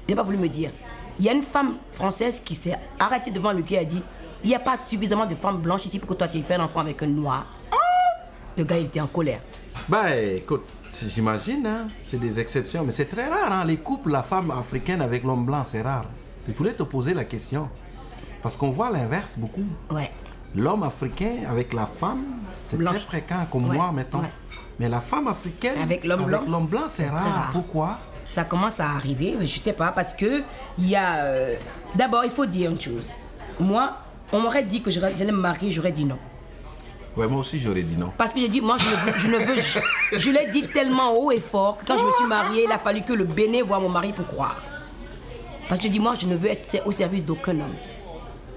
Il 0.08 0.16
n'a 0.16 0.22
pas 0.22 0.26
voulu 0.26 0.38
me 0.38 0.50
dire. 0.50 0.72
Il 1.20 1.26
y 1.26 1.30
a 1.30 1.34
une 1.34 1.44
femme 1.44 1.76
française 1.92 2.42
qui 2.44 2.56
s'est 2.56 2.76
arrêtée 3.00 3.32
devant 3.32 3.52
lui 3.54 3.64
qui 3.64 3.78
a 3.78 3.86
dit 3.86 4.02
Il 4.44 4.50
n'y 4.50 4.56
a 4.56 4.60
pas 4.60 4.78
suffisamment 4.78 5.26
de 5.26 5.36
femmes 5.36 5.62
blanches 5.62 5.86
ici 5.86 6.00
pour 6.00 6.10
que 6.10 6.16
toi 6.16 6.28
tu 6.28 6.40
aies 6.40 6.42
fait 6.42 6.56
un 6.56 6.64
enfant 6.64 6.80
avec 6.80 7.02
un 7.04 7.08
noir. 7.08 7.46
Le 8.58 8.64
gars, 8.64 8.78
il 8.78 8.86
était 8.86 9.00
en 9.00 9.08
colère. 9.08 9.42
Ben, 9.90 10.08
écoute, 10.36 10.64
j'imagine, 11.06 11.66
hein, 11.66 11.88
c'est 12.02 12.20
des 12.20 12.40
exceptions, 12.40 12.84
mais 12.84 12.92
c'est 12.92 13.06
très 13.06 13.28
rare, 13.28 13.52
hein, 13.52 13.66
les 13.66 13.78
couples, 13.78 14.12
la 14.12 14.22
femme 14.22 14.52
africaine 14.52 15.02
avec 15.02 15.24
l'homme 15.24 15.46
blanc, 15.46 15.64
c'est 15.64 15.82
rare. 15.82 16.06
Je 16.46 16.52
voulais 16.54 16.74
te 16.74 16.84
poser 16.84 17.14
la 17.14 17.26
question. 17.26 17.70
Parce 18.42 18.58
qu'on 18.58 18.72
voit 18.72 18.92
l'inverse 18.92 19.36
beaucoup. 19.38 19.66
Ouais. 19.90 20.12
L'homme 20.56 20.84
africain 20.84 21.38
avec 21.50 21.74
la 21.74 21.86
femme, 21.88 22.24
c'est 22.64 22.84
très 22.84 23.00
fréquent, 23.00 23.46
comme 23.52 23.70
Ouais, 23.70 23.76
moi, 23.76 23.92
mettons. 23.92 24.20
ouais. 24.20 24.30
Mais 24.80 24.90
la 24.90 25.02
femme 25.02 25.28
africaine 25.28 25.78
Avec 25.82 26.04
l'homme 26.04 26.24
blanc, 26.26 26.44
l'homme 26.48 26.66
blanc, 26.68 26.84
c'est 26.90 27.08
rare. 27.10 27.24
rare. 27.24 27.50
Pourquoi? 27.52 28.00
Ça 28.26 28.44
commence 28.44 28.80
à 28.80 28.90
arriver, 28.92 29.36
mais 29.38 29.46
je 29.46 29.60
sais 29.60 29.74
pas, 29.74 29.92
parce 29.92 30.14
que 30.14 30.44
il 30.80 30.90
y 30.90 30.96
a. 30.96 31.16
euh, 31.26 31.56
D'abord, 31.96 32.24
il 32.26 32.32
faut 32.32 32.46
dire 32.46 32.72
une 32.72 32.80
chose. 32.80 33.14
Moi, 33.60 33.94
on 34.32 34.40
m'aurait 34.40 34.64
dit 34.64 34.82
que 34.82 34.90
j'allais 34.90 35.26
me 35.26 35.32
marier, 35.38 35.72
j'aurais 35.72 35.92
dit 35.92 36.06
non. 36.06 36.18
Ouais, 37.16 37.28
moi 37.28 37.42
aussi, 37.42 37.60
j'aurais 37.60 37.84
dit 37.84 37.96
non. 37.96 38.12
Parce 38.18 38.34
que 38.34 38.40
j'ai 38.40 38.48
dit, 38.50 38.60
moi, 38.62 38.78
je 38.80 38.90
ne 38.90 38.96
veux, 38.96 39.20
je, 39.20 39.28
ne 39.28 39.38
veux- 39.38 39.62
je, 39.62 39.80
je 40.20 40.32
l'ai 40.32 40.50
dit 40.50 40.68
tellement 40.70 41.14
haut 41.16 41.32
et 41.32 41.40
fort 41.40 41.78
que 41.78 41.86
quand 41.86 41.98
je 41.98 42.04
me 42.06 42.12
suis 42.14 42.26
mariée, 42.26 42.64
il 42.66 42.72
a 42.72 42.80
fallu 42.80 43.02
que 43.04 43.14
le 43.14 43.26
béné 43.26 43.62
voie 43.62 43.80
mon 43.80 43.90
mari 43.90 44.14
pour 44.14 44.26
croire. 44.26 44.58
Parce 45.70 45.80
que 45.80 45.88
je 45.88 45.92
dis, 45.92 46.00
moi, 46.00 46.16
je 46.20 46.26
ne 46.26 46.36
veux 46.36 46.50
être 46.50 46.82
au 46.86 46.92
service 46.92 47.24
d'aucun 47.24 47.52
homme. 47.60 47.76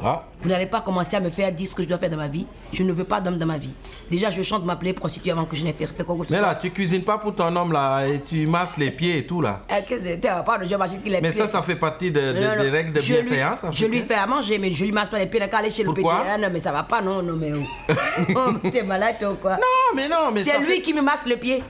Ah, 0.05 0.25
Vous 0.41 0.49
n'allez 0.51 0.67
pas 0.67 0.83
commencer 0.83 1.17
à 1.17 1.21
me 1.21 1.31
faire 1.31 1.51
dire 1.53 1.67
ce 1.67 1.75
que 1.75 1.83
je 1.83 1.89
dois 1.89 1.97
faire 1.99 2.11
dans 2.11 2.17
ma 2.19 2.29
vie. 2.29 2.47
Je 2.73 2.83
ne 2.83 2.93
veux 2.93 3.05
pas 3.05 3.21
d'homme 3.21 3.39
dans 3.39 3.47
ma 3.47 3.57
vie. 3.59 3.71
Déjà, 4.11 4.31
je 4.31 4.43
chante 4.43 4.65
m'appeler 4.65 4.93
prostituée 4.93 5.31
avant 5.33 5.47
que 5.47 5.57
je 5.57 5.65
n'ai 5.65 5.73
fait, 5.73 5.87
fait 5.87 6.05
quoi 6.05 6.15
que 6.17 6.27
ce 6.27 6.33
mais 6.33 6.39
soit. 6.39 6.47
là, 6.47 6.55
tu 6.55 6.71
cuisines 6.71 7.03
pas 7.03 7.19
pour 7.19 7.35
ton 7.35 7.55
homme, 7.57 7.73
là, 7.73 8.05
et 8.07 8.21
tu 8.21 8.47
masses 8.47 8.77
les 8.77 8.91
pieds 8.91 9.19
et 9.19 9.27
tout, 9.27 9.41
là. 9.41 9.63
Euh, 9.73 9.81
que 9.81 9.95
les 9.95 11.21
Mais 11.21 11.21
pieds. 11.31 11.33
ça, 11.33 11.47
ça 11.47 11.63
fait 11.63 11.77
partie 11.77 12.11
de- 12.11 12.21
de- 12.21 12.39
Non, 12.41 12.57
non, 12.57 12.63
des 12.63 12.71
règles 12.71 12.93
de 12.93 13.01
je 13.01 13.15
lui- 13.15 13.23
bienséance. 13.23 13.61
Je 13.71 13.85
lui 13.87 13.99
africaine. 13.99 14.07
fais 14.07 14.15
à 14.15 14.27
manger, 14.27 14.59
mais 14.59 14.71
je 14.71 14.85
lui 14.85 14.93
masse 14.93 15.09
pas 15.09 15.19
les 15.19 15.27
pieds. 15.27 15.41
D'accord, 15.41 15.61
aller 15.61 15.71
chez 15.71 15.85
Pourquoi 15.85 16.15
le 16.19 16.21
petit. 16.21 16.31
Ah, 16.35 16.39
non, 16.39 16.49
mais 16.53 16.59
ça 16.61 16.73
va 16.73 16.83
pas, 16.83 17.01
non, 17.01 17.23
non, 17.23 17.35
mais 17.37 17.53
oh. 17.55 17.93
oh 18.37 18.51
mais 18.63 18.71
t'es 18.71 18.83
malade, 18.83 19.17
toi, 19.19 19.31
ou 19.33 19.37
quoi? 19.37 19.53
Non, 19.57 19.63
mais 19.95 20.09
non, 20.09 20.31
mais 20.33 20.45
C'est 20.45 20.53
ça 20.53 20.59
lui 20.59 20.67
fait- 20.67 20.81
qui 20.83 20.93
me 20.95 21.03
masse 21.03 21.25
le 21.27 21.37
pied. 21.37 21.63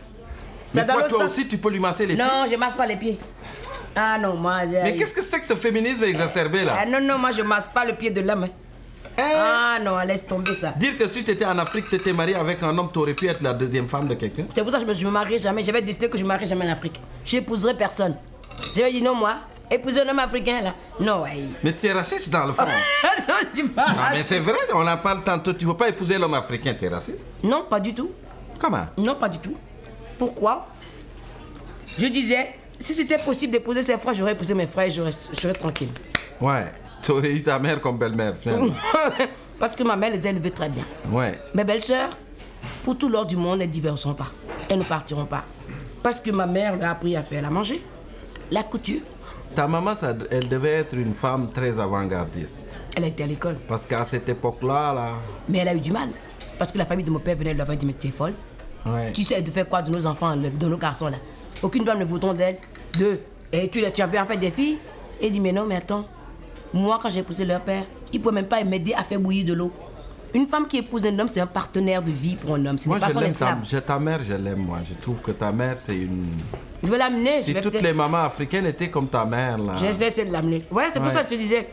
Mais 0.75 0.85
dans 0.85 0.95
toi, 0.95 1.09
toi 1.09 1.25
aussi, 1.25 1.47
tu 1.47 1.59
peux 1.59 1.71
lui 1.71 1.81
masser 1.81 2.07
les 2.07 2.15
pieds? 2.17 2.25
Non, 2.25 2.45
je 2.51 2.57
masse 2.57 2.75
pas 2.75 2.87
les 2.87 2.97
pieds. 2.97 3.19
Ah 3.97 4.19
non, 4.19 4.35
moi. 4.35 4.67
Mais 4.67 4.95
qu'est-ce 4.95 5.15
que 5.15 5.23
c'est 5.23 5.41
que 5.41 5.47
ce 5.47 5.57
féminisme 5.57 6.05
exacerbé, 6.05 6.65
là? 6.65 6.77
Ah 6.81 6.87
non, 6.87 7.01
non, 7.01 7.19
moi 7.19 7.33
je 7.33 7.43
masse 7.43 7.69
pas 7.73 7.85
le 7.85 7.95
pied 7.95 8.11
de 8.11 8.21
l'homme. 8.21 8.45
hein. 8.45 8.51
Hein? 9.19 9.25
Ah 9.35 9.79
non, 9.83 9.97
laisse 10.01 10.27
tomber 10.27 10.53
ça. 10.53 10.73
Dire 10.77 10.99
que 10.99 11.09
si 11.09 11.25
tu 11.25 11.31
étais 11.31 11.47
en 11.47 11.59
Afrique, 11.59 11.87
tu 11.89 11.95
étais 11.97 12.13
marié 12.13 12.35
avec 12.35 12.63
un 12.63 12.77
homme, 12.77 12.91
tu 12.93 12.99
aurais 12.99 13.15
pu 13.15 13.27
être 13.27 13.43
la 13.43 13.55
deuxième 13.55 13.89
femme 13.89 14.07
de 14.09 14.15
quelqu'un. 14.15 14.45
C'est 14.55 14.63
pour 14.63 14.71
ça 14.71 14.79
que 14.79 14.93
je 14.93 15.01
me, 15.01 15.07
me 15.07 15.11
marierai 15.13 15.39
jamais. 15.39 15.63
J'avais 15.63 15.81
décidé 15.81 16.11
que 16.11 16.19
je 16.19 16.23
me 16.23 16.29
marierai 16.29 16.47
jamais 16.51 16.67
en 16.69 16.73
Afrique. 16.73 17.01
J'épouserai 17.25 17.75
personne. 17.75 18.15
J'avais 18.77 18.93
dit 18.93 19.01
non, 19.01 19.15
moi. 19.15 19.37
Épouser 19.71 20.03
un 20.03 20.09
homme 20.11 20.19
africain, 20.19 20.61
là. 20.61 20.75
Non, 21.01 21.23
ouais. 21.23 21.31
Mais 21.65 21.73
tu 21.73 21.87
es 21.87 21.93
raciste 21.93 22.29
dans 22.31 22.45
le 22.47 22.53
fond. 22.53 22.63
non, 23.29 23.35
je 23.55 23.59
suis 23.61 23.69
pas 23.71 23.89
non, 23.89 23.95
mais 24.13 24.23
c'est 24.23 24.39
vrai, 24.39 24.59
on 24.75 24.87
en 24.87 24.97
parle 24.99 25.25
tantôt. 25.25 25.55
Tu 25.55 25.65
ne 25.65 25.71
veux 25.71 25.77
pas 25.77 25.89
épouser 25.89 26.19
l'homme 26.19 26.35
africain, 26.35 26.75
tu 26.79 26.85
es 26.85 26.89
raciste? 26.89 27.25
Non, 27.43 27.65
pas 27.69 27.81
du 27.81 27.93
tout. 27.95 28.11
Comment? 28.61 28.87
Non, 28.99 29.17
pas 29.17 29.29
du 29.31 29.39
tout. 29.39 29.57
Pourquoi? 30.19 30.67
Je 31.99 32.07
disais, 32.07 32.55
si 32.79 32.95
c'était 32.95 33.19
possible 33.19 33.53
d'épouser 33.53 33.83
ses 33.83 33.97
frères, 33.99 34.15
j'aurais 34.15 34.33
épousé 34.33 34.55
mes 34.55 34.67
frères 34.67 34.87
et 34.87 34.91
j'aurais- 34.91 35.11
je 35.33 35.39
serais 35.41 35.53
tranquille. 35.55 35.89
Ouais, 36.41 36.67
tu 37.03 37.11
aurais 37.13 37.31
eu 37.33 37.43
ta 37.43 37.59
mère 37.59 37.81
comme 37.81 37.99
belle-mère, 37.99 38.35
finalement. 38.37 38.75
Parce 39.59 39.75
que 39.75 39.83
ma 39.83 39.97
mère 39.97 40.11
les 40.11 40.27
a 40.27 40.31
élevés 40.31 40.51
très 40.51 40.69
bien. 40.69 40.85
Ouais. 41.11 41.39
Mes 41.55 41.65
belles-sœurs, 41.65 42.11
pour 42.85 42.99
tout 42.99 43.09
l'or 43.09 43.25
du 43.27 43.37
monde, 43.37 43.61
elles 43.63 43.69
ne 43.69 43.73
diverseront 43.73 44.15
pas. 44.15 44.27
Elles 44.69 44.79
ne 44.79 44.85
partiront 44.85 45.25
pas. 45.25 45.45
Parce 46.03 46.21
que 46.21 46.31
ma 46.31 46.47
mère 46.47 46.77
leur 46.77 46.85
a 46.89 46.91
appris 46.93 47.17
à 47.17 47.23
faire 47.23 47.41
la 47.43 47.51
manger, 47.51 47.83
la 48.51 48.63
couture. 48.63 49.01
Ta 49.55 49.67
maman, 49.67 49.95
ça- 49.95 50.15
elle 50.31 50.49
devait 50.49 50.73
être 50.75 50.95
une 50.95 51.15
femme 51.15 51.51
très 51.53 51.79
avant-gardiste. 51.79 52.79
Elle 52.95 53.05
a 53.05 53.07
été 53.07 53.23
à 53.25 53.27
l'école. 53.27 53.57
Parce 53.67 53.87
qu'à 53.87 54.05
cette 54.05 54.29
époque-là, 54.29 54.93
là. 54.93 55.09
Mais 55.49 55.59
elle 55.59 55.69
a 55.69 55.75
eu 55.75 55.81
du 55.81 55.91
mal. 55.93 56.11
Parce 56.59 56.71
que 56.73 56.79
la 56.79 56.85
famille 56.85 57.05
de 57.05 57.11
mon 57.11 57.19
père 57.19 57.37
venait 57.37 57.59
avoir 57.59 57.77
dit 57.77 57.87
Mais 57.87 57.93
t'es 57.95 58.09
folle. 58.11 58.35
Ouais. 58.85 59.11
Tu 59.13 59.23
sais 59.23 59.41
de 59.41 59.51
faire 59.51 59.69
quoi 59.69 59.81
de 59.83 59.91
nos 59.91 60.07
enfants, 60.07 60.37
de 60.37 60.67
nos 60.69 60.77
garçons 60.77 61.09
là 61.09 61.17
Aucune 61.63 61.85
dame 61.85 61.99
ne 61.99 62.05
voudront 62.05 62.35
d'elle. 62.35 62.59
Deux. 62.99 63.21
Et 63.53 63.69
tu, 63.69 63.83
tu 63.93 64.03
avais 64.03 64.19
en 64.19 64.27
fait 64.27 64.37
des 64.37 64.51
filles? 64.51 64.79
Il 65.23 65.33
dit 65.33 65.41
Mais 65.41 65.53
non, 65.53 65.65
mais 65.67 65.77
attends. 65.77 66.05
Moi, 66.75 66.99
quand 67.03 67.09
j'ai 67.11 67.21
épousé 67.21 67.45
leur 67.45 67.61
père, 67.61 67.85
ils 68.13 68.19
ne 68.19 68.23
pouvaient 68.23 68.35
même 68.35 68.47
pas 68.47 68.63
m'aider 68.65 68.93
à 68.95 69.03
faire 69.03 69.21
bouillir 69.21 69.47
de 69.47 69.53
l'eau. 69.55 69.73
Une 70.35 70.47
femme 70.49 70.67
qui 70.67 70.79
épouse 70.79 71.07
un 71.07 71.19
homme, 71.19 71.29
c'est 71.29 71.41
un 71.41 71.47
partenaire 71.47 72.03
de 72.03 72.11
vie 72.11 72.35
pour 72.35 72.57
un 72.57 72.67
homme. 72.67 72.77
Ce 72.77 72.89
Moi, 72.89 72.99
pas 72.99 73.09
je 73.09 73.15
son 73.15 73.21
l'aime. 73.21 73.33
Ta, 73.33 73.47
esclave. 73.47 73.59
je- 73.65 73.79
ta 73.79 73.99
mère, 73.99 74.21
je 74.23 74.35
l'aime, 74.35 74.59
moi. 74.59 74.79
Je 74.85 74.93
trouve 74.95 75.23
que 75.23 75.31
ta 75.31 75.51
mère, 75.53 75.79
c'est 75.79 75.97
une. 75.97 76.27
Je 76.83 76.89
vais 76.89 76.99
l'amener. 76.99 77.39
je 77.41 77.47
Si 77.47 77.53
vais 77.55 77.61
toutes 77.63 77.81
les 77.81 77.93
mamans 77.95 78.25
africaines 78.25 78.67
étaient 78.67 78.91
comme 78.91 79.09
ta 79.09 79.25
mère, 79.25 79.57
là. 79.57 79.77
Je 79.77 79.87
vais 79.87 80.09
essayer 80.09 80.27
de 80.27 80.33
l'amener. 80.33 80.63
Voilà, 80.71 80.91
c'est 80.93 81.01
pour 81.01 81.11
ça 81.13 81.25
que 81.25 81.31
je 81.31 81.37
te 81.37 81.41
disais. 81.41 81.69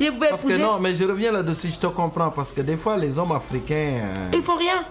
Je 0.00 0.10
Parce 0.10 0.42
que 0.44 0.56
non, 0.56 0.78
mais 0.80 0.94
je 0.94 1.04
reviens 1.04 1.30
là-dessus, 1.32 1.68
je 1.68 1.78
te 1.78 1.86
comprends. 1.88 2.30
Parce 2.30 2.50
que 2.52 2.60
des 2.62 2.76
fois, 2.76 2.96
les 2.96 3.16
hommes 3.18 3.32
africains. 3.32 4.00
euh, 4.16 4.30
Ils 4.32 4.42
font 4.42 4.54
rien. 4.56 4.84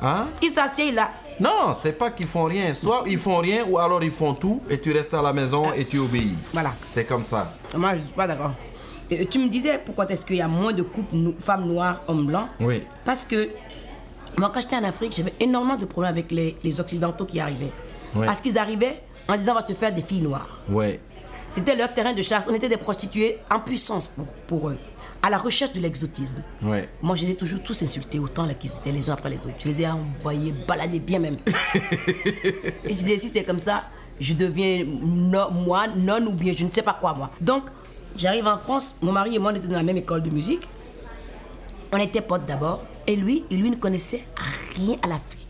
Hein? 0.00 0.28
Ils 0.42 0.50
s'assiedent 0.50 0.94
là. 0.94 1.10
Non, 1.40 1.74
c'est 1.80 1.92
pas 1.92 2.10
qu'ils 2.10 2.26
font 2.26 2.44
rien. 2.44 2.74
Soit 2.74 3.04
ils 3.06 3.18
font 3.18 3.38
rien, 3.38 3.64
ou 3.68 3.78
alors 3.78 4.02
ils 4.02 4.10
font 4.12 4.34
tout, 4.34 4.60
et 4.70 4.78
tu 4.80 4.92
restes 4.92 5.14
à 5.14 5.22
la 5.22 5.32
maison 5.32 5.72
et 5.74 5.84
tu 5.84 5.98
obéis. 5.98 6.34
Voilà. 6.52 6.72
C'est 6.88 7.04
comme 7.04 7.24
ça. 7.24 7.52
Moi, 7.76 7.96
je 7.96 8.02
suis 8.02 8.12
pas 8.12 8.26
d'accord. 8.26 8.52
Et 9.10 9.26
tu 9.26 9.38
me 9.38 9.48
disais 9.48 9.78
pourquoi 9.84 10.06
est-ce 10.10 10.24
qu'il 10.24 10.36
y 10.36 10.40
a 10.40 10.48
moins 10.48 10.72
de 10.72 10.82
couples 10.82 11.14
no- 11.16 11.34
femmes 11.38 11.66
noires, 11.66 12.00
hommes 12.08 12.26
blancs? 12.26 12.48
Oui. 12.60 12.82
Parce 13.04 13.24
que 13.26 13.50
moi, 14.38 14.50
quand 14.54 14.60
j'étais 14.60 14.76
en 14.76 14.84
Afrique, 14.84 15.14
j'avais 15.14 15.34
énormément 15.40 15.76
de 15.76 15.84
problèmes 15.84 16.12
avec 16.12 16.30
les, 16.30 16.56
les 16.62 16.80
Occidentaux 16.80 17.26
qui 17.26 17.38
arrivaient. 17.40 17.72
Ouais. 18.14 18.26
Parce 18.26 18.40
qu'ils 18.40 18.56
arrivaient 18.56 19.02
en 19.28 19.34
disant 19.34 19.52
on 19.52 19.60
va 19.60 19.66
se 19.66 19.72
faire 19.74 19.92
des 19.92 20.02
filles 20.02 20.22
noires. 20.22 20.48
Ouais. 20.70 21.00
C'était 21.50 21.76
leur 21.76 21.92
terrain 21.92 22.14
de 22.14 22.22
chasse. 22.22 22.48
On 22.50 22.54
était 22.54 22.68
des 22.70 22.78
prostituées 22.78 23.38
en 23.50 23.60
puissance 23.60 24.06
pour, 24.06 24.24
pour 24.46 24.68
eux, 24.70 24.78
à 25.22 25.30
la 25.30 25.38
recherche 25.38 25.72
de 25.72 25.80
l'exotisme. 25.80 26.42
Ouais. 26.62 26.88
Moi, 27.00 27.14
je 27.16 27.24
les 27.26 27.30
ai 27.32 27.34
toujours 27.34 27.62
tous 27.62 27.80
insultés 27.82 28.18
autant 28.18 28.44
là 28.44 28.54
qu'ils 28.54 28.72
étaient 28.72 28.90
les 28.92 29.08
uns 29.08 29.12
après 29.14 29.30
les 29.30 29.38
autres. 29.46 29.54
Je 29.58 29.68
les 29.68 29.82
ai 29.82 29.86
envoyés 29.88 30.52
balader 30.66 30.98
bien 30.98 31.20
même. 31.20 31.36
Et 32.84 32.88
je 32.92 32.94
disais, 33.04 33.18
si 33.18 33.28
c'est 33.28 33.44
comme 33.44 33.58
ça, 33.60 33.84
je 34.20 34.34
deviens 34.34 34.84
no- 34.84 35.50
moi, 35.50 35.86
non 35.88 36.26
ou 36.26 36.32
bien 36.32 36.52
je 36.56 36.64
ne 36.64 36.70
sais 36.70 36.82
pas 36.82 36.94
quoi, 37.00 37.14
moi. 37.14 37.30
Donc, 37.40 37.64
j'arrive 38.16 38.46
en 38.46 38.58
France, 38.58 38.96
mon 39.00 39.12
mari 39.12 39.36
et 39.36 39.38
moi, 39.38 39.52
on 39.52 39.56
était 39.56 39.68
dans 39.68 39.76
la 39.76 39.82
même 39.84 39.96
école 39.96 40.22
de 40.22 40.30
musique. 40.30 40.68
On 41.92 41.98
était 41.98 42.20
potes 42.20 42.46
d'abord. 42.46 42.82
Et 43.06 43.16
lui, 43.16 43.44
lui 43.50 43.70
ne 43.70 43.76
connaissait 43.76 44.24
rien 44.76 44.96
à 45.02 45.08
l'Afrique. 45.08 45.41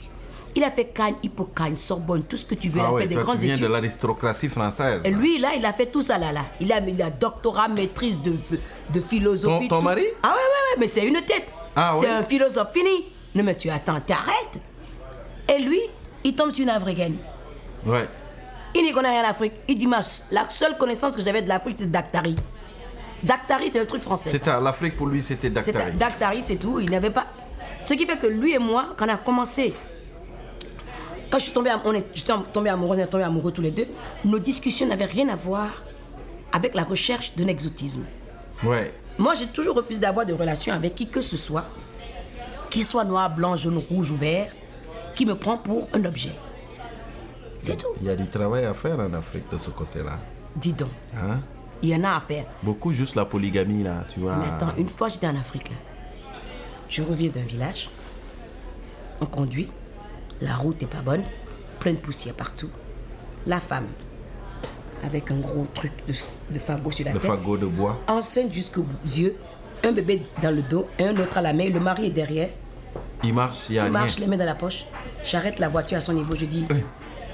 Il 0.54 0.62
a 0.64 0.70
fait 0.70 0.84
Cannes, 0.86 1.14
Hippocagne, 1.22 1.76
Sorbonne, 1.76 2.24
tout 2.24 2.36
ce 2.36 2.44
que 2.44 2.54
tu 2.54 2.68
veux. 2.68 2.78
il 2.80 2.84
Ah 2.84 2.88
a 2.88 2.92
ouais, 2.92 3.02
fait 3.02 3.08
des 3.08 3.14
toi, 3.14 3.24
grandes 3.24 3.38
tu 3.38 3.46
viens 3.46 3.54
études. 3.54 3.66
de 3.66 3.72
l'aristocratie 3.72 4.48
française. 4.48 5.00
Et 5.04 5.10
lui, 5.10 5.38
là, 5.38 5.50
il 5.56 5.64
a 5.64 5.72
fait 5.72 5.86
tout 5.86 6.02
ça, 6.02 6.18
là, 6.18 6.30
là. 6.30 6.42
Il 6.60 6.70
a, 6.72 6.78
il 6.80 7.00
a 7.00 7.08
doctorat, 7.10 7.68
maîtrise 7.68 8.20
de, 8.20 8.36
de 8.92 9.00
philosophie. 9.00 9.68
Ton- 9.68 9.78
ton 9.78 9.82
mari? 9.82 10.04
Ah 10.22 10.28
ouais, 10.28 10.34
ouais, 10.34 10.38
ouais, 10.38 10.76
mais 10.80 10.86
c'est 10.88 11.04
une 11.06 11.20
tête. 11.22 11.52
Ah 11.74 11.94
c'est 11.98 12.06
ouais 12.06 12.12
un 12.12 12.22
philosophe 12.22 12.72
fini. 12.72 13.06
Non, 13.34 13.44
mais 13.44 13.56
tu 13.56 13.70
attends, 13.70 13.98
t'arrêtes. 14.00 14.60
Et 15.48 15.58
lui, 15.62 15.80
il 16.22 16.34
tombe 16.34 16.50
sur 16.50 16.64
une 16.64 16.68
africaine. 16.70 17.16
Ouais. 17.86 18.06
Il 18.74 18.84
n'y 18.84 18.92
connaît 18.92 19.10
rien 19.10 19.22
d'Afrique. 19.22 19.52
Il 19.68 19.78
dit, 19.78 19.86
ma, 19.86 20.00
la 20.30 20.48
seule 20.50 20.76
connaissance 20.76 21.16
que 21.16 21.22
j'avais 21.22 21.40
de 21.42 21.48
l'Afrique, 21.48 21.76
c'est 21.78 21.90
Dactari. 21.90 22.36
Dactari, 23.22 23.70
c'est 23.70 23.78
le 23.80 23.86
truc 23.86 24.02
français. 24.02 24.30
à 24.48 24.60
l'Afrique 24.60 24.96
pour 24.96 25.06
lui, 25.06 25.22
c'était 25.22 25.48
C'était 25.48 25.72
Dactari. 25.72 25.92
Dactari, 25.92 26.42
c'est 26.42 26.56
tout. 26.56 26.78
Il 26.80 26.90
n'avait 26.90 27.10
pas. 27.10 27.26
Ce 27.86 27.94
qui 27.94 28.06
fait 28.06 28.18
que 28.18 28.26
lui 28.26 28.52
et 28.54 28.58
moi, 28.58 28.86
quand 28.96 29.06
on 29.06 29.12
a 29.12 29.16
commencé, 29.16 29.72
quand 31.32 31.38
je 31.38 31.44
suis 31.44 31.52
tombée, 31.52 31.70
am- 31.70 31.80
on 31.84 31.94
est, 31.94 32.04
j'étais 32.14 32.32
tombé 32.52 32.68
amoureux, 32.68 32.94
on 32.96 33.00
est 33.00 33.06
tombés 33.06 33.24
amoureux 33.24 33.50
tous 33.52 33.62
les 33.62 33.70
deux, 33.70 33.86
nos 34.24 34.38
discussions 34.38 34.86
n'avaient 34.86 35.06
rien 35.06 35.28
à 35.30 35.34
voir 35.36 35.68
avec 36.52 36.74
la 36.74 36.84
recherche 36.84 37.34
d'un 37.34 37.46
exotisme. 37.48 38.04
Ouais. 38.62 38.92
Moi, 39.18 39.32
j'ai 39.34 39.46
toujours 39.46 39.74
refusé 39.76 39.98
d'avoir 39.98 40.26
de 40.26 40.34
relation 40.34 40.74
avec 40.74 40.94
qui 40.94 41.08
que 41.08 41.22
ce 41.22 41.38
soit, 41.38 41.64
qu'il 42.68 42.84
soit 42.84 43.04
noir, 43.04 43.34
blanc, 43.34 43.56
jaune, 43.56 43.78
rouge 43.78 44.10
ou 44.10 44.16
vert, 44.16 44.52
qui 45.16 45.24
me 45.24 45.34
prend 45.34 45.56
pour 45.56 45.88
un 45.94 46.04
objet. 46.04 46.32
C'est 47.58 47.76
tout. 47.78 47.86
Il 48.00 48.06
y 48.06 48.10
a 48.10 48.16
du 48.16 48.26
travail 48.28 48.64
à 48.66 48.74
faire 48.74 48.98
en 48.98 49.12
Afrique 49.14 49.50
de 49.50 49.56
ce 49.56 49.70
côté-là. 49.70 50.18
Dis 50.56 50.74
donc, 50.74 50.90
Hein? 51.16 51.40
il 51.80 51.88
y 51.88 51.96
en 51.96 52.04
a 52.04 52.10
à 52.16 52.20
faire. 52.20 52.44
Beaucoup 52.62 52.92
juste 52.92 53.14
la 53.14 53.24
polygamie, 53.24 53.82
là, 53.82 54.04
tu 54.12 54.20
vois. 54.20 54.36
Mais 54.36 54.48
attends, 54.48 54.74
une 54.76 54.88
fois 54.88 55.08
j'étais 55.08 55.26
en 55.28 55.36
Afrique, 55.36 55.70
là. 55.70 55.76
Je 56.90 57.02
reviens 57.02 57.30
d'un 57.30 57.40
village. 57.44 57.88
On 59.22 59.26
conduit. 59.26 59.68
La 60.42 60.54
route 60.56 60.82
est 60.82 60.86
pas 60.86 61.00
bonne. 61.02 61.22
Plein 61.78 61.92
de 61.92 61.98
poussière 61.98 62.34
partout. 62.34 62.68
La 63.46 63.58
femme, 63.60 63.86
avec 65.04 65.30
un 65.30 65.38
gros 65.38 65.66
truc 65.74 65.92
de, 66.06 66.12
de 66.52 66.58
fagot 66.58 66.90
sur 66.90 67.04
la 67.04 67.12
Le 67.12 67.18
tête. 67.20 67.30
fagot 67.30 67.56
de 67.56 67.66
bois. 67.66 67.98
Enceinte 68.08 68.52
jusqu'aux 68.52 68.84
yeux. 69.04 69.36
Un 69.84 69.90
bébé 69.92 70.22
dans 70.42 70.54
le 70.54 70.62
dos, 70.62 70.86
un 71.00 71.16
autre 71.16 71.38
à 71.38 71.42
la 71.42 71.52
main. 71.52 71.68
Le 71.68 71.80
mari 71.80 72.06
est 72.06 72.10
derrière. 72.10 72.50
Il 73.24 73.34
marche, 73.34 73.68
il 73.68 73.76
y 73.76 73.78
a 73.78 73.82
Il 73.82 73.84
rien. 73.84 73.92
marche 73.92 74.18
les 74.18 74.26
mains 74.26 74.36
dans 74.36 74.44
la 74.44 74.54
poche. 74.54 74.84
J'arrête 75.24 75.58
la 75.58 75.68
voiture 75.68 75.96
à 75.96 76.00
son 76.00 76.12
niveau. 76.12 76.34
Je 76.36 76.44
dis, 76.44 76.66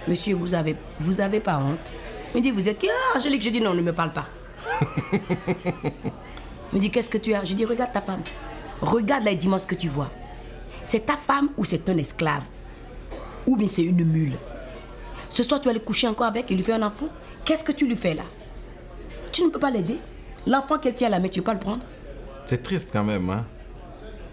monsieur, 0.07 0.35
vous 0.35 0.55
avez, 0.55 0.77
vous 1.01 1.21
avez 1.21 1.41
pas 1.41 1.59
honte? 1.59 1.93
Il 2.35 2.39
me 2.39 2.43
dit, 2.43 2.51
vous 2.51 2.69
êtes 2.69 2.79
qui? 2.79 2.89
Ah, 2.91 3.19
Angélique, 3.19 3.43
je 3.43 3.51
dis 3.51 3.61
non, 3.61 3.75
ne 3.75 3.83
me 3.83 3.93
parle 3.93 4.13
pas. 4.13 4.27
Il 6.73 6.77
me 6.77 6.79
dit, 6.81 6.91
qu'est-ce 6.91 7.09
que 7.11 7.19
tu 7.19 7.33
as? 7.35 7.45
Je 7.45 7.55
dis, 7.55 7.65
regarde 7.65 7.93
ta 7.93 8.01
femme. 8.03 8.21
Regarde 8.81 9.27
dis-moi 9.29 9.59
ce 9.59 9.67
que 9.67 9.75
tu 9.75 9.89
vois. 9.89 10.11
C'est 10.85 11.07
ta 11.07 11.17
femme 11.17 11.49
ou 11.57 11.65
c'est 11.65 11.89
un 11.89 11.97
esclave? 11.97 12.43
Ou 13.49 13.57
bien 13.57 13.67
c'est 13.67 13.83
une 13.83 14.05
mule. 14.05 14.37
Ce 15.31 15.43
soir, 15.43 15.59
tu 15.59 15.65
vas 15.65 15.71
aller 15.71 15.81
coucher 15.81 16.07
encore 16.07 16.27
avec 16.27 16.51
et 16.51 16.55
lui 16.55 16.63
faire 16.63 16.77
un 16.77 16.87
enfant. 16.87 17.09
Qu'est-ce 17.47 17.65
que 17.65 17.73
tu 17.73 17.87
lui 17.87 17.97
fais 17.97 18.13
là? 18.13 18.25
Tu 19.33 19.43
ne 19.43 19.49
peux 19.49 19.59
pas 19.59 19.71
l'aider. 19.71 19.99
L'enfant 20.47 20.79
qu'elle 20.79 20.95
tient 20.95 21.09
à 21.09 21.13
la 21.13 21.19
main, 21.19 21.29
tu 21.29 21.39
ne 21.41 21.43
peux 21.43 21.47
pas 21.47 21.55
le 21.55 21.61
prendre. 21.61 21.83
C'est 22.45 22.63
triste 22.63 22.91
quand 22.93 23.05
même, 23.05 23.29
hein? 23.31 23.47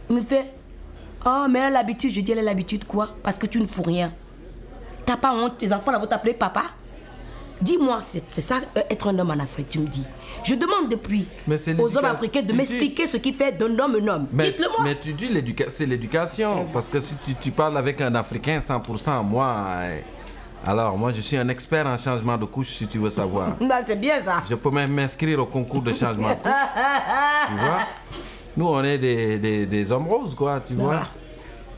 il 0.10 0.18
me 0.18 0.22
fait 0.22 0.54
Oh, 1.26 1.46
mais 1.50 1.60
elle 1.60 1.66
a 1.66 1.70
l'habitude. 1.70 2.12
Je 2.12 2.20
dis 2.20 2.32
Elle 2.34 2.40
a 2.40 2.44
l'habitude 2.44 2.84
quoi? 2.86 3.16
Parce 3.24 3.40
que 3.40 3.48
tu 3.48 3.60
ne 3.62 3.66
fous 3.66 3.84
rien. 3.84 4.12
T'as 5.06 5.18
pas 5.18 5.34
honte. 5.34 5.58
Tes 5.58 5.72
enfants 5.72 5.92
là 5.92 5.98
vont 5.98 6.08
t'appeler 6.08 6.34
papa 6.34 6.64
Dis-moi, 7.62 8.00
c'est 8.02 8.42
ça 8.42 8.56
euh, 8.78 8.82
être 8.90 9.08
un 9.08 9.18
homme 9.18 9.30
en 9.32 9.40
Afrique, 9.40 9.70
tu 9.70 9.80
me 9.80 9.88
dis. 9.88 10.04
Je 10.44 10.56
demande 10.56 10.90
depuis 10.90 11.26
Mais 11.48 11.56
aux 11.80 11.98
hommes 11.98 12.06
africains 12.06 12.42
de 12.42 12.48
dis- 12.48 12.54
m'expliquer 12.54 13.06
ce 13.08 13.18
qui 13.18 13.34
fait 13.34 13.52
d'un 13.54 13.80
homme 13.80 13.98
un 14.02 14.08
homme. 14.08 14.28
Mais, 14.32 14.48
Dites-le-moi. 14.52 14.80
mais 14.84 14.96
tu 15.00 15.14
dis 15.14 15.30
c'est 15.70 15.86
l'éducation. 15.86 16.66
Parce 16.74 16.90
que 16.90 17.00
si 17.00 17.16
tu, 17.26 17.34
tu 17.36 17.52
parles 17.52 17.78
avec 17.78 18.02
un 18.02 18.14
Africain 18.16 18.60
100%, 18.60 19.24
moi, 19.24 19.56
euh, 19.70 20.00
alors 20.66 20.98
moi 20.98 21.12
je 21.14 21.22
suis 21.22 21.38
un 21.38 21.48
expert 21.50 21.88
en 21.88 21.98
changement 21.98 22.38
de 22.38 22.46
couche 22.46 22.70
si 22.76 22.88
tu 22.88 22.98
veux 23.00 23.10
savoir. 23.10 23.56
Non, 23.62 23.76
c'est 23.86 24.00
bien 24.00 24.20
ça. 24.20 24.44
Je 24.50 24.56
peux 24.56 24.70
même 24.72 24.92
m'inscrire 24.92 25.40
au 25.40 25.46
concours 25.46 25.82
de 25.82 25.94
changement 25.94 26.30
de 26.30 26.34
couche. 26.36 26.52
tu 27.48 27.54
vois? 27.56 27.80
Nous, 28.58 28.68
on 28.68 28.84
est 28.84 28.98
des, 28.98 29.38
des, 29.38 29.66
des 29.66 29.92
hommes 29.92 30.08
roses, 30.08 30.34
quoi, 30.36 30.60
tu 30.66 30.74
vois? 30.76 31.02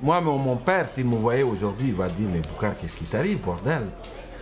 Moi, 0.01 0.21
mon, 0.21 0.37
mon 0.37 0.57
père, 0.57 0.87
s'il 0.87 1.05
me 1.05 1.15
voyait 1.15 1.41
aujourd'hui, 1.43 1.87
il 1.87 1.93
va 1.95 2.07
dire 2.07 2.27
Mais 2.31 2.39
Boucar, 2.39 2.73
qu'est-ce 2.79 2.95
qui 2.95 3.05
t'arrive, 3.05 3.39
bordel? 3.43 3.83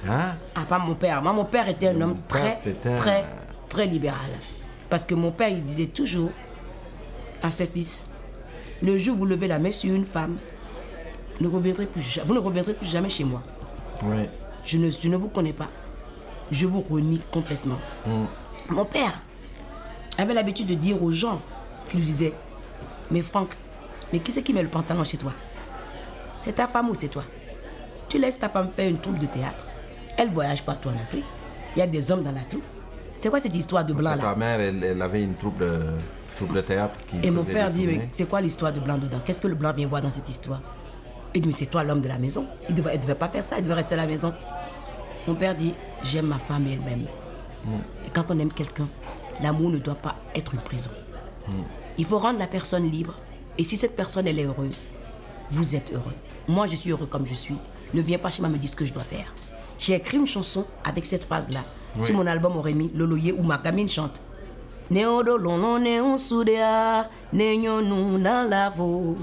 Hein? 0.07 0.35
Ah, 0.55 0.61
pas 0.67 0.79
mon 0.79 0.95
père. 0.95 1.21
Moi, 1.21 1.33
mon 1.33 1.45
père 1.45 1.67
était 1.69 1.87
un 1.89 2.01
homme 2.01 2.17
père, 2.17 2.53
très, 2.61 2.91
un- 2.91 2.95
très, 2.95 3.25
très 3.69 3.85
libéral. 3.87 4.19
Parce 4.89 5.03
que 5.03 5.15
mon 5.15 5.31
père, 5.31 5.49
il 5.49 5.63
disait 5.63 5.87
toujours 5.87 6.29
à 7.41 7.51
ses 7.51 7.65
fils 7.65 8.03
le 8.81 8.97
jour 8.97 9.15
où 9.15 9.19
vous 9.19 9.25
levez 9.25 9.47
la 9.47 9.57
main 9.59 9.71
sur 9.71 9.93
une 9.93 10.05
femme, 10.05 10.37
ne 11.41 11.47
reviendrez 11.47 11.85
plus, 11.85 12.01
ja- 12.01 12.23
vous 12.25 12.33
ne 12.33 12.39
reviendrez 12.39 12.73
plus 12.73 12.87
jamais 12.87 13.09
chez 13.09 13.23
moi. 13.23 13.41
Oui. 14.03 14.25
Je 14.65 14.77
ne, 14.77 14.89
je 14.89 15.09
ne 15.09 15.15
vous 15.17 15.29
connais 15.29 15.53
pas. 15.53 15.67
Je 16.51 16.65
vous 16.67 16.81
renie 16.81 17.21
complètement. 17.31 17.77
Mon 18.69 18.85
père 18.85 19.19
avait 20.17 20.33
l'habitude 20.33 20.67
de 20.67 20.75
dire 20.75 21.01
aux 21.01 21.11
gens 21.11 21.41
qui 21.89 21.97
lui 21.97 22.03
disaient 22.05 22.33
Mais 23.11 23.21
Franck, 23.21 23.49
mais 24.13 24.19
qui 24.19 24.31
c'est 24.31 24.43
qui 24.43 24.53
met 24.53 24.61
le 24.63 24.69
pantalon 24.69 25.03
chez 25.03 25.17
toi? 25.17 25.33
C'est 26.41 26.53
ta 26.53 26.67
femme 26.67 26.89
ou 26.89 26.95
c'est 26.95 27.07
toi? 27.07 27.23
Tu 28.09 28.19
laisses 28.19 28.37
ta 28.37 28.49
femme 28.49 28.69
faire 28.75 28.87
une 28.89 28.99
troupe 28.99 29.17
de 29.19 29.25
théâtre. 29.25 29.65
Elle 30.17 30.29
voyage 30.29 30.63
partout 30.63 30.89
en 30.89 30.95
Afrique. 30.95 31.25
Il 31.75 31.79
y 31.79 31.81
a 31.81 31.87
des 31.87 32.11
hommes 32.11 32.23
dans 32.23 32.31
la 32.31 32.41
troupe. 32.41 32.63
C'est 33.19 33.29
quoi 33.29 33.39
cette 33.39 33.55
histoire 33.55 33.85
de 33.85 33.93
blanc 33.93 34.03
Parce 34.03 34.15
que 34.17 34.21
ta 34.21 34.29
là 34.31 34.35
mère, 34.35 34.59
elle, 34.59 34.83
elle 34.83 35.01
avait 35.01 35.23
une 35.23 35.35
troupe 35.35 35.59
de, 35.59 35.81
troupe 36.35 36.53
de 36.53 36.61
théâtre 36.61 36.99
qui 37.07 37.17
Et 37.23 37.31
mon 37.31 37.43
père 37.43 37.71
dit, 37.71 37.87
mais 37.87 38.07
c'est 38.11 38.29
quoi 38.29 38.41
l'histoire 38.41 38.71
de 38.73 38.79
blanc 38.79 38.97
dedans? 38.97 39.19
Qu'est-ce 39.25 39.41
que 39.41 39.47
le 39.47 39.55
blanc 39.55 39.73
vient 39.73 39.87
voir 39.87 40.01
dans 40.01 40.11
cette 40.11 40.29
histoire? 40.29 40.61
Il 41.33 41.41
dit, 41.41 41.47
mais 41.49 41.55
c'est 41.57 41.65
toi 41.65 41.83
l'homme 41.83 42.01
de 42.01 42.07
la 42.07 42.19
maison. 42.19 42.45
Il 42.69 42.75
ne 42.75 42.81
devait, 42.81 43.15
pas 43.15 43.27
faire 43.27 43.43
ça, 43.43 43.57
il 43.57 43.63
devait 43.63 43.73
rester 43.73 43.95
à 43.95 43.97
la 43.97 44.07
maison. 44.07 44.33
Mon 45.27 45.35
père 45.35 45.55
dit, 45.55 45.73
j'aime 46.03 46.27
ma 46.27 46.39
femme 46.39 46.67
et 46.67 46.73
elle 46.73 46.81
m'aime. 46.81 47.07
Et 48.05 48.09
quand 48.13 48.29
on 48.29 48.39
aime 48.39 48.53
quelqu'un, 48.53 48.87
l'amour 49.41 49.71
ne 49.71 49.79
doit 49.79 49.95
pas 49.95 50.15
être 50.35 50.53
une 50.53 50.61
prison. 50.61 50.91
Il 51.97 52.05
faut 52.05 52.19
rendre 52.19 52.39
la 52.39 52.47
personne 52.47 52.89
libre. 52.89 53.15
Et 53.57 53.63
si 53.63 53.75
cette 53.75 53.95
personne, 53.95 54.27
elle 54.27 54.39
est 54.39 54.45
heureuse, 54.45 54.85
vous 55.49 55.75
êtes 55.75 55.91
heureux. 55.93 56.13
Moi, 56.47 56.67
je 56.67 56.75
suis 56.75 56.91
heureux 56.91 57.07
comme 57.07 57.25
je 57.25 57.33
suis. 57.33 57.55
Ne 57.93 58.01
viens 58.01 58.17
pas 58.17 58.29
chez 58.29 58.41
moi 58.41 58.49
me 58.49 58.57
dire 58.57 58.69
ce 58.69 58.75
que 58.75 58.85
je 58.85 58.93
dois 58.93 59.03
faire. 59.03 59.33
J'ai 59.77 59.95
écrit 59.95 60.17
une 60.17 60.27
chanson 60.27 60.65
avec 60.83 61.05
cette 61.05 61.25
phrase-là. 61.25 61.61
Sur 61.99 62.15
mon 62.15 62.27
album 62.27 62.57
Aurémi, 62.57 62.91
Loloye, 62.93 63.31
où 63.31 63.43
ma 63.43 63.57
gamine 63.57 63.87
chante. 63.87 64.19
Neodo 64.91 65.37
lono 65.37 65.79
ne 65.79 65.99
un 65.99 66.17
sudea, 66.17 67.09
ne 67.33 67.55
nyonu 67.55 68.19
na 68.19 68.43
lavo. 68.43 69.15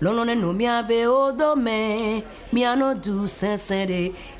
No 0.00 0.52
miave 0.52 1.06
odome, 1.06 2.22
miano 2.52 2.94
du. 2.94 3.26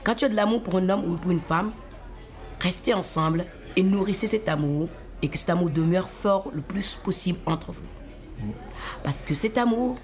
Quand 0.03 0.15
tu 0.15 0.25
as 0.25 0.29
de 0.29 0.35
l'amour 0.35 0.63
pour 0.63 0.79
un 0.79 0.89
homme 0.89 1.13
ou 1.13 1.17
pour 1.17 1.31
une 1.31 1.41
femme, 1.41 1.73
restez 2.61 2.95
ensemble 2.95 3.45
et 3.77 3.83
nourrissez 3.83 4.27
cet 4.27 4.49
amour 4.49 4.89
et 5.23 5.29
que 5.29 5.39
cet 5.39 5.51
amour 5.51 5.71
demeure 5.71 6.09
fort 6.09 6.51
le 6.55 6.61
plus 6.61 6.97
possible 6.97 7.39
entre 7.47 7.73
vous. 7.73 7.85
Parce 9.05 9.19
que 9.19 9.35
cet 9.35 9.59
amour, 9.59 9.97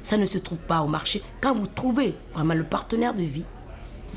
ça 0.00 0.16
ne 0.16 0.26
se 0.26 0.38
trouve 0.38 0.58
pas 0.58 0.80
au 0.80 0.88
marché. 0.88 1.22
Quand 1.40 1.54
vous 1.54 1.66
trouvez 1.66 2.14
vraiment 2.34 2.54
le 2.54 2.64
partenaire 2.64 3.14
de 3.14 3.22
vie, 3.22 3.44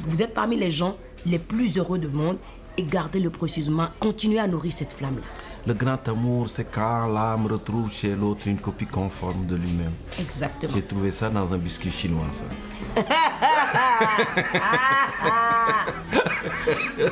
vous 0.06 0.22
êtes 0.22 0.34
parmi 0.34 0.58
les 0.58 0.72
gens 0.72 0.98
les 1.26 1.40
plus 1.40 1.78
heureux 1.78 2.00
du 2.00 2.08
monde 2.08 2.38
et 2.78 2.84
gardez-le 2.84 3.30
précieusement. 3.30 3.88
Continuez 4.00 4.40
à 4.40 4.48
nourrir 4.48 4.72
cette 4.74 4.92
flamme-là. 4.92 5.24
Le 5.68 5.74
grand 5.74 6.08
amour, 6.08 6.50
c'est 6.50 6.72
quand 6.72 7.08
l'âme 7.08 7.48
retrouve 7.48 7.92
chez 7.92 8.16
l'autre 8.16 8.48
une 8.48 8.60
copie 8.60 8.86
conforme 8.86 9.46
de 9.46 9.56
lui-même. 9.56 9.92
Exactement. 10.18 10.72
J'ai 10.74 10.82
trouvé 10.84 11.12
ça 11.12 11.30
dans 11.30 11.54
un 11.54 11.58
biscuit 11.58 11.92
chinois, 11.92 12.26
ça. 12.32 12.46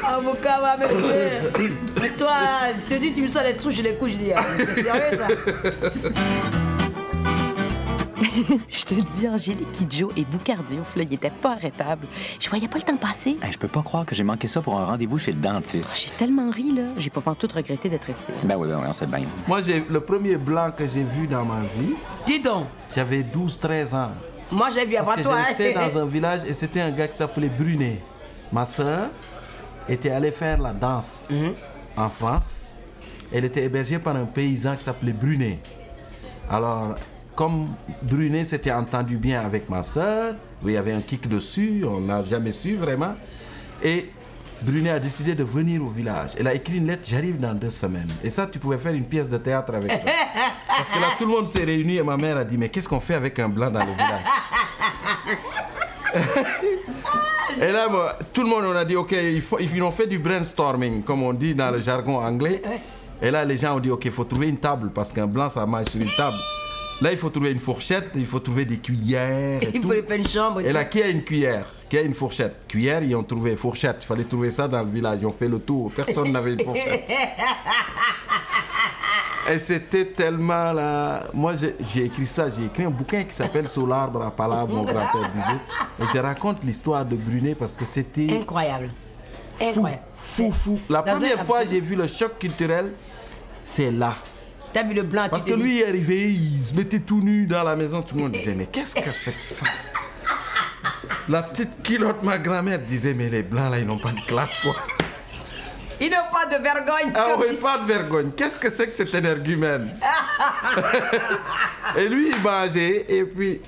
Va 0.02 0.78
me 0.78 0.88
tuer. 0.88 1.72
Mais 2.02 2.10
toi, 2.12 2.36
tu 2.88 2.98
dis, 3.00 3.14
tu 3.14 3.22
me 3.22 3.28
sors 3.28 3.44
les 3.44 3.58
trous, 3.58 3.72
je 3.72 3.82
les 3.82 3.96
couche. 3.96 4.12
Je 4.12 4.18
dis, 4.18 4.32
ah, 4.34 4.42
c'est 4.58 4.82
sérieux 4.82 5.18
ça? 5.18 5.28
Je 8.68 8.84
te 8.86 8.94
dis, 8.96 9.28
Angélique 9.28 9.72
Kidjo 9.72 10.12
et 10.18 10.24
Boucardiouf, 10.26 10.96
là, 10.96 11.04
ils 11.04 11.14
étaient 11.14 11.30
pas 11.30 11.52
arrêtables. 11.54 12.08
Je 12.40 12.50
voyais 12.50 12.68
pas 12.68 12.78
le 12.78 12.84
temps 12.84 12.98
passer. 12.98 13.38
Hey, 13.42 13.52
je 13.52 13.58
peux 13.58 13.68
pas 13.68 13.82
croire 13.82 14.06
que 14.06 14.16
j'ai 14.16 14.24
manqué 14.24 14.48
ça 14.48 14.62
pour 14.62 14.78
un 14.80 14.86
rendez-vous 14.86 15.18
chez 15.20 15.32
le 15.32 15.40
dentiste. 15.40 15.96
J'ai 15.98 16.10
tellement 16.18 16.50
ri, 16.50 16.72
là. 16.74 16.84
J'ai 16.98 17.10
pas 17.10 17.22
tout 17.38 17.48
regretté 17.54 17.90
d'être 17.90 18.06
resté. 18.06 18.34
Ben 18.44 18.56
oui, 18.58 18.68
ben 18.68 18.78
oui, 18.80 18.86
on 18.88 18.94
sait 18.94 19.06
bien. 19.06 19.22
Moi, 19.48 19.62
j'ai 19.62 19.86
le 19.88 20.00
premier 20.00 20.38
blanc 20.38 20.72
que 20.76 20.88
j'ai 20.88 21.04
vu 21.04 21.28
dans 21.28 21.46
ma 21.46 21.62
vie, 21.62 21.96
Dis 22.26 22.40
donc, 22.40 22.66
j'avais 22.94 23.22
12-13 23.22 23.96
ans. 23.96 24.12
moi 24.52 24.70
j'ai 24.70 24.86
vu 24.86 24.96
Parce 24.96 25.10
avant 25.10 25.18
que 25.18 25.24
toi. 25.24 25.38
j'étais 25.50 25.76
hein. 25.76 25.88
dans 25.94 26.00
un 26.02 26.06
village 26.06 26.42
et 26.48 26.54
c'était 26.54 26.82
un 26.82 26.92
gars 26.92 27.08
qui 27.08 27.18
s'appelait 27.18 27.50
Brunet. 27.50 28.02
Ma 28.52 28.66
soeur 28.66 29.10
était 29.88 30.10
allée 30.10 30.32
faire 30.32 30.58
la 30.60 30.74
danse 30.74 31.30
Mhm. 31.32 31.54
en 31.98 32.10
France. 32.10 32.78
Elle 33.32 33.46
était 33.46 33.64
hébergée 33.64 34.00
par 34.00 34.16
un 34.16 34.26
paysan 34.26 34.76
qui 34.76 34.84
s'appelait 34.84 35.14
Brunet. 35.14 35.60
Alors, 36.50 36.96
comme 37.38 37.68
Brunet 38.02 38.46
s'était 38.46 38.72
entendu 38.72 39.16
bien 39.16 39.42
avec 39.42 39.70
ma 39.70 39.84
soeur, 39.84 40.34
il 40.66 40.72
y 40.72 40.78
avait 40.78 40.92
un 40.92 41.02
kick 41.02 41.30
dessus, 41.30 41.86
on 41.88 42.02
n'a 42.02 42.26
jamais 42.26 42.52
su 42.52 42.74
vraiment. 42.74 43.14
Et 43.84 44.10
Brunet 44.64 44.90
a 44.90 45.00
décidé 45.00 45.36
de 45.36 45.44
venir 45.44 45.84
au 45.84 45.88
village. 45.88 46.32
Elle 46.40 46.48
a 46.48 46.56
écrit 46.56 46.78
une 46.78 46.88
lettre, 46.88 47.04
j'arrive 47.06 47.40
dans 47.40 47.54
deux 47.54 47.70
semaines. 47.70 48.10
Et 48.24 48.32
ça, 48.32 48.48
tu 48.48 48.58
pouvais 48.58 48.80
faire 48.80 48.94
une 48.94 49.06
pièce 49.06 49.30
de 49.30 49.38
théâtre 49.38 49.76
avec 49.76 49.92
ça. 49.92 49.98
Parce 50.68 50.90
que 50.90 51.00
là, 51.00 51.10
tout 51.20 51.28
le 51.28 51.32
monde 51.32 51.48
s'est 51.48 51.64
réuni 51.64 51.98
et 51.98 52.04
ma 52.04 52.18
mère 52.18 52.38
a 52.38 52.44
dit, 52.44 52.58
mais 52.58 52.70
qu'est-ce 52.70 52.90
qu'on 52.90 53.00
fait 53.00 53.14
avec 53.14 53.38
un 53.38 53.50
blanc 53.50 53.70
dans 53.70 53.86
le 53.86 53.92
village? 53.92 54.24
Et 57.62 57.72
là, 57.72 57.88
moi, 57.88 58.14
tout 58.34 58.42
le 58.42 58.50
monde, 58.50 58.66
on 58.66 58.76
a 58.76 58.86
dit, 58.86 58.96
OK, 58.96 59.12
il 59.12 59.42
faut, 59.42 59.60
ils 59.60 59.82
ont 59.82 59.92
fait 59.92 60.06
du 60.08 60.20
brainstorming, 60.20 61.04
comme 61.04 61.24
on 61.24 61.34
dit 61.34 61.56
dans 61.56 61.72
le 61.72 61.82
jargon 61.82 62.18
anglais. 62.18 62.62
Et 63.22 63.32
là, 63.32 63.46
les 63.46 63.58
gens 63.58 63.78
ont 63.78 63.80
dit, 63.80 63.90
OK, 63.90 64.06
il 64.06 64.12
faut 64.12 64.26
trouver 64.26 64.48
une 64.48 64.58
table, 64.58 64.92
parce 64.94 65.12
qu'un 65.12 65.26
blanc, 65.28 65.50
ça 65.50 65.66
mange 65.66 65.88
sur 65.88 66.00
une 66.02 66.12
table. 66.16 66.38
Là, 67.00 67.12
il 67.12 67.18
faut 67.18 67.30
trouver 67.30 67.52
une 67.52 67.60
fourchette, 67.60 68.10
il 68.16 68.26
faut 68.26 68.40
trouver 68.40 68.66
des 68.66 68.78
cuillères. 68.78 69.62
Et 69.62 69.70
Il 69.76 69.82
tout. 69.82 69.90
faut 69.90 69.94
faire 70.08 70.18
une 70.18 70.28
chambre. 70.28 70.62
Et 70.62 70.72
là, 70.72 70.84
qui 70.86 71.04
a 71.04 71.10
une 71.10 71.24
cuillère? 71.24 71.68
Qui 71.88 71.98
a 72.00 72.02
une 72.02 72.16
fourchette? 72.16 72.56
Cuillère, 72.68 73.04
ils 73.04 73.16
ont 73.16 73.24
trouvé 73.24 73.56
fourchette. 73.56 73.98
Il 74.02 74.06
fallait 74.08 74.24
trouver 74.24 74.50
ça 74.50 74.68
dans 74.68 74.82
le 74.82 74.90
village. 74.90 75.20
Ils 75.22 75.28
ont 75.28 75.32
fait 75.32 75.48
le 75.48 75.60
tour. 75.60 75.92
Personne 75.96 76.32
n'avait 76.32 76.54
une 76.54 76.64
fourchette. 76.64 77.08
Et 79.50 79.60
c'était 79.60 80.06
tellement 80.06 80.74
là. 80.74 81.24
Moi, 81.34 81.54
j'ai- 81.56 82.04
écrit 82.06 82.26
ça. 82.28 82.50
J'ai 82.50 82.66
écrit 82.66 82.84
un 82.84 82.90
bouquin 82.90 83.24
qui 83.24 83.34
s'appelle 83.36 83.68
Sous 83.70 83.86
l'arbre 83.86 84.22
à 84.24 84.32
palabre, 84.32 84.74
mon 84.74 84.82
grand-père 84.82 85.32
disait. 85.34 86.02
Et 86.02 86.06
je 86.14 86.18
raconte 86.20 86.64
l'histoire 86.64 87.06
de 87.06 87.16
Brunet 87.16 87.56
parce 87.56 87.74
que 87.74 87.86
c'était 87.86 88.28
Incroyable. 88.42 88.90
fou, 89.58 89.66
Incroyable. 89.70 90.02
fou, 90.18 90.52
fou. 90.52 90.80
La 90.90 91.02
Dans 91.02 91.14
première 91.14 91.46
fois 91.46 91.64
j'ai 91.64 91.80
vu 91.80 91.96
le 91.96 92.08
choc 92.08 92.38
culturel, 92.40 92.92
c'est 93.62 93.92
là. 93.92 94.16
T'as 94.78 94.84
vu 94.84 94.94
le 94.94 95.02
blanc, 95.02 95.28
Parce 95.32 95.42
que 95.42 95.56
lui, 95.56 95.78
il 95.78 95.82
est 95.82 95.88
arrivé, 95.88 96.30
il 96.30 96.64
se 96.64 96.76
mettait 96.76 97.00
tout 97.00 97.20
nu 97.20 97.48
dans 97.48 97.64
la 97.64 97.76
maison. 97.76 98.04
Tout 98.04 98.14
le 98.14 98.22
monde 98.22 98.34
disait, 98.34 98.54
mais 98.54 98.68
qu'est-ce 98.68 98.94
que 98.94 99.12
c'est 99.12 99.32
que 99.32 99.44
ça? 99.44 99.66
La 101.28 101.42
petite 101.42 101.82
culotte, 101.82 102.22
ma 102.22 102.38
grand-mère 102.38 102.78
disait, 102.78 103.16
mais 103.16 103.28
les 103.28 103.42
blancs 103.42 103.72
là, 103.72 103.80
ils 103.80 103.88
n'ont 103.88 103.98
pas 103.98 104.12
de 104.12 104.20
classe 104.28 104.62
quoi. 104.62 104.76
Ils 106.00 106.12
n'ont 106.12 106.32
pas 106.32 106.46
de 106.46 106.62
vergogne. 106.62 107.12
Ah 107.16 107.30
oui, 107.40 107.56
pas 107.60 107.80
de 107.80 107.88
vergogne. 107.88 108.30
Qu'est-ce 108.38 108.60
que 108.60 108.70
c'est 108.70 108.90
que 108.90 108.96
cet 108.96 109.16
énergumène? 109.16 109.98
Et 111.98 112.08
lui, 112.08 112.30
il 112.30 112.40
mangeait, 112.44 113.08
et 113.10 113.24
puis, 113.24 113.60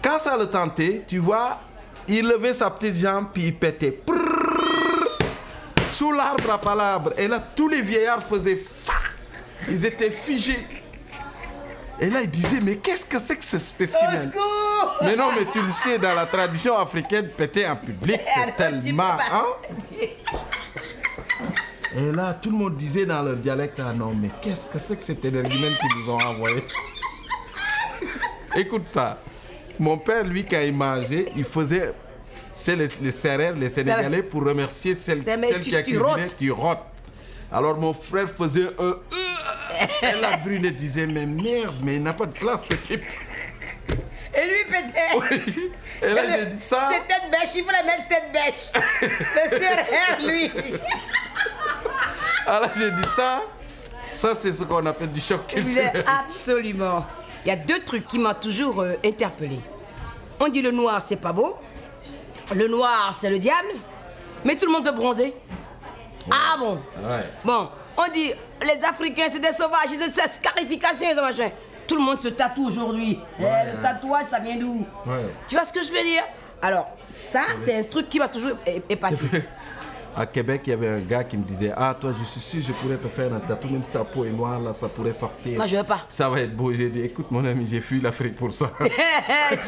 quand 0.00 0.20
ça 0.20 0.36
le 0.36 0.46
tentait, 0.46 1.02
tu 1.08 1.18
vois, 1.18 1.58
il 2.06 2.28
levait 2.28 2.54
sa 2.54 2.70
petite 2.70 2.94
jambe, 2.94 3.26
puis 3.34 3.46
il 3.46 3.56
pétait. 3.56 4.02
Sous 5.90 6.12
l'arbre 6.12 6.52
à 6.52 6.58
palabre. 6.58 7.12
Et 7.18 7.26
là, 7.26 7.42
tous 7.56 7.66
les 7.66 7.82
vieillards 7.82 8.22
faisaient 8.22 8.54
fa. 8.54 8.92
Ils 9.70 9.84
étaient 9.84 10.10
figés. 10.10 10.66
Et 12.00 12.08
là, 12.10 12.20
il 12.22 12.30
disait, 12.30 12.60
mais 12.62 12.76
qu'est-ce 12.76 13.04
que 13.04 13.18
c'est 13.18 13.36
que 13.36 13.44
ce 13.44 13.58
spécimen? 13.58 14.30
Mais 15.02 15.16
non, 15.16 15.30
mais 15.36 15.44
tu 15.50 15.60
le 15.60 15.70
sais, 15.72 15.98
dans 15.98 16.14
la 16.14 16.26
tradition 16.26 16.76
africaine, 16.78 17.28
péter 17.36 17.66
en 17.66 17.74
public, 17.74 18.20
c'est 18.34 18.56
tellement... 18.56 19.16
hein? 19.32 19.44
Et 21.96 22.12
là, 22.12 22.34
tout 22.40 22.50
le 22.50 22.56
monde 22.56 22.76
disait 22.76 23.04
dans 23.04 23.22
leur 23.22 23.36
dialecte, 23.36 23.80
ah 23.84 23.92
non, 23.92 24.10
mais 24.14 24.30
qu'est-ce 24.40 24.66
que 24.68 24.78
c'est 24.78 24.96
que 24.96 25.04
cet 25.04 25.24
énergumène 25.24 25.72
qu'ils 25.80 25.98
nous 26.04 26.12
ont 26.12 26.20
envoyé 26.20 26.62
Écoute 28.54 28.84
ça. 28.86 29.18
Mon 29.80 29.98
père, 29.98 30.22
lui, 30.24 30.44
quand 30.44 30.60
il 30.60 30.74
mangeait, 30.74 31.26
il 31.36 31.44
faisait, 31.44 31.92
c'est 32.52 32.76
les, 32.76 32.88
les 33.00 33.10
serrères, 33.10 33.54
les 33.56 33.68
Sénégalais, 33.68 34.22
pour 34.30 34.44
remercier 34.44 34.94
celle, 34.94 35.24
celle 35.24 35.60
qui 35.60 35.74
a 35.74 35.82
cuisiné, 35.82 36.24
tu 36.38 36.52
rotes. 36.52 36.78
Alors 37.50 37.76
mon 37.78 37.94
frère 37.94 38.28
faisait 38.28 38.68
un... 38.78 38.94
Et 40.02 40.20
la 40.20 40.36
brune 40.38 40.70
disait, 40.70 41.06
mais 41.06 41.26
merde, 41.26 41.76
mais 41.82 41.96
il 41.96 42.02
n'a 42.02 42.12
pas 42.12 42.26
de 42.26 42.32
place, 42.32 42.66
ce 42.68 42.74
type. 42.74 43.04
Et 44.34 44.46
lui 44.46 44.64
pétait. 44.70 45.46
Et 46.02 46.14
là, 46.14 46.22
j'ai 46.30 46.46
dit 46.46 46.60
ça. 46.60 46.90
C'est 46.92 47.06
tête 47.08 47.30
bêche, 47.30 47.50
il 47.56 47.64
faut 47.64 47.70
la 47.70 47.82
mettre 47.82 48.08
tête 48.08 48.32
bêche. 48.32 48.82
Le 49.02 49.58
serrère, 49.58 50.18
lui. 50.24 50.52
Alors 52.46 52.70
j'ai 52.76 52.90
dit 52.90 53.08
ça. 53.16 53.42
Ça, 54.00 54.34
c'est 54.34 54.52
ce 54.52 54.64
qu'on 54.64 54.84
appelle 54.86 55.12
du 55.12 55.20
choc 55.20 55.46
culturel. 55.46 56.04
absolument. 56.06 57.06
Il 57.44 57.48
y 57.48 57.52
a 57.52 57.56
deux 57.56 57.82
trucs 57.84 58.06
qui 58.06 58.18
m'ont 58.18 58.34
toujours 58.34 58.80
euh, 58.80 58.94
interpellé. 59.04 59.60
On 60.40 60.48
dit 60.48 60.62
le 60.62 60.70
noir, 60.70 61.00
c'est 61.00 61.16
pas 61.16 61.32
beau. 61.32 61.56
Le 62.54 62.68
noir, 62.68 63.14
c'est 63.18 63.30
le 63.30 63.38
diable. 63.38 63.68
Mais 64.44 64.56
tout 64.56 64.66
le 64.66 64.72
monde 64.72 64.86
est 64.86 64.92
bronzé. 64.92 65.34
Ah 66.30 66.56
bon 66.58 66.80
Ouais. 67.02 67.24
Bon, 67.44 67.68
on 67.96 68.12
dit 68.12 68.32
les 68.62 68.84
Africains, 68.84 69.26
c'est 69.30 69.38
des 69.40 69.52
sauvages, 69.52 69.90
ils 69.92 70.00
ont 70.02 70.12
cette 70.12 70.30
scarification, 70.34 71.06
ils 71.12 71.18
ont 71.18 71.22
machin. 71.22 71.50
Tout 71.86 71.96
le 71.96 72.02
monde 72.02 72.20
se 72.20 72.28
tatoue 72.28 72.66
aujourd'hui. 72.66 73.18
Eh, 73.40 73.42
le 73.42 73.80
tatouage, 73.82 74.26
ça 74.30 74.38
vient 74.38 74.56
d'où 74.56 74.84
Ouais. 75.06 75.22
Tu 75.46 75.54
vois 75.54 75.64
ce 75.64 75.72
que 75.72 75.82
je 75.82 75.88
veux 75.90 76.02
dire? 76.02 76.22
Alors, 76.60 76.88
ça, 77.10 77.42
c'est 77.64 77.78
un 77.78 77.82
truc 77.84 78.08
qui 78.10 78.18
m'a 78.18 78.28
toujours 78.28 78.52
é- 78.66 78.82
épaté. 78.88 79.16
À 80.20 80.26
Québec, 80.26 80.62
il 80.66 80.70
y 80.70 80.72
avait 80.72 80.88
un 80.88 80.98
gars 80.98 81.22
qui 81.22 81.36
me 81.36 81.44
disait 81.44 81.72
Ah, 81.76 81.96
toi, 81.98 82.10
je 82.18 82.24
suis 82.24 82.40
sûr, 82.40 82.60
je 82.60 82.72
pourrais 82.72 82.96
te 82.96 83.06
faire 83.06 83.32
un 83.32 83.38
tatou, 83.38 83.68
même 83.68 83.84
si 83.84 83.92
ta 83.92 84.02
peau 84.02 84.24
est 84.24 84.30
noire, 84.30 84.58
là, 84.58 84.72
ça 84.72 84.88
pourrait 84.88 85.12
sortir. 85.12 85.56
Moi, 85.56 85.66
je 85.66 85.76
veux 85.76 85.84
pas. 85.84 86.00
Ça 86.08 86.28
va 86.28 86.40
être 86.40 86.56
beau. 86.56 86.72
J'ai 86.72 86.90
dit 86.90 87.02
Écoute, 87.02 87.26
mon 87.30 87.44
ami, 87.44 87.64
j'ai 87.70 87.80
fui 87.80 88.00
l'Afrique 88.00 88.34
pour 88.34 88.52
ça. 88.52 88.72
je 88.80 88.84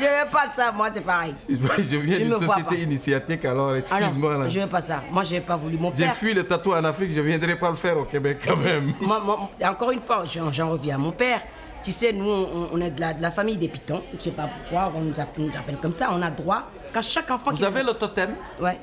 veux 0.00 0.30
pas 0.32 0.48
de 0.48 0.52
ça, 0.56 0.72
moi, 0.72 0.88
c'est 0.92 1.02
pareil. 1.02 1.34
je 1.48 1.96
viens 1.96 2.18
d'une 2.18 2.36
société 2.36 2.82
initiatique, 2.82 3.44
alors 3.44 3.70
Ah 3.70 3.78
excuse-moi. 3.78 4.38
là. 4.38 4.48
je 4.48 4.58
veux 4.58 4.66
pas 4.66 4.80
ça. 4.80 5.02
Moi, 5.10 5.22
je 5.22 5.34
n'ai 5.34 5.40
pas 5.40 5.54
voulu. 5.56 5.78
Mon 5.78 5.92
J'ai 5.92 6.08
fui 6.08 6.34
le 6.34 6.42
tatou 6.42 6.72
en 6.72 6.82
Afrique, 6.82 7.12
je 7.12 7.20
viendrai 7.20 7.56
pas 7.56 7.70
le 7.70 7.76
faire 7.76 7.96
au 7.98 8.04
Québec 8.04 8.38
quand 8.44 8.56
même. 8.64 8.92
Moi, 9.00 9.20
moi, 9.24 9.50
encore 9.64 9.92
une 9.92 10.00
fois, 10.00 10.24
j'en 10.26 10.50
j'en 10.50 10.70
reviens 10.70 10.96
à 10.96 10.98
mon 10.98 11.12
père. 11.12 11.42
Tu 11.84 11.92
sais, 11.92 12.12
nous, 12.12 12.28
on, 12.28 12.70
on 12.72 12.80
est 12.80 12.90
de 12.90 13.00
la, 13.00 13.14
de 13.14 13.22
la 13.22 13.30
famille 13.30 13.56
des 13.56 13.68
pitons. 13.68 14.02
Je 14.18 14.20
sais 14.24 14.30
pas 14.32 14.48
pourquoi, 14.48 14.92
on 14.94 15.00
nous 15.00 15.12
appelle, 15.18 15.44
on 15.44 15.46
nous 15.46 15.56
appelle 15.58 15.76
comme 15.80 15.92
ça. 15.92 16.08
On 16.12 16.20
a 16.20 16.30
droit 16.30 16.64
qu'à 16.92 17.00
chaque 17.02 17.30
enfant 17.30 17.52
Vous 17.52 17.56
qui- 17.56 17.64
avez 17.64 17.82
le 17.82 17.92
totem? 17.94 18.34
Ouais. 18.60 18.76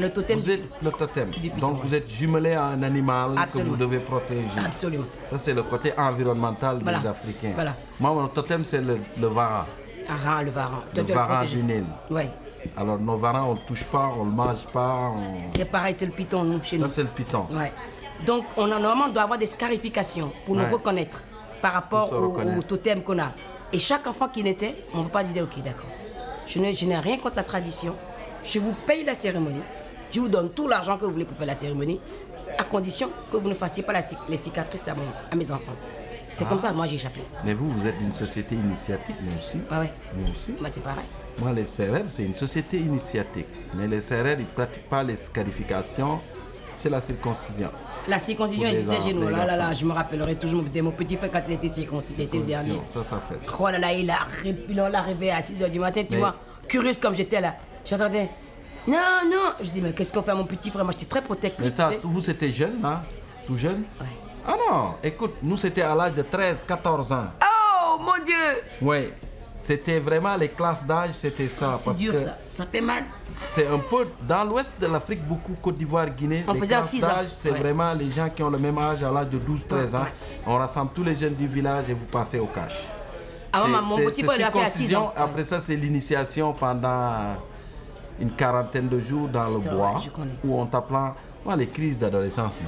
Le 0.00 0.10
totem. 0.10 0.38
Vous 0.38 0.50
êtes 0.50 0.62
le 0.82 0.90
totem. 0.90 1.30
Donc 1.58 1.80
vous 1.82 1.94
êtes 1.94 2.10
jumelé 2.10 2.52
à 2.54 2.64
un 2.66 2.82
animal 2.82 3.32
Absolument. 3.38 3.70
que 3.72 3.76
vous 3.76 3.84
devez 3.84 4.00
protéger. 4.00 4.58
Absolument. 4.64 5.04
Ça, 5.30 5.38
c'est 5.38 5.54
le 5.54 5.62
côté 5.62 5.92
environnemental 5.96 6.78
Voilà. 6.82 6.98
des 6.98 7.06
Africains. 7.06 7.52
Voilà. 7.54 7.74
Moi, 8.00 8.12
mon 8.12 8.26
totem, 8.28 8.64
c'est 8.64 8.80
le, 8.80 8.98
le 9.20 9.26
varan. 9.28 9.64
Ah, 10.08 10.42
le 10.42 10.50
varan. 10.50 10.80
Le 10.96 11.02
varan 11.02 11.44
Nil. 11.44 11.84
Ouais. 12.10 12.28
Alors, 12.76 12.98
nos 12.98 13.16
varans, 13.16 13.50
on 13.50 13.54
ne 13.54 13.66
touche 13.66 13.84
pas, 13.84 14.10
on 14.18 14.24
ne 14.24 14.30
le 14.30 14.36
mange 14.36 14.64
pas. 14.66 15.12
on- 15.14 15.36
C'est 15.54 15.64
pareil, 15.66 15.94
c'est 15.96 16.06
le 16.06 16.12
piton, 16.12 16.42
nous, 16.44 16.62
chez 16.62 16.76
nous. 16.78 16.88
Ça, 16.88 16.94
c'est 16.96 17.02
le 17.02 17.08
piton. 17.08 17.46
Ouais. 17.52 17.72
Donc, 18.26 18.44
on 18.56 18.64
a, 18.64 18.78
normalement, 18.78 19.04
on 19.08 19.12
doit 19.12 19.22
avoir 19.22 19.38
des 19.38 19.46
scarifications 19.46 20.32
pour 20.46 20.56
nous 20.56 20.64
reconnaître 20.72 21.22
par 21.62 21.72
rapport 21.74 22.12
au, 22.12 22.36
au 22.58 22.62
totem 22.62 23.02
qu'on 23.02 23.18
a. 23.18 23.32
Et 23.72 23.78
chaque 23.78 24.06
enfant 24.06 24.28
qui 24.28 24.42
naissait, 24.42 24.76
mon 24.94 25.04
papa 25.04 25.24
disait 25.24 25.42
Ok, 25.42 25.60
d'accord. 25.62 25.86
Je 26.46 26.58
n'ai 26.58 26.98
rien 26.98 27.18
contre 27.18 27.36
la 27.36 27.42
tradition. 27.42 27.94
Je 28.42 28.58
vous 28.58 28.74
paye 28.86 29.04
la 29.04 29.14
cérémonie. 29.14 29.62
Je 30.14 30.20
vous 30.20 30.28
donne 30.28 30.50
tout 30.50 30.68
l'argent 30.68 30.96
que 30.96 31.04
vous 31.04 31.10
voulez 31.10 31.24
pour 31.24 31.36
faire 31.36 31.46
la 31.48 31.56
cérémonie, 31.56 32.00
à 32.56 32.62
condition 32.62 33.10
que 33.32 33.36
vous 33.36 33.48
ne 33.48 33.54
fassiez 33.54 33.82
pas 33.82 33.92
la 33.92 34.00
les 34.28 34.36
cicatrices 34.36 34.86
à, 34.86 34.94
mon- 34.94 35.02
à 35.30 35.34
mes 35.34 35.50
enfants. 35.50 35.72
C'est 36.32 36.44
Ah. 36.44 36.48
comme 36.48 36.58
ça 36.60 36.70
que 36.70 36.74
moi 36.74 36.86
j'ai 36.86 36.94
échappé. 36.94 37.20
Mais 37.44 37.52
vous, 37.54 37.68
vous 37.68 37.84
êtes 37.86 37.98
d'une 37.98 38.12
société 38.12 38.54
initiatique, 38.54 39.16
nous 39.22 39.36
aussi. 39.36 39.58
Ah 39.70 39.80
ouais. 39.80 39.92
Nous 40.16 40.24
aussi. 40.30 40.52
Bah, 40.60 40.68
c'est 40.70 40.82
pareil. 40.84 41.04
Moi, 41.40 41.52
les 41.52 41.64
CRR, 41.64 42.06
c'est 42.06 42.22
une 42.24 42.34
société 42.34 42.76
initiatique. 42.76 43.46
Mais 43.74 43.88
les 43.88 43.98
CRR, 43.98 44.34
ils 44.38 44.40
ne 44.40 44.44
pratiquent 44.54 44.88
pas 44.88 45.02
les 45.02 45.16
scarifications, 45.16 46.20
c'est 46.70 46.90
la 46.90 47.00
circoncision. 47.00 47.70
La 48.06 48.18
circoncision 48.20 48.68
existait 48.68 49.00
chez 49.00 49.12
nous. 49.14 49.26
les 49.28 49.32
Là, 49.34 49.46
là, 49.46 49.56
là, 49.56 49.72
je 49.72 49.84
me 49.84 49.92
rappellerai 49.92 50.36
toujours 50.36 50.62
de 50.62 50.80
mon 50.80 50.90
petit 50.92 51.16
frère 51.16 51.30
quand 51.32 51.42
il 51.48 51.54
était 51.54 51.68
circoncis. 51.68 52.12
C'était 52.12 52.38
le 52.38 52.44
dernier. 52.44 52.80
Ça, 52.84 53.02
ça 53.02 53.20
fait. 53.28 53.44
Oh 53.58 53.68
là 53.68 53.78
là, 53.78 53.92
il 53.92 54.08
a 54.10 54.18
l'a 54.90 55.00
réveillé 55.02 55.32
à 55.32 55.40
6h 55.40 55.70
du 55.70 55.80
matin, 55.80 56.02
tu 56.02 56.14
Mais- 56.14 56.18
vois. 56.18 56.36
Curieuse 56.68 56.98
comme 56.98 57.14
j'étais 57.16 57.40
là. 57.40 57.54
J'entendais. 57.84 58.28
Non, 58.86 58.96
non. 59.30 59.52
Je 59.62 59.70
dis, 59.70 59.80
mais 59.80 59.92
qu'est-ce 59.92 60.12
qu'on 60.12 60.22
fait 60.22 60.30
à 60.32 60.34
mon 60.34 60.44
petit 60.44 60.70
frère? 60.70 60.84
Moi, 60.84 60.92
j'étais 60.96 61.08
très 61.10 61.20
Mais 61.20 61.26
protectrice. 61.26 61.74
ça, 61.74 61.88
tu 61.88 61.94
sais. 61.94 62.00
vous, 62.02 62.20
c'était 62.20 62.52
jeune, 62.52 62.82
là 62.82 63.02
Tout 63.46 63.56
jeune? 63.56 63.84
Ouais. 64.00 64.06
Ah 64.46 64.56
non, 64.70 64.94
écoute, 65.02 65.34
nous, 65.42 65.56
c'était 65.56 65.82
à 65.82 65.94
l'âge 65.94 66.12
de 66.14 66.22
13, 66.22 66.64
14 66.66 67.12
ans. 67.12 67.26
Oh 67.42 67.98
mon 67.98 68.22
Dieu 68.24 68.34
Oui. 68.82 69.10
c'était 69.58 69.98
vraiment 70.00 70.36
les 70.36 70.48
classes 70.50 70.84
d'âge, 70.84 71.12
c'était 71.12 71.48
ça. 71.48 71.72
C'est 71.80 71.96
dur 71.96 72.12
que 72.12 72.18
ça, 72.18 72.36
ça 72.50 72.66
fait 72.66 72.82
mal. 72.82 73.04
C'est 73.54 73.66
un 73.66 73.78
peu 73.78 74.06
dans 74.28 74.44
l'ouest 74.44 74.74
de 74.78 74.86
l'Afrique, 74.86 75.26
beaucoup 75.26 75.54
Côte 75.62 75.76
d'Ivoire, 75.76 76.10
Guinée. 76.10 76.44
On 76.46 76.52
les 76.52 76.60
faisait 76.60 76.74
classes 76.74 76.98
d'âge, 77.00 77.28
c'est 77.28 77.50
Ouais. 77.52 77.58
vraiment 77.58 77.94
les 77.94 78.10
gens 78.10 78.28
qui 78.28 78.42
ont 78.42 78.50
le 78.50 78.58
même 78.58 78.76
âge 78.78 79.02
à 79.02 79.10
l'âge 79.10 79.28
de 79.28 79.38
12, 79.38 79.60
13 79.66 79.94
ans. 79.94 80.02
Ouais. 80.02 80.12
On 80.46 80.56
rassemble 80.56 80.90
tous 80.94 81.02
les 81.04 81.14
jeunes 81.14 81.34
du 81.34 81.46
village 81.48 81.88
et 81.88 81.94
vous 81.94 82.04
passez 82.04 82.38
au 82.38 82.46
cash. 82.46 82.86
Avant, 83.50 83.64
C'est- 83.64 83.70
ma- 83.72 83.80
mon 83.80 83.96
petit 83.96 84.22
frère, 84.24 84.36
il 84.38 84.42
a 84.44 84.50
fait 84.50 84.58
à 84.60 84.68
6 84.68 84.88
circoncision. 84.88 85.06
ans. 85.06 85.12
Après 85.16 85.44
ça, 85.44 85.58
c'est 85.58 85.76
l'initiation 85.76 86.52
pendant 86.52 87.36
une 88.20 88.30
quarantaine 88.32 88.88
de 88.88 89.00
jours 89.00 89.28
dans 89.28 89.48
le 89.48 89.58
bois 89.58 90.00
où 90.44 90.58
on 90.60 90.66
t'apprend. 90.66 91.14
Moi, 91.44 91.56
les 91.56 91.66
crises 91.66 91.98
d'adolescence, 91.98 92.60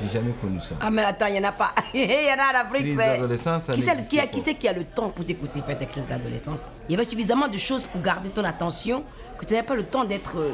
j'ai 0.00 0.08
jamais 0.08 0.32
connu 0.40 0.60
ça. 0.60 0.74
Ah 0.80 0.90
mais 0.90 1.02
attends, 1.02 1.26
il 1.26 1.32
n'y 1.34 1.38
en 1.40 1.48
a 1.48 1.52
pas. 1.52 1.70
Il 1.94 2.00
y 2.02 2.04
en 2.06 2.38
a 2.42 2.52
en 2.58 2.64
Afrique. 2.66 2.82
Crise 2.84 2.96
d'adolescence, 2.96 3.62
ça 3.64 3.72
qui, 3.72 3.82
qui, 4.08 4.20
a- 4.20 4.26
qui 4.26 4.40
c'est 4.40 4.54
qui 4.54 4.68
a 4.68 4.72
le 4.72 4.84
temps 4.84 5.08
pour 5.10 5.24
t'écouter 5.24 5.62
faire 5.62 5.78
tes 5.78 5.86
crises 5.86 6.06
d'adolescence? 6.06 6.70
Il 6.88 6.92
y 6.92 6.94
avait 6.94 7.04
suffisamment 7.04 7.48
de 7.48 7.58
choses 7.58 7.84
pour 7.86 8.00
garder 8.02 8.28
ton 8.28 8.44
attention 8.44 9.02
que 9.38 9.46
tu 9.46 9.54
n'avais 9.54 9.66
pas 9.66 9.74
le 9.74 9.84
temps 9.84 10.04
d'être 10.04 10.36
euh, 10.36 10.52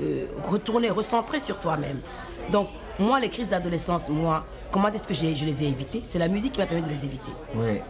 euh, 0.00 0.26
retourné, 0.44 0.88
recentré 0.90 1.40
sur 1.40 1.58
toi-même. 1.58 2.00
Donc, 2.52 2.68
moi, 2.98 3.18
les 3.18 3.28
crises 3.28 3.48
d'adolescence, 3.48 4.08
moi, 4.08 4.44
comment 4.70 4.88
est-ce 4.88 5.02
que 5.08 5.14
je 5.14 5.24
les 5.44 5.64
ai 5.64 5.68
évitées? 5.68 6.02
C'est 6.08 6.18
la 6.18 6.28
musique 6.28 6.52
qui 6.52 6.60
m'a 6.60 6.66
permis 6.66 6.82
de 6.82 6.90
les 6.90 7.04
éviter. 7.04 7.32
Oui. 7.56 7.80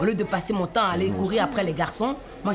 Au 0.00 0.04
lieu 0.04 0.14
de 0.14 0.24
passer 0.24 0.52
mon 0.52 0.66
temps 0.66 0.82
à 0.84 0.90
aller 0.92 1.10
courir 1.10 1.42
après 1.44 1.64
les 1.64 1.72
garçons, 1.72 2.16
moi, 2.44 2.54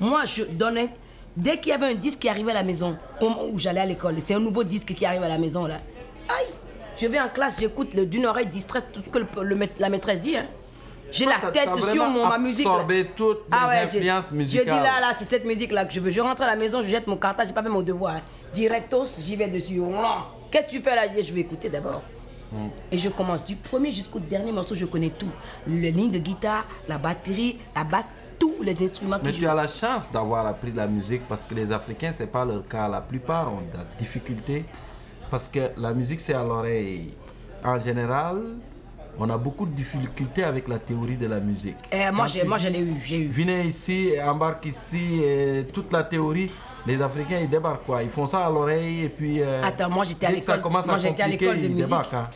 moi 0.00 0.24
je 0.24 0.44
donnais. 0.44 0.90
Dès 1.38 1.58
qu'il 1.58 1.70
y 1.70 1.72
avait 1.72 1.86
un 1.86 1.94
disque 1.94 2.18
qui 2.18 2.28
arrivait 2.28 2.50
à 2.50 2.54
la 2.54 2.62
maison, 2.64 2.96
au 3.20 3.28
moment 3.28 3.44
où 3.52 3.58
j'allais 3.60 3.78
à 3.80 3.86
l'école, 3.86 4.16
c'est 4.24 4.34
un 4.34 4.40
nouveau 4.40 4.64
disque 4.64 4.92
qui 4.92 5.06
arrive 5.06 5.22
à 5.22 5.28
la 5.28 5.38
maison 5.38 5.66
là. 5.66 5.76
Aïe 6.28 6.46
Je 7.00 7.06
vais 7.06 7.20
en 7.20 7.28
classe, 7.28 7.54
j'écoute 7.60 7.94
le- 7.94 8.06
d'une 8.06 8.26
oreille 8.26 8.46
distraite 8.48 8.86
tout 8.92 9.00
ce 9.04 9.08
que 9.08 9.18
le- 9.18 9.42
le 9.44 9.54
maît- 9.54 9.70
la 9.78 9.88
maîtresse 9.88 10.20
dit. 10.20 10.36
Hein. 10.36 10.46
J'ai 11.12 11.26
la 11.26 11.36
tête 11.52 11.70
sur 11.92 12.04
mon, 12.10 12.26
ma 12.26 12.38
musique. 12.38 12.64
là. 12.66 12.72
absorbé 12.72 13.06
toutes 13.16 13.44
les 13.50 13.56
j'ai- 13.56 14.10
influences 14.10 14.30
Je 14.32 14.36
dis 14.46 14.56
là, 14.66 15.00
là, 15.00 15.12
c'est 15.16 15.28
cette 15.28 15.44
musique 15.44 15.70
là 15.70 15.84
que 15.84 15.94
je 15.94 16.00
veux. 16.00 16.10
Je 16.10 16.20
rentre 16.20 16.42
à 16.42 16.46
la 16.48 16.56
maison, 16.56 16.82
je 16.82 16.88
jette 16.88 17.06
mon 17.06 17.16
cartable, 17.16 17.46
j'ai 17.48 17.54
pas 17.54 17.62
fait 17.62 17.68
mon 17.68 17.82
devoir. 17.82 18.16
hein. 18.16 18.22
Directos, 18.52 19.20
j'y 19.24 19.36
vais 19.36 19.46
dessus. 19.48 19.80
Qu'est-ce 20.50 20.66
que 20.66 20.70
tu 20.72 20.80
fais 20.80 20.96
là? 20.96 21.02
Je 21.22 21.32
vais 21.32 21.40
écouter 21.42 21.68
d'abord. 21.68 22.02
Et 22.90 22.98
je 22.98 23.10
commence 23.10 23.44
du 23.44 23.54
premier 23.56 23.92
jusqu'au 23.92 24.18
dernier 24.18 24.50
morceau, 24.52 24.74
je 24.74 24.86
connais 24.86 25.10
tout. 25.10 25.28
Les 25.66 25.92
lignes 25.92 26.10
de 26.10 26.18
guitare, 26.18 26.64
la 26.88 26.98
batterie, 26.98 27.58
la 27.76 27.84
basse, 27.84 28.10
tous 28.38 28.56
les 28.62 28.82
instruments 28.82 29.18
Mais 29.22 29.32
tu 29.32 29.46
as 29.46 29.54
la 29.54 29.66
chance 29.68 30.10
d'avoir 30.10 30.46
appris 30.46 30.72
la 30.72 30.86
musique 30.86 31.22
parce 31.28 31.46
que 31.46 31.54
les 31.54 31.70
Africains, 31.72 32.12
c'est 32.12 32.26
pas 32.26 32.44
leur 32.44 32.66
cas. 32.66 32.88
La 32.88 33.00
plupart 33.00 33.52
ont 33.52 33.62
de 33.72 33.76
la 33.78 33.84
difficulté 33.98 34.64
parce 35.30 35.48
que 35.48 35.70
la 35.76 35.92
musique, 35.92 36.20
c'est 36.20 36.34
à 36.34 36.42
l'oreille. 36.42 37.14
En 37.64 37.78
général, 37.78 38.36
on 39.18 39.28
a 39.30 39.36
beaucoup 39.36 39.66
de 39.66 39.72
difficultés 39.72 40.44
avec 40.44 40.68
la 40.68 40.78
théorie 40.78 41.16
de 41.16 41.26
la 41.26 41.40
musique. 41.40 41.76
Eh, 41.90 42.10
moi, 42.12 42.26
j'ai, 42.28 42.44
moi, 42.44 42.58
je 42.58 42.68
l'ai 42.68 42.80
eu, 42.80 42.94
j'ai 43.04 43.18
eu. 43.22 43.28
Venez 43.28 43.62
ici, 43.64 44.12
embarque 44.24 44.64
ici, 44.66 45.20
et 45.24 45.66
toute 45.72 45.92
la 45.92 46.04
théorie. 46.04 46.50
Les 46.86 47.02
Africains, 47.02 47.38
ils 47.40 47.50
débarquent 47.50 47.84
quoi 47.84 48.02
Ils 48.02 48.08
font 48.10 48.26
ça 48.26 48.46
à 48.46 48.48
l'oreille 48.50 49.02
et 49.04 49.08
puis. 49.08 49.42
euh, 49.42 49.62
Attends, 49.64 49.90
moi 49.90 50.04
j'étais 50.04 50.26
à 50.26 50.32
que 50.32 50.36
ça 50.42 50.52
l'école. 50.52 50.60
commence 50.62 50.86
Moi 50.86 50.94
à 50.94 50.98
j'étais 50.98 51.22
à 51.22 51.26
l'école 51.28 51.56
de 51.58 51.64
ils 51.64 51.70
musique. 51.70 51.84
débarquent, 51.84 52.14
hein. 52.14 52.30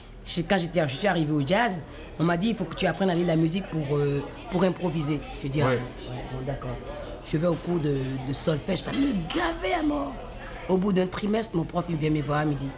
Quand 0.48 0.58
j'étais, 0.58 0.86
je 0.88 0.94
suis 0.94 1.08
arrivé 1.08 1.32
au 1.32 1.44
jazz, 1.46 1.82
on 2.18 2.24
m'a 2.24 2.36
dit 2.36 2.48
il 2.50 2.54
faut 2.56 2.64
que 2.64 2.74
tu 2.74 2.86
apprennes 2.86 3.10
à 3.10 3.14
lire 3.14 3.26
la 3.26 3.36
musique 3.36 3.66
pour, 3.66 3.96
euh, 3.96 4.22
pour 4.50 4.62
improviser. 4.64 5.20
Je 5.42 5.48
dis 5.48 5.62
ah, 5.62 5.66
Ouais. 5.68 5.72
ouais, 5.74 5.80
bon, 6.32 6.38
d'accord. 6.46 6.76
Je 7.30 7.36
vais 7.38 7.46
au 7.46 7.54
cours 7.54 7.78
de, 7.78 7.96
de 8.26 8.32
solfège, 8.32 8.80
ça 8.80 8.92
me 8.92 9.12
gavait 9.34 9.74
à 9.74 9.82
mort. 9.82 10.12
Au 10.68 10.76
bout 10.76 10.92
d'un 10.92 11.06
trimestre, 11.06 11.56
mon 11.56 11.64
prof 11.64 11.86
il 11.88 11.96
vient 11.96 12.10
me 12.10 12.20
voir, 12.22 12.42
il 12.44 12.50
me 12.50 12.54
dit 12.54 12.68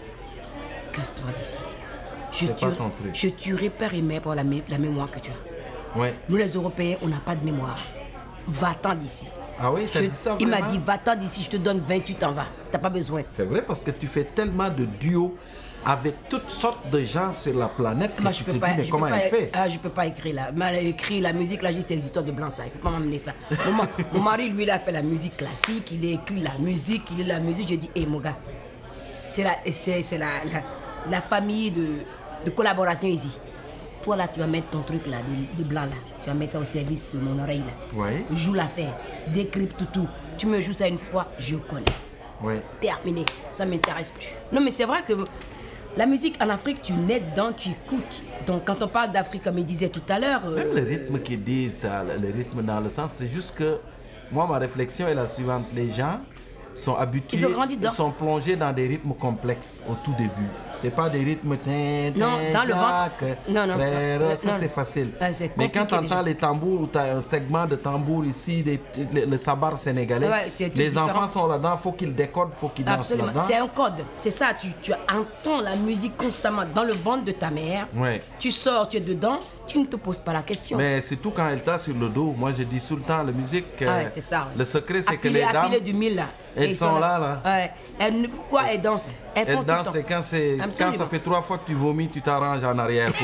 casse-toi 0.92 1.30
d'ici. 1.36 1.58
Je 2.32 2.46
je 3.12 3.28
tuerai 3.28 3.70
père 3.70 3.94
et 3.94 4.02
mère 4.02 4.20
pour 4.20 4.34
la, 4.34 4.42
mé- 4.42 4.62
la 4.68 4.78
mémoire 4.78 5.10
que 5.10 5.20
tu 5.20 5.30
as. 5.30 5.98
Ouais. 5.98 6.14
Nous 6.28 6.36
les 6.36 6.48
Européens, 6.48 6.96
on 7.02 7.08
n'a 7.08 7.18
pas 7.24 7.36
de 7.36 7.44
mémoire. 7.44 7.76
Va-t'en 8.48 8.94
d'ici. 8.94 9.30
Ah 9.60 9.72
oui, 9.72 9.82
Je- 9.92 10.00
dit 10.00 10.10
ça 10.16 10.36
il 10.40 10.48
m'a 10.48 10.60
dit 10.62 10.78
va-t'en 10.78 11.14
d'ici, 11.14 11.44
je 11.44 11.50
te 11.50 11.56
donne 11.56 11.78
28 11.80 12.22
ans, 12.24 12.32
va. 12.32 12.46
T'as 12.72 12.78
pas 12.78 12.88
besoin. 12.90 13.22
C'est 13.30 13.44
vrai 13.44 13.62
parce 13.62 13.80
que 13.84 13.92
tu 13.92 14.06
fais 14.08 14.24
tellement 14.24 14.68
de 14.68 14.84
duos 14.84 15.36
avec 15.86 16.28
toutes 16.28 16.48
sortes 16.50 16.88
de 16.90 17.00
gens 17.00 17.32
sur 17.32 17.54
la 17.58 17.68
planète 17.68 18.16
que 18.16 18.22
Moi, 18.22 18.30
tu 18.30 18.40
je 18.40 18.44
te 18.44 18.50
dis, 18.52 18.60
mais 18.76 18.88
comment 18.88 19.08
pas, 19.08 19.16
elle 19.18 19.30
fait? 19.30 19.50
Ah, 19.52 19.68
Je 19.68 19.78
peux 19.78 19.90
pas 19.90 20.06
écrire 20.06 20.34
là. 20.34 20.52
Mal 20.52 20.76
écrit 20.76 21.20
la 21.20 21.32
musique 21.32 21.60
là, 21.62 21.70
je 21.70 21.76
dis, 21.76 21.84
c'est 21.86 21.96
des 21.96 22.04
histoires 22.04 22.24
de 22.24 22.32
blanc 22.32 22.48
ça. 22.50 22.64
Il 22.64 22.72
faut 22.72 22.78
pas 22.78 22.90
m'amener 22.90 23.18
ça. 23.18 23.32
Mon, 23.66 23.72
ma- 23.72 23.88
mon 24.12 24.20
mari, 24.20 24.48
lui, 24.50 24.62
il 24.62 24.70
a 24.70 24.78
fait 24.78 24.92
la 24.92 25.02
musique 25.02 25.36
classique, 25.36 25.90
il 25.92 26.08
a 26.08 26.14
écrit 26.14 26.40
la 26.40 26.56
musique, 26.58 27.02
il 27.12 27.20
est 27.22 27.24
la 27.28 27.40
musique. 27.40 27.68
Je 27.68 27.74
dis, 27.74 27.90
hé 27.94 28.06
mon 28.06 28.18
gars, 28.20 28.36
c'est 29.28 29.42
la, 29.44 29.56
c'est 29.72 30.18
la, 30.18 30.26
la, 30.52 30.60
la 31.10 31.20
famille 31.20 31.70
de, 31.70 31.86
de 32.44 32.50
collaboration 32.50 33.08
ici. 33.08 33.30
Toi 34.02 34.16
là, 34.16 34.28
tu 34.28 34.38
vas 34.40 34.46
mettre 34.46 34.68
ton 34.68 34.82
truc 34.82 35.06
là, 35.06 35.18
de, 35.18 35.62
de 35.62 35.68
blanc 35.68 35.82
là. 35.82 35.96
Tu 36.20 36.28
vas 36.28 36.34
mettre 36.34 36.54
ça 36.54 36.60
au 36.60 36.64
service 36.64 37.10
de 37.12 37.18
mon 37.18 37.42
oreille 37.42 37.62
là. 37.66 37.98
Ouais. 37.98 38.24
Joue 38.34 38.52
l'affaire, 38.54 38.94
décrypte 39.28 39.82
tout. 39.92 40.08
Tu 40.38 40.46
me 40.46 40.60
joues 40.60 40.72
ça 40.74 40.88
une 40.88 40.98
fois, 40.98 41.26
je 41.38 41.56
connais 41.56 41.84
Ouais. 42.42 42.60
terminé, 42.80 43.24
ça 43.48 43.64
m'intéresse 43.64 44.10
plus. 44.10 44.26
Non, 44.52 44.60
mais 44.60 44.70
c'est 44.70 44.84
vrai 44.84 44.98
que 45.06 45.12
la 45.96 46.06
musique 46.06 46.36
en 46.40 46.48
Afrique, 46.48 46.82
tu 46.82 46.92
nais 46.92 47.20
dedans, 47.20 47.52
tu 47.56 47.70
écoutes. 47.70 48.22
Donc, 48.46 48.64
quand 48.64 48.82
on 48.82 48.88
parle 48.88 49.12
d'Afrique, 49.12 49.44
comme 49.44 49.58
il 49.58 49.64
disait 49.64 49.88
tout 49.88 50.02
à 50.08 50.18
l'heure, 50.18 50.42
euh, 50.46 50.56
Même 50.56 50.74
le 50.74 50.82
rythme 50.82 51.18
qu'ils 51.20 51.42
disent, 51.42 51.78
le 51.82 52.32
rythme 52.32 52.62
dans 52.62 52.80
le 52.80 52.88
sens, 52.88 53.12
c'est 53.12 53.28
juste 53.28 53.54
que 53.56 53.78
moi, 54.32 54.46
ma 54.46 54.58
réflexion 54.58 55.06
est 55.06 55.14
la 55.14 55.26
suivante. 55.26 55.66
Les 55.74 55.88
gens 55.88 56.20
sont 56.76 56.96
habitués, 56.96 57.38
Ils 57.38 57.46
ont 57.46 57.50
grandi 57.50 57.76
dedans. 57.76 57.90
sont 57.92 58.10
plongés 58.10 58.56
dans 58.56 58.72
des 58.72 58.86
rythmes 58.86 59.12
complexes 59.14 59.82
au 59.88 59.94
tout 60.04 60.12
début. 60.18 60.30
C'est 60.80 60.90
pas 60.90 61.08
des 61.08 61.18
rythmes. 61.20 61.56
tin, 61.56 62.10
Non, 62.16 62.36
tin, 62.36 62.52
dans 62.52 62.64
le 62.64 62.74
ventre. 62.74 63.38
Non, 63.48 63.66
non, 63.66 63.74
frère, 63.74 64.20
non, 64.20 64.36
ça 64.36 64.48
non. 64.50 64.56
c'est 64.58 64.68
facile. 64.68 65.10
Mais 65.56 65.70
quand 65.70 65.86
tu 65.86 65.94
entends 65.94 66.22
les 66.22 66.34
tambours, 66.34 66.80
où 66.82 66.86
tu 66.86 66.98
as 66.98 67.16
un 67.16 67.20
segment 67.20 67.64
de 67.66 67.76
tambour 67.76 68.24
ici, 68.24 68.62
des- 68.62 68.80
le, 69.12 69.24
le 69.26 69.38
sabar 69.38 69.78
sénégalais, 69.78 70.28
Ouais, 70.28 70.52
les 70.58 70.68
différent. 70.70 71.06
enfants 71.06 71.28
sont 71.28 71.46
là-dedans, 71.46 71.76
faut 71.78 71.92
qu'ils 71.92 72.14
décodent, 72.14 72.50
faut 72.56 72.68
qu'ils 72.68 72.84
dansent 72.84 73.14
là-dedans. 73.14 73.42
c'est 73.46 73.56
un 73.56 73.66
code. 73.68 74.04
C'est 74.16 74.30
ça, 74.30 74.48
tu, 74.58 74.68
tu 74.82 74.92
entends 74.92 75.60
la 75.62 75.76
musique 75.76 76.16
constamment 76.16 76.62
dans 76.74 76.84
le 76.84 76.92
ventre 76.94 77.24
de 77.24 77.32
ta 77.32 77.50
mère. 77.50 77.86
Ouais. 77.96 78.22
Tu 78.38 78.50
sors, 78.50 78.88
tu 78.88 78.98
es 78.98 79.00
dedans, 79.00 79.38
tu 79.66 79.78
ne 79.78 79.86
te 79.86 79.96
poses 79.96 80.18
pas 80.20 80.32
la 80.32 80.42
question. 80.42 80.76
Mais 80.78 81.00
c'est 81.00 81.16
tout 81.16 81.30
quand 81.30 81.48
elle 81.48 81.62
t'a 81.62 81.78
sur 81.78 81.94
le 81.94 82.08
dos. 82.08 82.34
Moi, 82.36 82.52
je 82.52 82.62
dis 82.64 82.80
tout 82.86 82.96
le 82.96 83.02
temps, 83.02 83.22
la 83.22 83.32
musique, 83.32 83.66
Ah 83.82 83.98
ouais, 83.98 84.06
c'est 84.08 84.20
ça. 84.20 84.40
ouais. 84.42 84.58
le 84.58 84.64
secret, 84.64 85.02
c'est 85.02 85.16
que 85.16 85.28
les 85.28 85.40
dames, 85.52 85.78
du 85.82 85.92
mille 85.92 86.16
là. 86.16 86.26
elles 86.56 86.70
Et 86.70 86.74
sont 86.74 86.98
là, 86.98 87.18
là. 87.18 87.40
Ouais. 87.44 87.70
Elles 87.98 88.28
pourquoi 88.28 88.64
elles 88.70 88.80
dansent 88.82 89.14
Elles 89.34 89.46
font 89.46 89.50
Elle 89.52 89.56
tout 89.58 89.60
le 89.62 89.84
temps. 89.84 89.90
c'est 89.92 90.02
quand, 90.02 90.22
c'est, 90.22 90.56
quand 90.58 90.64
Absolument. 90.64 90.96
ça 90.98 91.06
fait 91.06 91.18
trois 91.20 91.42
fois 91.42 91.58
que 91.58 91.66
tu 91.66 91.74
vomis, 91.74 92.08
tu 92.08 92.20
t'arranges 92.22 92.62
en 92.64 92.78
arrière. 92.78 93.10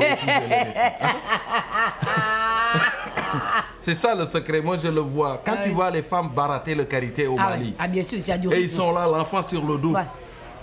c'est 3.78 3.94
ça 3.94 4.14
le 4.14 4.24
secret, 4.26 4.60
moi 4.60 4.76
je 4.82 4.88
le 4.88 5.00
vois. 5.00 5.40
Quand 5.44 5.54
Ah 5.58 5.64
tu 5.64 5.70
vois 5.70 5.90
les 5.90 6.02
femmes 6.02 6.28
barater 6.34 6.74
le 6.74 6.84
karité 6.84 7.26
au 7.26 7.36
Ah, 7.38 7.50
Mali, 7.50 7.74
ah, 7.78 7.86
bien 7.88 8.02
sûr, 8.02 8.18
et 8.18 8.60
ils 8.62 8.70
sont 8.70 8.92
là, 8.92 9.06
l'enfant 9.06 9.42
sur 9.42 9.64
le 9.64 9.78
dos. 9.78 9.94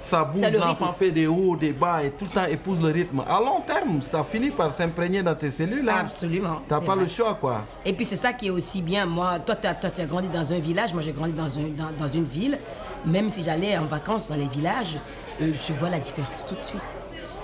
Ça 0.02 0.24
bouge, 0.24 0.42
l'enfant 0.54 0.94
fait 0.94 1.12
des 1.12 1.28
hauts, 1.28 1.58
des 1.58 1.74
bas 1.74 2.04
et 2.04 2.12
tout 2.12 2.26
le 2.26 2.32
temps 2.32 2.46
épouse 2.46 2.80
le 2.82 2.92
rythme. 2.92 3.24
À 3.28 3.40
long 3.40 3.62
terme, 3.62 4.02
ça 4.02 4.24
finit 4.24 4.52
par 4.52 4.72
s'imprégner 4.72 5.22
dans 5.22 5.36
tes 5.36 5.52
cellules. 5.52 5.88
hein. 5.90 5.98
Absolument, 6.02 6.62
T'as 6.68 6.80
pas 6.80 6.96
vrai. 6.96 7.04
le 7.04 7.10
choix, 7.10 7.34
quoi. 7.34 7.64
Et 7.84 7.92
puis 7.94 8.06
c'est 8.06 8.16
ça 8.16 8.32
qui 8.32 8.48
est 8.48 8.52
aussi 8.52 8.82
bien. 8.82 9.06
Moi, 9.06 9.40
toi, 9.40 9.56
tu 9.56 9.68
as, 9.68 10.06
grandi 10.06 10.30
dans 10.30 10.54
un 10.54 10.60
village, 10.60 10.94
moi 10.94 11.02
j'ai 11.02 11.12
grandi 11.12 11.34
dans, 11.34 11.58
un, 11.60 11.64
dans, 11.78 11.92
dans 11.98 12.08
une 12.08 12.24
ville. 12.24 12.58
Même 13.06 13.30
si 13.30 13.44
j'allais 13.44 13.78
en 13.78 13.86
vacances 13.86 14.30
dans 14.30 14.36
les 14.36 14.48
villages, 14.48 14.98
euh, 15.42 15.52
je 15.68 15.74
vois 15.74 15.90
la 15.90 16.00
différence 16.00 16.46
tout 16.46 16.56
de 16.56 16.62
suite. 16.64 16.96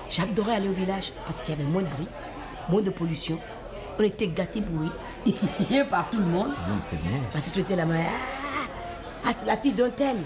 J'adorais 0.09 0.55
aller 0.55 0.69
au 0.69 0.73
village 0.73 1.11
parce 1.25 1.41
qu'il 1.41 1.55
y 1.57 1.59
avait 1.59 1.69
moins 1.69 1.81
de 1.81 1.87
bruit, 1.87 2.07
moins 2.69 2.81
de 2.81 2.89
pollution. 2.91 3.39
On 3.99 4.03
était 4.03 4.27
gâtés 4.27 4.61
bourris 4.61 4.91
par 5.89 6.09
tout 6.09 6.17
le 6.17 6.25
monde. 6.25 6.49
Non, 6.49 6.75
c'est 6.79 7.01
bien. 7.01 7.19
Parce 7.31 7.47
que 7.49 7.53
tu 7.53 7.59
étais 7.59 7.75
là-bas. 7.75 7.93
Ah, 7.95 8.67
ah, 9.27 9.31
c'est 9.37 9.45
la 9.45 9.57
fille 9.57 9.73
d'un 9.73 9.89
tel. 9.89 10.17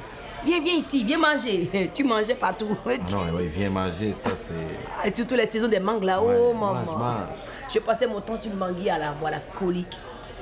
Viens, 0.46 0.62
viens 0.62 0.74
ici, 0.76 1.04
viens 1.04 1.18
manger. 1.18 1.92
tu 1.94 2.04
mangeais 2.04 2.36
partout. 2.36 2.78
Non, 3.12 3.36
ouais, 3.36 3.46
viens 3.48 3.70
manger, 3.70 4.14
ça 4.14 4.32
c'est. 4.36 4.54
Et 5.06 5.16
surtout 5.16 5.36
les 5.36 5.46
saisons 5.48 5.68
des 5.68 5.80
mangues 5.80 6.04
là. 6.04 6.22
Ouais, 6.22 6.36
oh 6.40 6.54
maman. 6.54 6.84
mange. 6.98 7.28
Je 7.74 7.80
passais 7.80 8.08
mon 8.08 8.22
temps 8.22 8.36
sur 8.38 8.52
le 8.52 8.58
mangui 8.58 8.90
à 8.90 8.98
la, 8.98 9.12
voir 9.14 9.32
la 9.32 9.40
colique. 9.40 9.98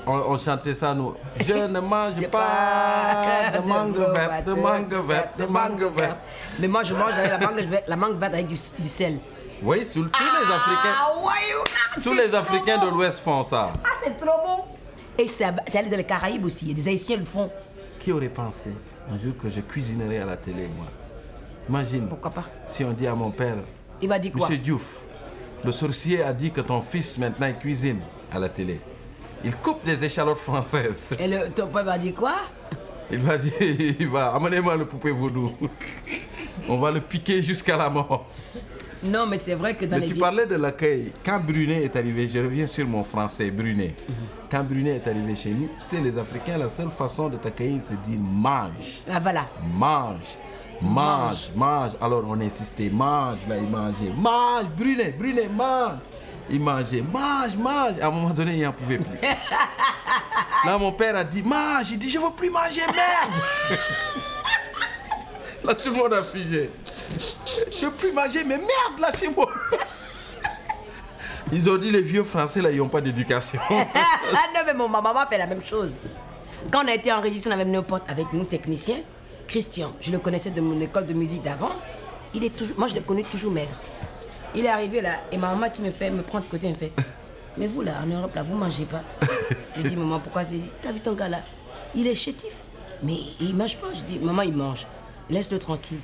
On, 0.08 0.14
on 0.18 0.38
chantait 0.38 0.76
ça, 0.76 0.94
nous. 0.94 1.16
Je 1.44 1.54
ne 1.54 1.80
mange 1.80 2.22
pas 2.30 3.22
de 3.56 3.68
mangue 3.68 3.98
verte, 3.98 4.46
de 4.46 4.54
mangue 4.54 4.94
verte, 5.10 5.40
de 5.40 5.46
mangue 5.46 5.92
verte. 5.98 6.18
Mais 6.60 6.68
moi, 6.68 6.84
je 6.84 6.94
mange 6.94 7.14
avec 7.14 7.32
la 7.32 7.40
mangue 7.40 7.60
verte, 7.62 7.84
la 7.88 7.96
mangue 7.96 8.20
verte 8.20 8.34
avec 8.36 8.48
du, 8.48 8.56
du 8.80 8.88
sel. 8.90 9.20
Oui, 9.64 9.84
sur- 9.86 10.12
tous 10.12 10.24
les 10.24 10.54
Africains, 10.54 10.96
Ah 11.00 11.14
ouais, 11.26 12.02
tous 12.04 12.14
les 12.14 12.36
Africains 12.36 12.78
bon. 12.78 12.86
de 12.86 12.92
l'Ouest 12.92 13.20
font 13.20 13.42
ça. 13.44 13.72
Ah, 13.84 13.88
c'est 14.04 14.16
trop 14.18 14.38
bon. 14.46 14.64
Et 15.18 15.26
ça 15.28 15.48
allé 15.74 15.90
dans 15.90 15.98
les 15.98 16.04
Caraïbes 16.04 16.46
aussi. 16.46 16.72
Des 16.74 16.88
Haïtiens 16.88 17.18
le 17.18 17.24
font. 17.26 17.50
Qui 18.00 18.12
aurait 18.12 18.28
pensé? 18.30 18.72
Un 19.12 19.20
jour 19.20 19.34
que 19.42 19.50
je 19.50 19.62
cuisinerais 19.62 20.20
à 20.20 20.26
la 20.26 20.38
télé, 20.38 20.68
moi 20.76 20.88
Imagine, 21.70 22.08
Pourquoi 22.08 22.32
pas? 22.32 22.46
si 22.68 22.84
on 22.84 22.92
dit 22.92 23.08
à 23.08 23.16
mon 23.16 23.32
père, 23.32 23.56
Il 24.02 24.10
va 24.10 24.20
dire 24.20 24.32
quoi? 24.32 24.42
Monsieur 24.48 24.58
Diouf, 24.62 25.02
le 25.64 25.72
sorcier 25.72 26.22
a 26.24 26.32
dit 26.34 26.52
que 26.52 26.62
ton 26.62 26.82
fils 26.82 27.18
maintenant 27.18 27.48
il 27.48 27.56
cuisine 27.56 28.00
à 28.32 28.40
la 28.40 28.50
télé. 28.50 28.80
Il 29.44 29.56
coupe 29.58 29.84
des 29.86 30.04
échalotes 30.04 30.40
françaises. 30.40 31.12
Et 31.20 31.28
le, 31.28 31.50
ton 31.50 31.68
père 31.68 31.84
va 31.84 31.98
dire 31.98 32.14
quoi? 32.14 32.36
Il 33.12 33.20
va 33.20 33.38
dire, 33.38 33.54
il 34.00 34.08
va, 34.08 34.34
amenez-moi 34.36 34.76
le 34.76 34.86
poupée 34.86 35.12
vaudou. 35.12 35.54
On 36.68 36.80
va 36.80 36.92
le 36.92 37.02
piquer 37.02 37.42
jusqu'à 37.44 37.78
la 37.78 37.90
mort. 37.90 38.28
Non, 39.06 39.26
mais 39.28 39.38
c'est 39.38 39.56
vrai 39.56 39.74
que 39.76 39.86
dans 39.86 39.98
Mais 39.98 40.08
les 40.08 40.14
tu 40.14 40.20
parlais 40.20 40.46
de 40.46 40.56
l'accueil. 40.56 41.12
Quand 41.24 41.40
Brunet 41.40 41.84
est 41.84 41.96
arrivé, 41.96 42.28
je 42.28 42.40
reviens 42.40 42.68
sur 42.68 42.88
mon 42.88 43.04
français, 43.04 43.52
Brunet. 43.52 43.94
Mhm. 44.08 44.16
Quand 44.50 44.64
Brunet 44.64 44.96
est 44.96 45.08
arrivé 45.08 45.36
chez 45.36 45.50
nous, 45.52 45.70
c'est 45.80 46.00
les 46.02 46.18
Africains, 46.18 46.58
la 46.58 46.70
seule 46.70 46.90
façon 46.98 47.30
de 47.30 47.38
t'accueillir, 47.38 47.82
c'est 47.82 47.94
de 48.02 48.08
dire 48.10 48.20
mange, 48.20 49.02
Ah, 49.12 49.20
voilà. 49.20 49.46
mange, 49.76 50.38
mange, 50.82 51.52
mange. 51.56 51.92
Alors 52.02 52.24
on 52.28 52.40
insistait, 52.42 52.90
mange, 52.90 53.48
là 53.48 53.58
il 53.58 53.70
mangeait, 53.70 54.12
mange, 54.16 54.66
Brunet, 54.78 55.12
Brunet, 55.18 55.48
mange. 55.50 56.00
Il 56.50 56.60
mangeait, 56.60 57.02
mange, 57.02 57.56
mange. 57.58 58.00
À 58.00 58.08
un 58.08 58.12
moment 58.12 58.30
donné, 58.30 58.54
il 58.56 58.62
n'en 58.64 58.72
pouvait 58.72 59.00
plus. 59.00 59.18
Là, 60.66 60.78
mon 60.78 60.92
père 60.92 61.16
a 61.16 61.24
dit, 61.24 61.42
mange. 61.42 61.90
Il 61.92 61.98
dit, 61.98 62.08
je 62.10 62.20
veux 62.20 62.32
plus 62.36 62.52
manger, 62.52 62.82
merde. 62.86 63.42
Là, 65.64 65.74
tout 65.74 65.90
le 65.90 65.96
monde 65.98 66.14
a 66.14 66.24
figé. 66.24 66.70
Je 67.72 67.86
veux 67.86 67.92
plus 67.92 68.12
manger, 68.12 68.44
mais 68.44 68.58
merde, 68.58 69.00
là, 69.00 69.10
c'est 69.14 69.30
moi. 69.30 69.50
Ils 71.52 71.70
ont 71.70 71.78
dit, 71.78 71.92
les 71.92 72.02
vieux 72.02 72.24
français, 72.24 72.62
là, 72.62 72.72
ils 72.72 72.78
n'ont 72.78 72.90
pas 72.90 73.02
d'éducation. 73.02 73.60
ah 73.70 74.48
non, 74.54 74.62
mais 74.66 74.74
mon 74.74 74.90
ma 74.90 75.02
maman 75.02 75.26
fait 75.30 75.38
la 75.38 75.48
même 75.48 75.64
chose. 75.64 76.02
Quand 76.72 76.84
on 76.84 76.88
a 76.88 76.94
été 76.94 77.12
enregistré, 77.12 77.52
on 77.52 77.54
avait 77.54 77.66
nos 77.66 77.84
potes 77.84 78.04
avec 78.08 78.34
nous, 78.34 78.46
techniciens. 78.46 79.02
Christian, 79.48 79.94
je 80.02 80.12
le 80.12 80.18
connaissais 80.18 80.50
de 80.50 80.62
mon 80.62 80.80
école 80.82 81.06
de 81.06 81.14
musique 81.14 81.44
d'avant. 81.44 81.74
Il 82.34 82.44
est 82.44 82.56
toujours, 82.56 82.78
moi, 82.80 82.88
je 82.88 82.96
l'ai 82.96 83.02
connu 83.02 83.24
toujours 83.24 83.52
maigre. 83.52 83.80
Il 84.56 84.66
est 84.66 84.70
arrivé 84.70 85.02
là, 85.02 85.18
et 85.32 85.38
ma 85.38 85.50
maman 85.50 85.70
qui 85.70 85.82
me 85.82 85.92
fait, 85.92 86.10
me 86.10 86.24
prend 86.24 86.40
de 86.40 86.46
côté, 86.46 86.68
elle 86.68 86.74
me 86.74 86.78
fait 86.78 86.92
Mais 87.58 87.68
vous 87.68 87.82
là, 87.82 87.94
en 88.04 88.08
Europe, 88.08 88.34
là, 88.34 88.42
vous 88.42 88.56
mangez 88.56 88.86
pas. 88.86 89.04
Je 89.78 89.82
dis 89.82 89.96
Maman, 89.96 90.20
pourquoi 90.20 90.46
c'est 90.46 90.56
dit? 90.56 90.70
T'as 90.82 90.92
vu 90.92 91.00
ton 91.00 91.14
gars 91.14 91.30
là? 91.30 91.40
Il 91.94 92.08
est 92.08 92.16
chétif. 92.16 92.54
Mais 93.04 93.18
il 93.40 93.56
mange 93.56 93.78
pas. 93.78 93.88
Je 93.94 94.02
dis 94.02 94.18
Maman, 94.18 94.42
il 94.44 94.56
mange. 94.56 94.88
Laisse-le 95.30 95.60
tranquille. 95.60 96.00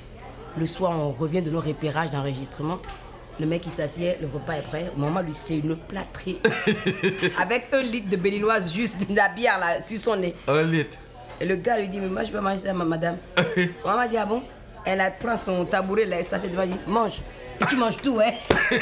Le 0.58 0.66
soir, 0.66 0.92
on 0.92 1.10
revient 1.12 1.42
de 1.42 1.50
nos 1.50 1.60
repérages 1.60 2.10
d'enregistrement. 2.10 2.78
Le 3.40 3.46
mec, 3.46 3.62
il 3.64 3.72
s'assied, 3.72 4.16
le 4.20 4.26
repas 4.26 4.54
est 4.54 4.62
prêt. 4.62 4.90
Maman 4.96 5.20
lui, 5.22 5.32
c'est 5.32 5.56
une 5.58 5.76
plâtrée. 5.76 6.38
Avec 7.38 7.68
un 7.72 7.82
litre 7.82 8.10
de 8.10 8.16
béninoise, 8.16 8.72
juste 8.72 8.98
la 9.08 9.30
bière 9.30 9.58
là, 9.58 9.80
sur 9.80 9.98
son 9.98 10.16
nez. 10.16 10.34
Un 10.46 10.62
litre. 10.62 10.98
Et 11.40 11.46
le 11.46 11.56
gars 11.56 11.78
lui 11.78 11.88
dit, 11.88 11.98
mais 11.98 12.08
moi, 12.08 12.24
je 12.24 12.30
peux 12.30 12.40
manger 12.40 12.58
ça, 12.58 12.72
ma 12.74 12.84
madame. 12.84 13.16
Maman 13.84 14.06
dit, 14.06 14.18
ah 14.18 14.26
bon? 14.26 14.42
Elle 14.84 15.00
a 15.00 15.10
prend 15.10 15.38
son 15.38 15.64
tabouret, 15.64 16.04
là, 16.04 16.18
elle 16.18 16.24
s'assied 16.24 16.50
devant, 16.50 16.66
dit, 16.66 16.76
mange. 16.86 17.20
Et 17.60 17.64
tu 17.66 17.76
manges 17.76 17.96
tout, 17.96 18.20
hein 18.20 18.32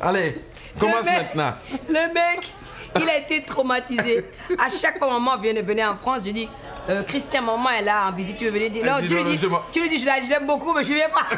Allez, 0.00 0.40
commence 0.78 1.04
mec- 1.04 1.34
maintenant. 1.34 1.54
Le 1.88 2.14
mec, 2.14 2.52
il 3.00 3.08
a 3.08 3.18
été 3.18 3.42
traumatisé. 3.42 4.24
À 4.58 4.68
chaque 4.70 4.98
fois, 4.98 5.08
maman 5.08 5.36
vient 5.36 5.52
de 5.54 5.60
venir 5.60 5.90
en 5.92 5.96
France, 5.96 6.22
je 6.24 6.30
dis, 6.30 6.48
euh, 6.88 7.02
Christian, 7.02 7.42
maman 7.42 7.70
est 7.70 7.82
là 7.82 8.06
en 8.08 8.12
visite, 8.12 8.36
tu 8.38 8.44
veux 8.46 8.50
venir 8.50 8.70
dire, 8.70 8.84
non, 8.84 9.06
tu 9.06 9.14
lui 9.14 9.24
dis, 9.24 9.36
je 9.36 9.46
m'en- 9.46 9.62
tu 9.70 9.80
lui 9.80 9.88
dis, 9.88 9.98
je 9.98 10.06
la- 10.06 10.22
je 10.22 10.28
l'aime 10.28 10.46
beaucoup, 10.46 10.72
mais 10.72 10.82
je 10.84 10.92
viens 10.94 11.08
pas. 11.08 11.26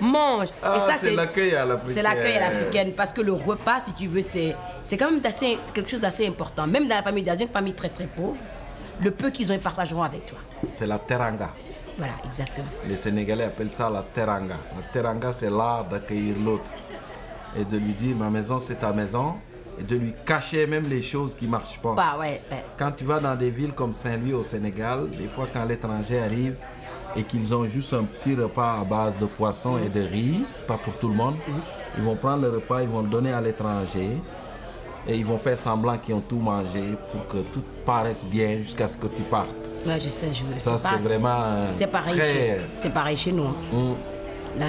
Mange. 0.00 0.48
Ah, 0.62 0.76
Et 0.76 0.80
ça, 0.80 0.94
c'est 0.98 1.14
l'accueil 1.14 1.54
à 1.54 1.64
l'africaine. 1.64 1.94
C'est 1.94 2.02
l'accueil 2.02 2.36
à 2.36 2.40
l'africaine. 2.50 2.92
Parce 2.92 3.10
que 3.10 3.20
le 3.20 3.32
repas, 3.32 3.80
si 3.84 3.94
tu 3.94 4.06
veux, 4.06 4.22
c'est 4.22 4.56
c'est 4.82 4.96
quand 4.96 5.10
même 5.10 5.20
quelque 5.22 5.88
chose 5.88 6.00
d'assez 6.00 6.26
important. 6.26 6.66
Même 6.66 6.88
dans 6.88 6.96
la 6.96 7.02
famille, 7.02 7.22
dans 7.24 7.38
une 7.38 7.48
famille 7.48 7.74
très 7.74 7.88
très 7.90 8.06
pauvre, 8.06 8.36
le 9.00 9.10
peu 9.10 9.30
qu'ils 9.30 9.50
ont, 9.52 9.54
ils 9.54 9.60
partageront 9.60 10.02
avec 10.02 10.26
toi. 10.26 10.38
C'est 10.72 10.86
la 10.86 10.98
teranga. 10.98 11.50
Voilà, 11.98 12.14
exactement. 12.26 12.66
Les 12.86 12.96
Sénégalais 12.96 13.44
appellent 13.44 13.70
ça 13.70 13.88
la 13.88 14.02
teranga. 14.02 14.56
La 14.76 14.82
teranga, 14.92 15.32
c'est 15.32 15.48
l'art 15.50 15.84
d'accueillir 15.84 16.34
l'autre. 16.44 16.70
Et 17.58 17.64
de 17.64 17.78
lui 17.78 17.94
dire, 17.94 18.14
ma 18.16 18.28
maison, 18.28 18.58
c'est 18.58 18.74
ta 18.80 18.92
maison. 18.92 19.36
Et 19.78 19.82
de 19.82 19.96
lui 19.96 20.14
cacher 20.24 20.66
même 20.66 20.84
les 20.88 21.02
choses 21.02 21.34
qui 21.34 21.44
ne 21.46 21.50
marchent 21.50 21.78
pas. 21.80 21.92
Bah 21.94 22.16
ouais, 22.18 22.40
ouais. 22.50 22.64
Quand 22.78 22.92
tu 22.92 23.04
vas 23.04 23.20
dans 23.20 23.34
des 23.36 23.50
villes 23.50 23.72
comme 23.72 23.92
Saint-Louis 23.92 24.32
au 24.32 24.42
Sénégal, 24.42 25.08
des 25.10 25.28
fois 25.28 25.46
quand 25.52 25.64
l'étranger 25.64 26.20
arrive 26.20 26.54
et 27.14 27.22
qu'ils 27.22 27.54
ont 27.54 27.66
juste 27.66 27.92
un 27.92 28.04
petit 28.04 28.34
repas 28.34 28.80
à 28.80 28.84
base 28.84 29.18
de 29.18 29.26
poisson 29.26 29.78
et 29.78 29.88
de 29.88 30.00
riz, 30.02 30.44
pas 30.66 30.78
pour 30.78 30.94
tout 30.98 31.08
le 31.08 31.14
monde, 31.14 31.36
ils 31.98 32.02
vont 32.04 32.16
prendre 32.16 32.42
le 32.42 32.50
repas, 32.50 32.82
ils 32.82 32.88
vont 32.88 33.02
le 33.02 33.08
donner 33.08 33.32
à 33.32 33.40
l'étranger 33.40 34.10
et 35.08 35.16
ils 35.16 35.24
vont 35.26 35.38
faire 35.38 35.58
semblant 35.58 35.96
qu'ils 35.98 36.14
ont 36.14 36.20
tout 36.20 36.38
mangé 36.38 36.82
pour 37.12 37.26
que 37.28 37.38
tout 37.52 37.62
paraisse 37.84 38.24
bien 38.24 38.56
jusqu'à 38.58 38.88
ce 38.88 38.96
que 38.96 39.06
tu 39.06 39.22
partes. 39.22 39.48
Ouais, 39.86 40.00
je 40.00 40.08
sais, 40.08 40.28
je 40.32 40.58
Ça, 40.58 40.72
pas- 40.72 40.78
c'est 40.78 41.02
vraiment 41.02 41.42
euh, 41.42 41.66
C'est 41.76 41.86
pareil, 41.90 42.18
très... 42.18 42.32
chez, 42.32 42.56
c'est 42.78 42.92
pareil 42.92 43.16
chez 43.16 43.32
nous. 43.32 43.44
hein. 43.44 43.54
Mm. 43.72 43.92
La, 44.58 44.66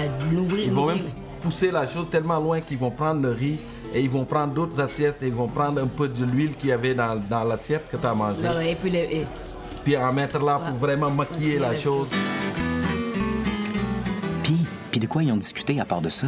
Ils 0.62 0.70
vont 0.70 0.86
même 0.86 1.00
pousser 1.40 1.70
la 1.70 1.86
chose 1.86 2.06
tellement 2.10 2.38
loin 2.38 2.60
qu'ils 2.60 2.78
vont 2.78 2.90
prendre 2.90 3.22
le 3.22 3.30
riz 3.32 3.58
et 3.94 4.00
ils 4.02 4.10
vont 4.10 4.24
prendre 4.24 4.52
d'autres 4.54 4.80
assiettes 4.80 5.22
et 5.22 5.26
ils 5.28 5.34
vont 5.34 5.48
prendre 5.48 5.80
un 5.82 5.86
peu 5.86 6.08
de 6.08 6.24
l'huile 6.24 6.52
qu'il 6.58 6.68
y 6.68 6.72
avait 6.72 6.94
dans, 6.94 7.16
dans 7.28 7.44
l'assiette 7.44 7.88
que 7.90 7.96
tu 7.96 8.06
as 8.06 8.14
mangée. 8.14 8.42
Ouais, 8.42 8.56
ouais, 8.56 8.72
et 8.72 8.74
puis 8.74 8.90
les- 8.90 8.98
et- 9.20 9.26
Puis 9.84 9.96
en 9.96 10.12
mettre 10.12 10.38
là 10.38 10.58
pour 10.58 10.76
vraiment 10.78 11.10
maquiller 11.10 11.58
la 11.58 11.74
chose. 11.74 12.08
Puis, 14.42 14.56
puis 14.90 15.00
de 15.00 15.06
quoi 15.06 15.22
ils 15.22 15.32
ont 15.32 15.36
discuté 15.36 15.80
à 15.80 15.84
part 15.84 16.00
de 16.00 16.08
ça? 16.08 16.26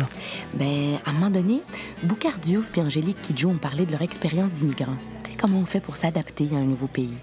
Ben, 0.55 0.99
à 1.05 1.11
un 1.11 1.13
moment 1.13 1.31
donné, 1.31 1.63
Boucard 2.03 2.39
Diouf 2.39 2.71
et 2.77 2.81
Angélique 2.81 3.21
Kidjo 3.23 3.51
ont 3.51 3.55
parlé 3.59 3.87
de 3.87 3.93
leur 3.93 4.03
expérience 4.03 4.51
d'immigrants. 4.53 4.97
Tu 5.25 5.33
sais, 5.33 5.37
comment 5.37 5.59
on 5.59 5.65
fait 5.67 5.81
pour 5.81 5.97
s'adapter 5.97 6.49
à 6.53 6.57
un 6.57 6.65
nouveau 6.65 6.87
pays? 6.87 7.15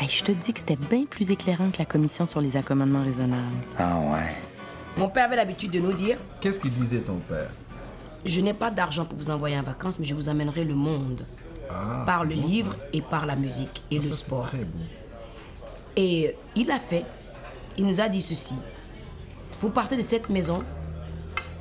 Hey, 0.00 0.08
je 0.08 0.22
te 0.24 0.32
dis 0.32 0.52
que 0.52 0.60
c'était 0.60 0.76
bien 0.76 1.04
plus 1.08 1.30
éclairant 1.30 1.70
que 1.70 1.78
la 1.78 1.84
commission 1.86 2.26
sur 2.26 2.40
les 2.40 2.56
accommodements 2.56 3.02
raisonnables. 3.04 3.42
Ah 3.78 3.96
ouais. 3.98 4.32
Mon 4.96 5.08
père 5.08 5.24
avait 5.24 5.36
l'habitude 5.36 5.70
de 5.72 5.80
nous 5.80 5.92
dire 5.92 6.16
Qu'est-ce 6.40 6.60
qu'il 6.60 6.70
disait 6.70 6.98
ton 7.00 7.16
père? 7.28 7.50
Je 8.24 8.40
n'ai 8.40 8.54
pas 8.54 8.70
d'argent 8.70 9.04
pour 9.04 9.18
vous 9.18 9.30
envoyer 9.30 9.58
en 9.58 9.62
vacances, 9.62 9.98
mais 9.98 10.04
je 10.04 10.14
vous 10.14 10.28
amènerai 10.28 10.64
le 10.64 10.74
monde. 10.74 11.24
Ah, 11.70 12.02
par 12.06 12.24
le 12.24 12.34
bon, 12.34 12.46
livre 12.46 12.76
et 12.92 13.00
par 13.00 13.24
la 13.26 13.36
musique 13.36 13.82
et 13.90 13.96
ça. 13.96 14.02
le 14.02 14.10
Ça, 14.10 14.24
sport. 14.24 14.46
Très. 14.46 14.60
Et 15.96 16.36
il 16.54 16.70
a 16.70 16.78
fait. 16.78 17.04
Il 17.78 17.86
nous 17.86 18.00
a 18.00 18.08
dit 18.08 18.20
ceci. 18.20 18.54
Vous 19.60 19.70
partez 19.70 19.96
de 19.96 20.02
cette 20.02 20.28
maison. 20.28 20.62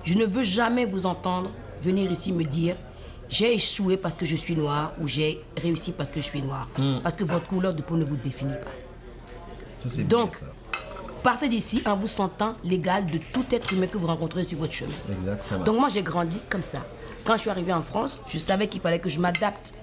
Je 0.04 0.16
ne 0.16 0.26
veux 0.26 0.44
jamais 0.44 0.86
vous 0.86 1.06
entendre 1.06 1.50
venir 1.82 2.12
ici 2.12 2.32
me 2.34 2.44
dire 2.44 2.76
j'ai 3.30 3.54
échoué 3.56 3.98
parce 3.98 4.16
que 4.16 4.26
je 4.26 4.36
suis 4.36 4.56
noir 4.56 4.94
ou 5.02 5.08
j'ai 5.08 5.42
réussi 5.58 5.92
parce 5.92 6.10
que 6.10 6.22
je 6.22 6.26
suis 6.26 6.42
noir. 6.42 6.68
Hmm. 6.78 7.00
Parce 7.02 7.16
que 7.16 7.24
votre 7.24 7.48
couleur 7.48 7.74
de 7.74 7.82
peau 7.82 7.96
ne 7.96 8.04
vous 8.04 8.18
définit 8.18 8.54
pas. 8.54 8.72
Ça, 9.82 9.90
c'est 9.90 10.04
bien, 10.04 10.20
Donc. 10.20 10.40
Partez 11.24 11.48
d'ici 11.50 11.82
en 11.86 11.96
vous 11.96 12.08
sentant 12.08 12.56
l'égal 12.64 13.06
de 13.06 13.18
tout 13.32 13.46
être 13.52 13.74
humain 13.74 13.88
que 13.88 13.98
vous 13.98 14.08
rencontrez 14.08 14.44
sur 14.44 14.58
votre 14.60 14.74
chemin. 14.74 14.92
Exactement. 15.12 15.64
Donc 15.64 15.80
moi, 15.80 15.90
j'ai 15.90 16.04
grandi 16.04 16.40
comme 16.50 16.62
ça. 16.62 16.80
Quand 17.26 17.34
je 17.38 17.42
suis 17.42 17.50
arrivée 17.50 17.74
en 17.74 17.82
France, 17.82 18.22
je 18.28 18.38
savais 18.38 18.68
qu'il 18.68 18.82
fallait 18.82 19.00
que 19.00 19.10
je 19.10 19.20
m'adapte 19.20 19.74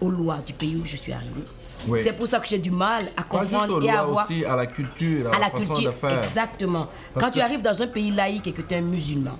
aux 0.00 0.10
lois 0.10 0.38
du 0.44 0.52
pays 0.52 0.76
où 0.76 0.84
je 0.84 0.96
suis 0.96 1.12
arrivée. 1.12 1.44
Oui. 1.86 2.00
C'est 2.02 2.14
pour 2.16 2.26
ça 2.26 2.40
que 2.40 2.48
j'ai 2.48 2.58
du 2.58 2.70
mal 2.70 3.02
à 3.16 3.22
Pas 3.22 3.40
juste 3.42 3.52
comprendre 3.52 3.78
aux 3.78 3.82
et 3.82 3.90
à 3.90 4.00
avoir 4.00 4.24
aussi, 4.26 4.44
à 4.44 4.56
la 4.56 4.66
culture, 4.66 5.28
à, 5.30 5.36
à 5.36 5.38
la 5.38 5.50
façon 5.50 5.64
culture. 5.64 5.92
de 5.92 5.96
faire. 5.96 6.22
Exactement. 6.22 6.88
Parce 7.12 7.26
Quand 7.26 7.30
tu 7.32 7.40
arrives 7.40 7.62
dans 7.62 7.80
un 7.82 7.86
pays 7.86 8.10
laïque 8.10 8.46
et 8.46 8.52
que 8.52 8.62
tu 8.62 8.74
es 8.74 8.78
un 8.78 8.82
musulman, 8.82 9.38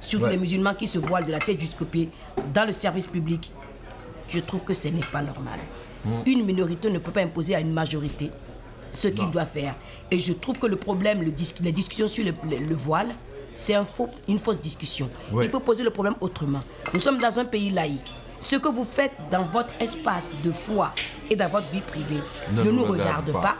surtout 0.00 0.24
Ouais. 0.24 0.30
les 0.32 0.38
musulmans 0.38 0.74
qui 0.74 0.86
se 0.88 0.98
voilent 0.98 1.26
de 1.26 1.32
la 1.32 1.38
tête 1.38 1.60
jusqu'aux 1.60 1.84
pieds 1.84 2.08
dans 2.52 2.64
le 2.66 2.72
service 2.72 3.06
public, 3.06 3.52
je 4.28 4.38
trouve 4.40 4.64
que 4.64 4.74
ce 4.74 4.88
n'est 4.88 5.00
pas 5.12 5.22
normal. 5.22 5.58
Une 6.26 6.44
minorité 6.44 6.90
ne 6.90 6.98
peut 6.98 7.12
pas 7.12 7.20
imposer 7.22 7.54
à 7.54 7.60
une 7.60 7.72
majorité 7.72 8.30
ce 8.92 9.08
qu'il 9.08 9.30
doit 9.30 9.46
faire. 9.46 9.74
Et 10.10 10.18
je 10.18 10.32
trouve 10.32 10.58
que 10.58 10.66
le 10.66 10.76
problème, 10.76 11.22
le 11.22 11.30
dis- 11.32 11.54
les 11.60 11.72
discussions 11.72 12.08
sur 12.08 12.24
le, 12.24 12.32
le- 12.48 12.58
le 12.64 12.74
voile, 12.74 13.08
c'est 13.54 13.74
un 13.74 13.84
faux, 13.84 14.08
une 14.28 14.38
fausse 14.38 14.60
discussion. 14.60 15.10
Il 15.42 15.48
faut 15.50 15.60
poser 15.60 15.82
le 15.84 15.90
problème 15.90 16.14
autrement. 16.20 16.60
Nous 16.94 17.00
sommes 17.00 17.18
dans 17.18 17.38
un 17.38 17.44
pays 17.44 17.70
laïque. 17.70 18.12
Ce 18.40 18.56
que 18.56 18.68
vous 18.68 18.84
faites 18.84 19.12
dans 19.30 19.44
votre 19.44 19.74
espace 19.80 20.28
de 20.44 20.50
foi 20.50 20.92
et 21.30 21.36
dans 21.36 21.48
votre 21.48 21.68
vie 21.70 21.80
privée 21.80 22.20
Ne 22.54 22.62
ne, 22.64 22.70
nous 22.72 22.84
regarde 22.84 23.28
regarde 23.28 23.32
pas. 23.32 23.40
pas. 23.40 23.56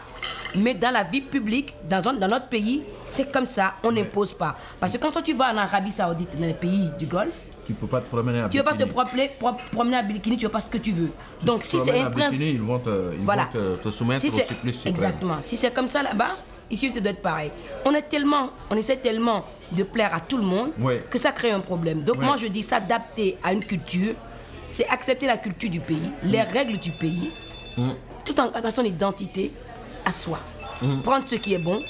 Mais 0.55 0.73
dans 0.75 0.91
la 0.91 1.03
vie 1.03 1.21
publique, 1.21 1.73
dans, 1.89 2.01
notre 2.27 2.47
pays, 2.47 2.83
c'est 3.05 3.31
comme 3.31 3.47
ça, 3.47 3.75
on 3.83 3.91
n'impose 3.91 4.33
pas. 4.33 4.55
Parce 4.79 4.93
que 4.93 4.97
quand 4.99 5.11
toi 5.11 5.21
tu 5.21 5.33
vas 5.33 5.51
en 5.53 5.57
Arabie 5.57 5.91
Saoudite, 5.91 6.37
dans 6.39 6.45
les 6.45 6.53
pays 6.53 6.89
du 6.99 7.05
Golfe, 7.07 7.45
Tu 7.65 7.73
peux 7.73 7.87
pas 7.87 8.01
te 8.01 8.07
promener 8.07 8.41
à 8.41 8.49
tu 8.49 8.57
ne 8.57 8.61
veux 8.61 8.69
pas 8.69 8.75
te 8.75 8.83
promener, 8.83 9.31
pro- 9.39 9.53
promener 9.71 9.97
à 9.97 10.03
bikini, 10.03 10.35
tu 10.37 10.43
ne 10.43 10.49
veux 10.49 10.51
pas 10.51 10.59
ce 10.61 10.69
que 10.69 10.77
tu 10.77 10.91
veux. 10.91 11.11
Donc 11.43 11.63
si 11.63 11.79
c'est 11.79 11.97
intrinsèque. 11.99 12.31
bikini, 12.31 12.51
ils 12.51 12.61
vont 12.61 12.79
te, 12.79 13.13
ils 13.17 13.23
Voilà. 13.23 13.49
vont 13.53 13.77
te, 13.77 13.89
te 13.89 13.91
soumettre 13.91 14.21
Si 14.21 14.29
au. 14.29 14.89
Exactement. 14.89 15.37
Si 15.41 15.55
c'est 15.55 15.73
comme 15.73 15.87
ça 15.87 16.03
là-bas, 16.03 16.35
ici, 16.69 16.89
ça 16.89 16.99
doit 16.99 17.11
être 17.11 17.21
pareil. 17.21 17.51
On 17.85 17.93
est 17.93 18.01
tellement, 18.03 18.49
on 18.69 18.75
essaie 18.75 18.97
tellement 18.97 19.45
de 19.71 19.83
plaire 19.83 20.13
à 20.13 20.19
tout 20.19 20.37
le 20.37 20.43
monde 20.43 20.71
Ouais. 20.79 21.03
que 21.09 21.17
ça 21.17 21.31
crée 21.31 21.51
un 21.51 21.61
problème. 21.61 22.03
Donc 22.03 22.17
Ouais. 22.19 22.25
moi, 22.25 22.35
je 22.35 22.47
dis 22.47 22.61
s'adapter 22.63 23.37
à 23.43 23.53
une 23.53 23.63
culture, 23.63 24.13
c'est 24.67 24.87
accepter 24.89 25.25
la 25.27 25.37
culture 25.37 25.69
du 25.69 25.79
pays, 25.79 26.11
les 26.23 26.41
règles 26.41 26.77
du 26.77 26.91
pays, 26.91 27.31
tout 28.25 28.39
en 28.39 28.49
gardant 28.51 28.71
son 28.71 28.83
identité 28.83 29.51
à 30.05 30.11
soi. 30.11 30.39
Prendre 31.03 31.23
ce 31.27 31.35
qui 31.35 31.53
est 31.53 31.57
bon. 31.59 31.81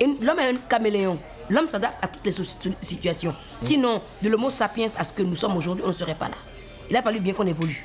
L'homme 0.00 0.38
est 0.38 0.50
un 0.50 0.56
caméléon. 0.68 1.18
L'homme 1.50 1.66
s'adapte 1.66 2.02
à 2.02 2.08
toutes 2.08 2.24
les 2.24 2.32
situations. 2.80 3.34
Sinon, 3.62 4.00
de 4.22 4.28
l'homo 4.28 4.50
sapiens 4.50 4.86
à 4.96 5.04
ce 5.04 5.12
que 5.12 5.22
nous 5.22 5.36
sommes 5.36 5.56
aujourd'hui, 5.56 5.82
on 5.84 5.88
ne 5.88 5.92
serait 5.92 6.14
pas 6.14 6.28
là. 6.28 6.34
Il 6.88 6.96
a 6.96 7.02
fallu 7.02 7.20
bien 7.20 7.32
qu'on 7.34 7.46
évolue. 7.46 7.84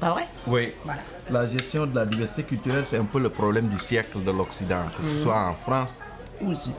Pas 0.00 0.10
vrai? 0.12 0.28
Oui. 0.46 0.72
Voilà. 0.84 1.02
La 1.30 1.46
gestion 1.46 1.86
de 1.86 1.94
la 1.94 2.06
diversité 2.06 2.42
culturelle, 2.44 2.84
c'est 2.86 2.96
un 2.96 3.04
peu 3.04 3.18
le 3.20 3.28
problème 3.28 3.68
du 3.68 3.78
siècle 3.78 4.22
de 4.24 4.30
l'Occident. 4.30 4.84
Que 4.96 5.08
ce 5.16 5.22
soit 5.22 5.38
en 5.40 5.54
France, 5.54 6.02
ou 6.40 6.52
ici. 6.52 6.70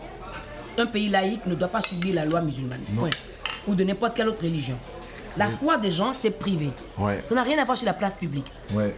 Un 0.78 0.86
pays 0.88 1.10
laïque 1.10 1.46
ne 1.46 1.56
doit 1.56 1.68
pas 1.68 1.82
subir 1.82 2.16
la 2.16 2.26
loi 2.26 2.42
musulmane. 2.42 2.82
Point. 2.98 3.10
Ou 3.68 3.76
de 3.76 3.84
n'importe 3.84 4.16
quelle 4.16 4.30
autre 4.30 4.42
religion. 4.44 4.78
La 5.38 5.50
foi 5.50 5.78
des 5.78 5.92
gens, 5.92 6.14
c'est 6.14 6.32
privé. 6.32 6.72
Ouais. 6.98 7.24
Ça 7.28 7.36
n'a 7.36 7.44
rien 7.44 7.60
à 7.60 7.66
voir 7.66 7.78
sur 7.78 7.86
la 7.86 7.94
place 7.94 8.14
publique. 8.16 8.52
ouais. 8.74 8.96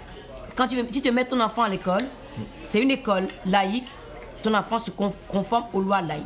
Quand 0.55 0.67
tu, 0.67 0.75
si 0.91 1.01
tu 1.01 1.11
mets 1.11 1.25
ton 1.25 1.39
enfant 1.39 1.63
à 1.63 1.69
l'école, 1.69 2.01
c'est 2.67 2.81
une 2.81 2.91
école 2.91 3.27
laïque 3.45 3.88
ton 4.43 4.53
enfant 4.55 4.79
se 4.79 4.89
con- 4.91 5.13
conforme 5.27 5.65
aux 5.71 5.81
lois 5.81 6.01
laïques. 6.01 6.25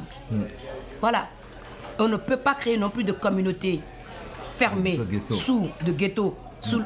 Voilà. 1.01 1.27
On 1.99 2.07
ne 2.07 2.17
peut 2.17 2.37
pas 2.37 2.53
créer 2.55 2.77
non 2.77 2.89
plus 2.89 3.03
de 3.03 3.11
communauté 3.11 3.79
fermée 4.51 4.97
De 4.97 5.03
ghetto. 5.05 5.33
sous 5.33 5.67
de 5.85 5.91
ghetto 5.91 6.35
sous 6.61 6.81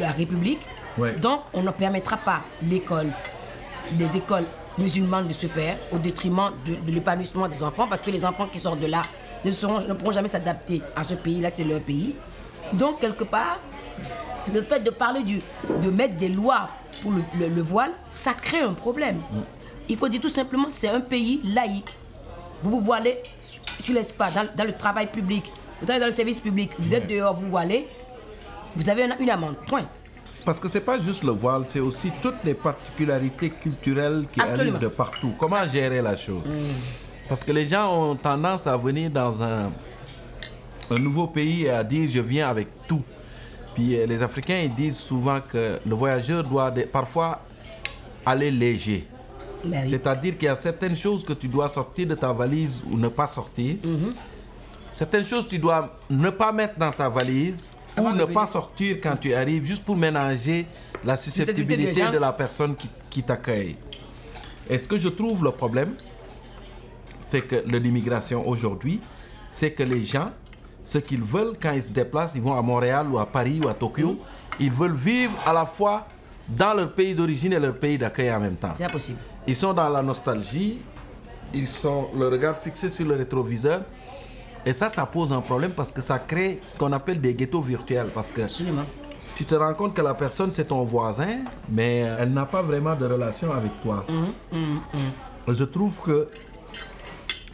la 0.00 0.10
République. 0.12 0.60
Ouais. 0.98 1.12
Donc, 1.16 1.40
on 1.52 1.62
ne 1.62 1.70
permettra 1.70 2.16
pas 2.16 2.40
l'école, 2.62 3.08
les 3.98 4.16
écoles 4.16 4.44
musulmanes 4.78 5.28
de 5.28 5.32
se 5.32 5.46
faire 5.46 5.76
au 5.92 5.98
détriment 5.98 6.50
de, 6.66 6.74
de 6.74 6.90
l'épanouissement 6.92 7.48
des 7.48 7.62
enfants, 7.62 7.86
parce 7.88 8.02
que 8.02 8.10
les 8.10 8.24
enfants 8.24 8.46
qui 8.46 8.58
sortent 8.60 8.80
de 8.80 8.86
là 8.86 9.02
ne, 9.44 9.50
seront, 9.50 9.80
ne 9.80 9.92
pourront 9.94 10.12
jamais 10.12 10.28
s'adapter 10.28 10.80
à 10.94 11.02
ce 11.04 11.14
pays-là, 11.14 11.50
c'est 11.54 11.64
leur 11.64 11.80
pays. 11.80 12.14
Donc, 12.72 13.00
quelque 13.00 13.24
part, 13.24 13.58
le 14.52 14.62
fait 14.62 14.80
de 14.80 14.90
parler 14.90 15.22
du, 15.22 15.40
de 15.82 15.90
mettre 15.90 16.14
des 16.16 16.28
lois 16.28 16.68
pour 17.02 17.12
le, 17.12 17.22
le- 17.38 17.48
le 17.48 17.62
voile, 17.62 17.90
ça 18.10 18.32
crée 18.32 18.60
un 18.60 18.72
problème. 18.74 19.18
Il 19.88 19.96
faut 19.96 20.08
dire 20.08 20.20
tout 20.20 20.28
simplement, 20.28 20.68
c'est 20.70 20.88
un 20.88 21.00
pays 21.00 21.40
laïque. 21.44 21.96
Vous 22.62 22.70
vous 22.70 22.80
voilez 22.80 23.18
sur- 23.82 23.94
l'espace, 23.94 24.34
dans, 24.34 24.46
dans 24.56 24.64
le 24.64 24.72
travail 24.72 25.06
public, 25.08 25.50
vous 25.80 25.86
dans 25.86 26.04
le 26.06 26.10
service 26.12 26.38
public, 26.38 26.70
vous 26.78 26.94
êtes 26.94 27.06
dehors, 27.06 27.34
vous 27.34 27.48
voilez, 27.48 27.86
vous 28.74 28.88
avez 28.88 29.04
une, 29.04 29.16
une 29.20 29.30
amende. 29.30 29.56
Point. 29.68 29.86
Parce 30.44 30.60
que 30.60 30.68
c'est 30.68 30.80
pas 30.80 30.98
juste 31.00 31.24
le 31.24 31.32
voile, 31.32 31.64
c'est 31.66 31.80
aussi 31.80 32.10
toutes 32.22 32.42
les 32.44 32.54
particularités 32.54 33.50
culturelles 33.50 34.24
qui 34.32 34.40
Absolument. 34.40 34.76
arrivent 34.76 34.78
de 34.82 34.88
partout. 34.88 35.32
Comment 35.38 35.66
gérer 35.66 36.00
la 36.00 36.14
chose? 36.14 36.42
Parce 37.28 37.42
que 37.42 37.50
les 37.50 37.66
gens 37.66 37.92
ont 38.10 38.14
tendance 38.14 38.66
à 38.68 38.76
venir 38.76 39.10
dans 39.10 39.42
un, 39.42 39.72
un 40.90 40.98
nouveau 40.98 41.26
pays 41.26 41.64
et 41.64 41.70
à 41.70 41.82
dire 41.82 42.08
je 42.08 42.20
viens 42.20 42.48
avec 42.48 42.68
tout. 42.86 43.02
Puis 43.74 43.96
euh, 43.98 44.06
les 44.06 44.22
Africains 44.22 44.60
ils 44.64 44.74
disent 44.74 44.96
souvent 44.98 45.40
que 45.40 45.80
le 45.84 45.94
voyageur 45.96 46.44
doit 46.44 46.70
parfois 46.92 47.40
aller 48.24 48.50
léger. 48.52 49.06
Ben 49.64 49.82
oui. 49.84 49.90
C'est-à-dire 49.90 50.36
qu'il 50.36 50.46
y 50.46 50.48
a 50.48 50.56
certaines 50.56 50.96
choses 50.96 51.24
que 51.24 51.32
tu 51.32 51.48
dois 51.48 51.68
sortir 51.68 52.06
de 52.06 52.14
ta 52.14 52.32
valise 52.32 52.82
ou 52.90 52.96
ne 52.96 53.08
pas 53.08 53.26
sortir. 53.26 53.76
Mhm. 53.84 54.10
Certaines 54.94 55.24
choses 55.24 55.46
tu 55.46 55.58
dois 55.58 55.98
ne 56.08 56.30
pas 56.30 56.52
mettre 56.52 56.78
dans 56.78 56.90
ta 56.90 57.08
valise 57.08 57.70
Avant 57.96 58.12
ou 58.12 58.14
ne 58.14 58.24
pas 58.24 58.46
sortir 58.46 58.96
quand 59.02 59.16
tu 59.16 59.34
arrives, 59.34 59.64
juste 59.64 59.84
pour 59.84 59.96
ménager 59.96 60.66
la 61.04 61.16
susceptibilité 61.16 62.08
de 62.10 62.18
la 62.18 62.32
personne 62.32 62.74
qui, 62.74 62.88
qui 63.10 63.22
t'accueille. 63.22 63.76
Et 64.68 64.78
ce 64.78 64.88
que 64.88 64.96
je 64.96 65.08
trouve 65.08 65.44
le 65.44 65.50
problème, 65.50 65.94
c'est 67.22 67.42
que 67.42 67.56
l'immigration 67.66 68.46
aujourd'hui, 68.46 69.00
c'est 69.50 69.72
que 69.72 69.82
les 69.82 70.02
gens, 70.02 70.26
ce 70.82 70.98
qu'ils 70.98 71.22
veulent 71.22 71.52
quand 71.60 71.72
ils 71.72 71.82
se 71.82 71.90
déplacent, 71.90 72.34
ils 72.34 72.42
vont 72.42 72.56
à 72.56 72.62
Montréal 72.62 73.06
ou 73.10 73.18
à 73.18 73.26
Paris 73.26 73.60
ou 73.62 73.68
à 73.68 73.74
Tokyo, 73.74 74.18
ils 74.58 74.72
veulent 74.72 74.94
vivre 74.94 75.32
à 75.44 75.52
la 75.52 75.66
fois 75.66 76.06
dans 76.48 76.74
leur 76.74 76.92
pays 76.92 77.14
d'origine 77.14 77.52
et 77.52 77.58
leur 77.58 77.76
pays 77.76 77.98
d'accueil 77.98 78.32
en 78.32 78.40
même 78.40 78.56
temps. 78.56 78.72
C'est 78.74 78.84
impossible. 78.84 79.18
Ils 79.46 79.56
sont 79.56 79.72
dans 79.72 79.88
la 79.88 80.02
nostalgie, 80.02 80.78
ils 81.54 81.68
sont 81.68 82.08
le 82.18 82.28
regard 82.28 82.56
fixé 82.56 82.88
sur 82.88 83.06
le 83.06 83.14
rétroviseur. 83.14 83.82
Et 84.64 84.72
ça, 84.72 84.88
ça 84.88 85.06
pose 85.06 85.32
un 85.32 85.40
problème 85.40 85.70
parce 85.70 85.92
que 85.92 86.00
ça 86.00 86.18
crée 86.18 86.60
ce 86.64 86.76
qu'on 86.76 86.92
appelle 86.92 87.20
des 87.20 87.34
ghettos 87.34 87.62
virtuels. 87.62 88.10
Parce 88.12 88.32
que 88.32 88.42
Absolument. 88.42 88.84
tu 89.36 89.44
te 89.44 89.54
rends 89.54 89.74
compte 89.74 89.94
que 89.94 90.02
la 90.02 90.14
personne, 90.14 90.50
c'est 90.50 90.64
ton 90.64 90.82
voisin, 90.82 91.38
mais 91.68 91.98
elle 92.18 92.32
n'a 92.32 92.46
pas 92.46 92.62
vraiment 92.62 92.96
de 92.96 93.06
relation 93.06 93.52
avec 93.52 93.70
toi. 93.82 94.04
Je 95.46 95.64
trouve 95.64 96.00
que 96.00 96.28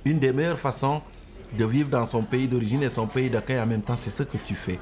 une 0.07 0.19
des 0.19 0.33
meilleures 0.33 0.59
façons 0.59 1.03
de 1.57 1.65
vivre 1.67 1.91
dans 1.91 2.07
son 2.07 2.23
pays 2.23 2.49
d'origine 2.49 2.83
et 2.83 2.89
son 2.89 3.07
pays 3.07 3.29
d'accueil 3.29 3.61
en 3.61 3.67
même 3.67 3.83
temps, 3.83 3.97
c'est 3.97 4.11
ce 4.11 4.23
que 4.23 4.39
tu 4.39 4.55
fais. 4.55 4.81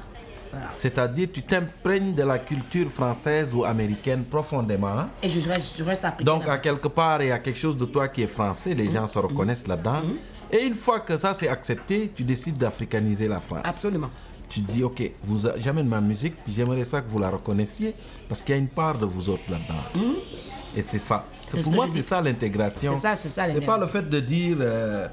Voilà. 0.51 0.67
C'est-à-dire, 0.75 1.29
tu 1.33 1.41
t'imprègnes 1.43 2.13
de 2.13 2.23
la 2.23 2.37
culture 2.39 2.89
française 2.89 3.53
ou 3.53 3.63
américaine 3.63 4.25
profondément. 4.25 5.05
Et 5.23 5.29
je 5.29 5.47
reste, 5.49 5.77
je 5.77 5.83
reste 5.83 6.05
africain. 6.05 6.25
Donc, 6.25 6.47
à 6.47 6.57
quelque 6.57 6.87
part, 6.89 7.21
il 7.21 7.29
y 7.29 7.31
a 7.31 7.39
quelque 7.39 7.57
chose 7.57 7.77
de 7.77 7.85
toi 7.85 8.07
qui 8.09 8.23
est 8.23 8.27
français, 8.27 8.73
les 8.73 8.89
gens 8.89 9.07
se 9.07 9.17
reconnaissent 9.19 9.67
là-dedans. 9.67 10.01
Et 10.51 10.63
une 10.63 10.73
fois 10.73 10.99
que 10.99 11.15
ça 11.17 11.33
c'est 11.33 11.47
accepté, 11.47 12.11
tu 12.13 12.23
décides 12.23 12.57
d'africaniser 12.57 13.27
la 13.27 13.39
France. 13.39 13.61
Absolument. 13.63 14.09
Tu 14.49 14.59
dis, 14.59 14.83
ok, 14.83 15.01
vous 15.23 15.47
j'amène 15.57 15.87
ma 15.87 16.01
musique, 16.01 16.35
puis 16.43 16.51
j'aimerais 16.51 16.83
ça 16.83 16.99
que 16.99 17.09
vous 17.09 17.19
la 17.19 17.29
reconnaissiez, 17.29 17.95
parce 18.27 18.41
qu'il 18.41 18.53
y 18.53 18.57
a 18.57 18.59
une 18.59 18.67
part 18.67 18.97
de 18.97 19.05
vous 19.05 19.29
autres 19.29 19.49
là-dedans. 19.49 20.11
Et 20.75 20.81
c'est 20.81 20.99
ça. 20.99 21.25
Pour 21.63 21.71
moi, 21.71 21.85
c'est 21.91 22.01
ça 22.01 22.21
l'intégration. 22.21 22.93
C'est 22.95 23.01
ça, 23.01 23.15
c'est 23.15 23.29
ça, 23.29 23.49
C'est 23.49 23.65
pas 23.65 23.77
le 23.77 23.87
fait 23.87 24.09
de 24.09 24.19
dire, 24.19 24.57
euh, 24.59 25.07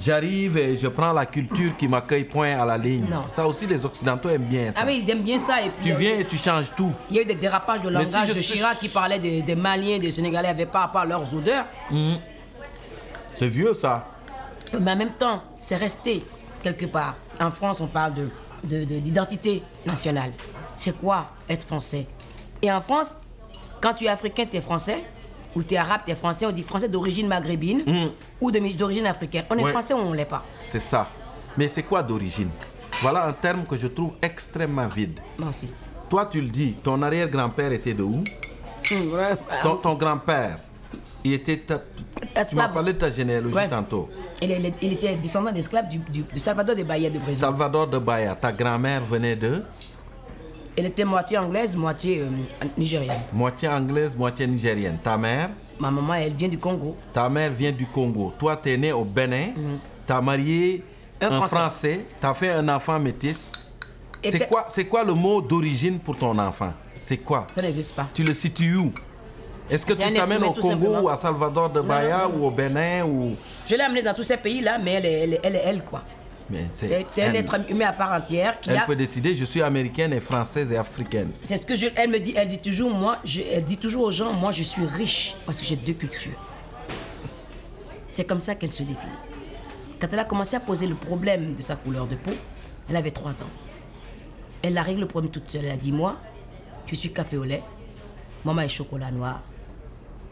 j'arrive 0.00 0.56
et 0.58 0.76
je 0.76 0.86
prends 0.88 1.12
la 1.12 1.26
culture 1.26 1.76
qui 1.76 1.88
m'accueille 1.88 2.24
point 2.24 2.58
à 2.60 2.64
la 2.64 2.76
ligne. 2.78 3.06
Non. 3.08 3.24
Ça 3.26 3.46
aussi, 3.46 3.66
les 3.66 3.84
Occidentaux 3.84 4.28
aiment 4.28 4.44
bien 4.44 4.70
ça. 4.72 4.80
Ah 4.82 4.84
oui, 4.86 5.00
ils 5.02 5.10
aiment 5.10 5.22
bien 5.22 5.38
ça. 5.38 5.60
Et 5.62 5.70
puis, 5.70 5.86
Tu 5.86 5.92
euh, 5.92 5.96
viens 5.96 6.18
et 6.18 6.24
tu 6.24 6.36
changes 6.36 6.72
tout. 6.76 6.92
il 7.10 7.16
y 7.16 7.18
a 7.18 7.22
eu 7.22 7.26
des 7.26 7.34
dérapages 7.34 7.80
de 7.82 7.88
si 7.88 7.94
langage 7.94 8.28
de 8.28 8.40
suis- 8.40 8.56
Chirac 8.56 8.78
qui 8.78 8.88
parlait 8.88 9.18
des, 9.18 9.42
des 9.42 9.54
Maliens, 9.54 9.98
des 9.98 10.10
Sénégalais, 10.10 10.48
n'avaient 10.48 10.66
pas 10.66 10.84
à 10.84 10.88
part 10.88 11.06
leurs 11.06 11.32
odeurs. 11.34 11.66
C'est 13.34 13.48
vieux 13.48 13.74
ça. 13.74 14.06
Mais 14.80 14.92
en 14.92 14.96
même 14.96 15.12
temps, 15.12 15.42
c'est 15.58 15.76
resté 15.76 16.24
quelque 16.62 16.86
part. 16.86 17.14
En 17.40 17.50
France, 17.50 17.80
on 17.80 17.86
parle 17.86 18.14
de, 18.14 18.28
de, 18.64 18.84
de- 18.84 18.98
d'identité 18.98 19.62
nationale. 19.84 20.32
C'est 20.76 20.98
quoi 20.98 21.28
être 21.48 21.64
français? 21.66 22.06
Et 22.62 22.72
en 22.72 22.80
France, 22.80 23.18
quand 23.80 23.94
tu 23.94 24.04
es 24.06 24.08
africain, 24.08 24.44
tu 24.50 24.56
es 24.56 24.60
français? 24.60 25.04
Ou 25.56 25.62
tu 25.62 25.74
es 25.74 25.78
arabe, 25.78 26.02
tu 26.04 26.12
es 26.12 26.14
français. 26.14 26.44
On 26.46 26.52
dit 26.52 26.62
français 26.62 26.88
d'origine 26.88 27.26
maghrébine 27.26 27.82
ou 28.40 28.50
de- 28.50 28.76
d'origine 28.76 29.06
africaine. 29.06 29.44
On 29.50 29.56
est 29.56 29.64
Ouais. 29.64 29.70
français 29.72 29.94
ou 29.94 29.98
on 29.98 30.10
ne 30.10 30.16
l'est 30.16 30.24
pas 30.26 30.44
C'est 30.66 30.78
ça. 30.78 31.08
Mais 31.56 31.66
c'est 31.66 31.82
quoi 31.82 32.02
d'origine? 32.02 32.50
Voilà 33.00 33.26
un 33.26 33.32
terme 33.32 33.64
que 33.64 33.76
je 33.76 33.86
trouve 33.88 34.12
extrêmement 34.22 34.86
vide. 34.86 35.18
Moi 35.38 35.48
aussi. 35.48 35.68
Toi, 36.10 36.26
tu 36.30 36.40
le 36.40 36.48
dis, 36.48 36.74
ton 36.82 37.00
arrière-grand-père 37.02 37.72
était 37.72 37.94
de 37.94 38.02
où? 38.02 38.22
Hum, 38.92 39.12
ouais, 39.12 39.34
ton, 39.62 39.76
ton 39.76 39.94
grand-père, 39.94 40.58
il 41.24 41.32
était. 41.32 41.56
ta- 41.58 41.82
Tu 42.48 42.54
m'as 42.54 42.68
parlé 42.68 42.92
de 42.92 42.98
ta 42.98 43.10
généalogie 43.10 43.54
Ouais. 43.56 43.68
tantôt. 43.68 44.08
Il, 44.42 44.92
était 44.92 45.16
descendant 45.16 45.50
d'esclaves 45.50 45.88
du, 45.88 45.98
du- 45.98 46.24
de 46.32 46.38
Salvador 46.38 46.76
de 46.76 46.82
Bahia 46.84 47.08
de 47.10 47.18
Brésil. 47.18 47.36
Salvador 47.38 47.86
de 47.88 47.98
Bahia, 47.98 48.34
ta 48.36 48.52
grand-mère 48.52 49.02
venait 49.04 49.34
de? 49.36 49.62
Elle 50.76 50.86
était 50.86 51.04
moitié 51.04 51.38
anglaise, 51.38 51.74
moitié 51.76 52.20
euh, 52.20 52.26
nigérienne. 52.76 53.16
moitié 53.32 53.68
anglaise, 53.68 54.14
moitié 54.14 54.46
nigérienne. 54.46 54.98
Ta 55.02 55.16
mère, 55.16 55.50
Ma 55.78 55.90
maman, 55.90 56.14
elle 56.14 56.32
vient 56.34 56.48
du 56.48 56.58
Congo. 56.58 56.96
ta 57.12 57.28
mère 57.28 57.50
vient 57.50 57.72
du 57.72 57.86
Congo. 57.86 58.32
Toi, 58.38 58.56
tu 58.62 58.70
es 58.70 58.76
né 58.76 58.92
au 58.92 59.04
Bénin. 59.04 59.48
Tu 60.06 60.12
as 60.12 60.20
marié 60.20 60.82
Un 61.20 61.26
un, 61.28 61.30
Français. 61.40 61.56
Français. 61.56 62.00
Tu 62.20 62.26
as 62.26 62.34
fait 62.34 62.50
un 62.50 62.68
enfant 62.68 62.98
métis. 63.00 63.52
C'est 64.24 64.38
que- 64.40 64.44
quoi, 64.48 64.66
quoi 64.90 65.04
le 65.04 65.14
mot 65.14 65.40
d'origine 65.40 65.98
pour 65.98 66.16
ton 66.16 66.36
enfant? 66.38 66.72
C'est 66.94 67.18
quoi? 67.18 67.46
Ça 67.50 67.62
n'existe 67.62 67.92
pas. 67.92 68.08
Tu 68.12 68.22
le 68.24 68.34
situes 68.34 68.76
où? 68.76 68.92
Est-ce 69.70 69.84
que 69.84 69.92
tu 69.94 70.12
t'amènes 70.14 70.44
au 70.44 70.52
Congo 70.52 70.68
simplement. 70.70 71.00
ou 71.02 71.08
à 71.08 71.16
Salvador 71.16 71.70
de 71.70 71.80
Bahia 71.80 72.28
ou 72.28 72.46
au 72.46 72.50
Bénin 72.50 73.04
ou... 73.04 73.34
Je 73.68 73.74
l'ai 73.74 73.82
amenée 73.82 74.02
dans 74.02 74.14
tous 74.14 74.22
ces 74.24 74.36
pays-là, 74.36 74.78
mais 74.78 74.92
elle 74.92 75.06
elle, 75.06 75.32
est- 75.34 75.40
elle, 75.42 75.56
est 75.56 75.62
elle, 75.64 75.82
quoi. 75.82 76.02
C'est 76.72 77.22
un 77.22 77.34
être 77.34 77.56
humain 77.70 77.86
à 77.88 77.92
part 77.92 78.12
entière 78.12 78.60
qui 78.60 78.70
elle 78.70 78.78
a. 78.78 78.82
peut 78.82 78.96
décider, 78.96 79.34
je 79.34 79.44
suis 79.44 79.62
américaine 79.62 80.12
et 80.12 80.20
française 80.20 80.70
et 80.70 80.76
africaine. 80.76 81.30
C'est 81.44 81.56
ce 81.56 81.66
que 81.66 81.74
je, 81.74 81.86
elle 81.96 82.10
me 82.10 82.20
dit. 82.20 82.34
Elle 82.36 82.48
dit 82.48 82.58
toujours, 82.58 82.90
moi, 82.90 83.18
je, 83.24 83.40
elle 83.52 83.64
dit 83.64 83.76
toujours 83.76 84.04
aux 84.04 84.12
gens, 84.12 84.32
moi, 84.32 84.52
je 84.52 84.62
suis 84.62 84.86
riche 84.86 85.34
parce 85.44 85.58
que 85.58 85.64
j'ai 85.64 85.76
deux 85.76 85.94
cultures. 85.94 86.38
C'est 88.08 88.24
comme 88.24 88.40
ça 88.40 88.54
qu'elle 88.54 88.72
se 88.72 88.82
définit. 88.82 89.12
Quand 90.00 90.06
elle 90.12 90.18
a 90.20 90.24
commencé 90.24 90.56
à 90.56 90.60
poser 90.60 90.86
le 90.86 90.94
problème 90.94 91.54
de 91.54 91.62
sa 91.62 91.74
couleur 91.74 92.06
de 92.06 92.14
peau, 92.14 92.32
elle 92.88 92.96
avait 92.96 93.10
trois 93.10 93.42
ans. 93.42 93.50
Elle 94.62 94.78
a 94.78 94.82
réglé 94.82 95.00
le 95.00 95.08
problème 95.08 95.32
toute 95.32 95.50
seule. 95.50 95.64
Elle 95.64 95.72
a 95.72 95.76
dit, 95.76 95.92
moi, 95.92 96.16
je 96.86 96.94
suis 96.94 97.12
café 97.12 97.36
au 97.36 97.44
lait, 97.44 97.62
maman 98.44 98.62
est 98.62 98.68
chocolat 98.68 99.10
noir, 99.10 99.42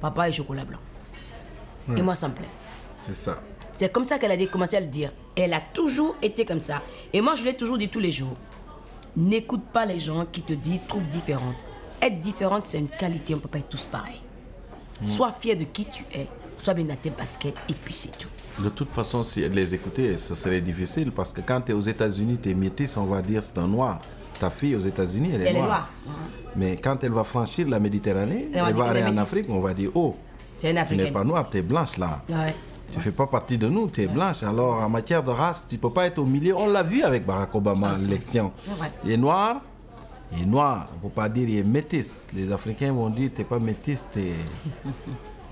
papa 0.01 0.29
est 0.29 0.33
chocolat 0.33 0.65
blanc. 0.65 0.79
Et 1.97 2.03
moi, 2.03 2.15
ça 2.15 2.29
me 2.29 2.35
plaît. 2.35 2.49
C'est 3.07 3.17
ça. 3.17 3.43
C'est 3.73 3.93
comme 3.93 4.05
ça 4.05 4.19
qu'elle 4.19 4.31
a 4.33 4.47
commencé 4.47 4.77
à 4.77 4.81
le 4.81 4.87
dire. 4.87 5.11
Elle 5.37 5.53
a 5.55 5.61
toujours 5.61 6.15
été 6.23 6.45
comme 6.45 6.61
ça. 6.61 6.83
Et 7.13 7.21
moi, 7.21 7.35
je 7.35 7.45
l'ai 7.45 7.55
toujours 7.55 7.79
dit 7.79 7.89
tous 7.89 8.01
les 8.01 8.13
jours. 8.13 8.37
N'écoute 9.17 9.65
pas 9.73 9.85
les 9.87 10.01
gens 10.01 10.25
qui 10.31 10.43
te 10.43 10.53
disent 10.53 10.81
trouve 10.89 11.07
différente. 11.09 11.65
Être 12.01 12.21
différente, 12.21 12.65
c'est 12.67 12.79
une 12.79 12.89
qualité, 12.89 13.35
on 13.35 13.39
ne 13.39 13.43
peut 13.43 13.49
pas 13.49 13.59
être 13.59 13.69
tous 13.69 13.85
pareils. 13.85 14.21
Sois 15.07 15.33
fier 15.33 15.57
de 15.57 15.65
qui 15.65 15.87
tu 15.87 16.05
es, 16.15 16.27
sois 16.59 16.75
bien 16.75 16.85
dans 16.85 16.97
tes 16.97 17.11
baskets, 17.11 17.57
et 17.69 17.73
puis 17.75 17.93
c'est 17.93 18.17
tout. 18.17 18.29
De 18.63 18.69
toute 18.69 18.91
façon, 18.91 19.23
si 19.25 19.43
elle 19.43 19.53
les 19.53 19.75
écoutait, 19.75 20.17
ce 20.17 20.35
serait 20.37 20.61
difficile 20.61 21.11
parce 21.11 21.33
que 21.33 21.41
quand 21.41 21.61
tu 21.63 21.73
es 21.73 21.75
aux 21.75 21.81
États-Unis, 21.81 22.39
tu 22.41 22.51
es 22.51 22.55
métis, 22.55 22.97
on 22.97 23.05
va 23.07 23.21
dire 23.23 23.43
c'est 23.43 23.59
un 23.59 23.67
noir. 23.67 24.01
Ta 24.39 24.51
fille 24.51 24.77
aux 24.77 24.81
États-Unis, 24.81 25.31
elle 25.35 25.43
est 25.43 25.47
Elle 25.51 25.57
est 25.57 25.59
noire. 25.61 25.91
noire. 26.07 26.19
Mais 26.55 26.77
quand 26.77 27.03
elle 27.03 27.11
va 27.13 27.25
franchir 27.25 27.69
la 27.69 27.81
Méditerranée, 27.81 28.49
Elle 28.53 28.61
va 28.61 28.69
elle 28.69 28.81
aller 28.83 29.01
est 29.01 29.05
en 29.05 29.11
métisse. 29.11 29.21
Afrique, 29.33 29.47
on 29.51 29.61
va 29.61 29.75
dire 29.75 29.91
Oh, 29.95 30.15
tu 30.59 30.67
n'es 30.73 31.11
pas 31.11 31.25
noire, 31.25 31.49
tu 31.51 31.59
es 31.59 31.63
blanche 31.63 31.97
là. 31.99 32.23
Ouais. 32.29 32.55
Tu 32.95 33.01
fais 33.01 33.11
pas 33.13 33.27
partie 33.27 33.59
de 33.59 33.69
nous, 33.69 33.89
tu 33.89 34.03
es 34.03 34.07
blanche. 34.07 34.43
Alors 34.45 34.81
en 34.81 34.89
matière 34.89 35.23
de 35.23 35.31
race, 35.31 35.67
tu 35.69 35.77
peux 35.79 35.91
pas 35.91 36.07
être 36.07 36.19
au 36.19 36.25
milieu. 36.25 36.57
On 36.57 36.69
l'a 36.69 36.83
vu 36.83 37.03
avec 37.03 37.27
Barack 37.27 37.55
Obama 37.55 37.91
à 37.91 37.95
l'élection. 37.97 38.53
C'est 38.65 38.71
vrai. 38.77 38.93
Il 39.05 39.11
est 39.13 39.17
noir, 39.17 39.61
il 40.33 40.43
est 40.43 40.47
noir. 40.47 40.89
On 41.03 41.09
peut 41.09 41.15
pas 41.15 41.29
dire 41.29 41.49
il 41.49 41.59
est 41.59 41.63
métis. 41.65 42.27
Les 42.33 42.51
Africains 42.53 42.93
vont 42.93 43.11
dire 43.11 43.31
t'es 43.35 43.45
pas 43.45 43.59
métis. 43.59 44.07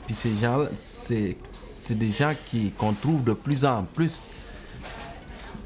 Puis 0.06 0.14
ces 0.14 0.34
gens, 0.36 0.66
c'est 0.76 1.36
des 1.90 2.10
gens 2.10 2.32
qu'on 2.78 2.92
trouve 2.92 3.24
de 3.24 3.32
plus 3.32 3.64
en 3.64 3.84
plus 3.84 4.26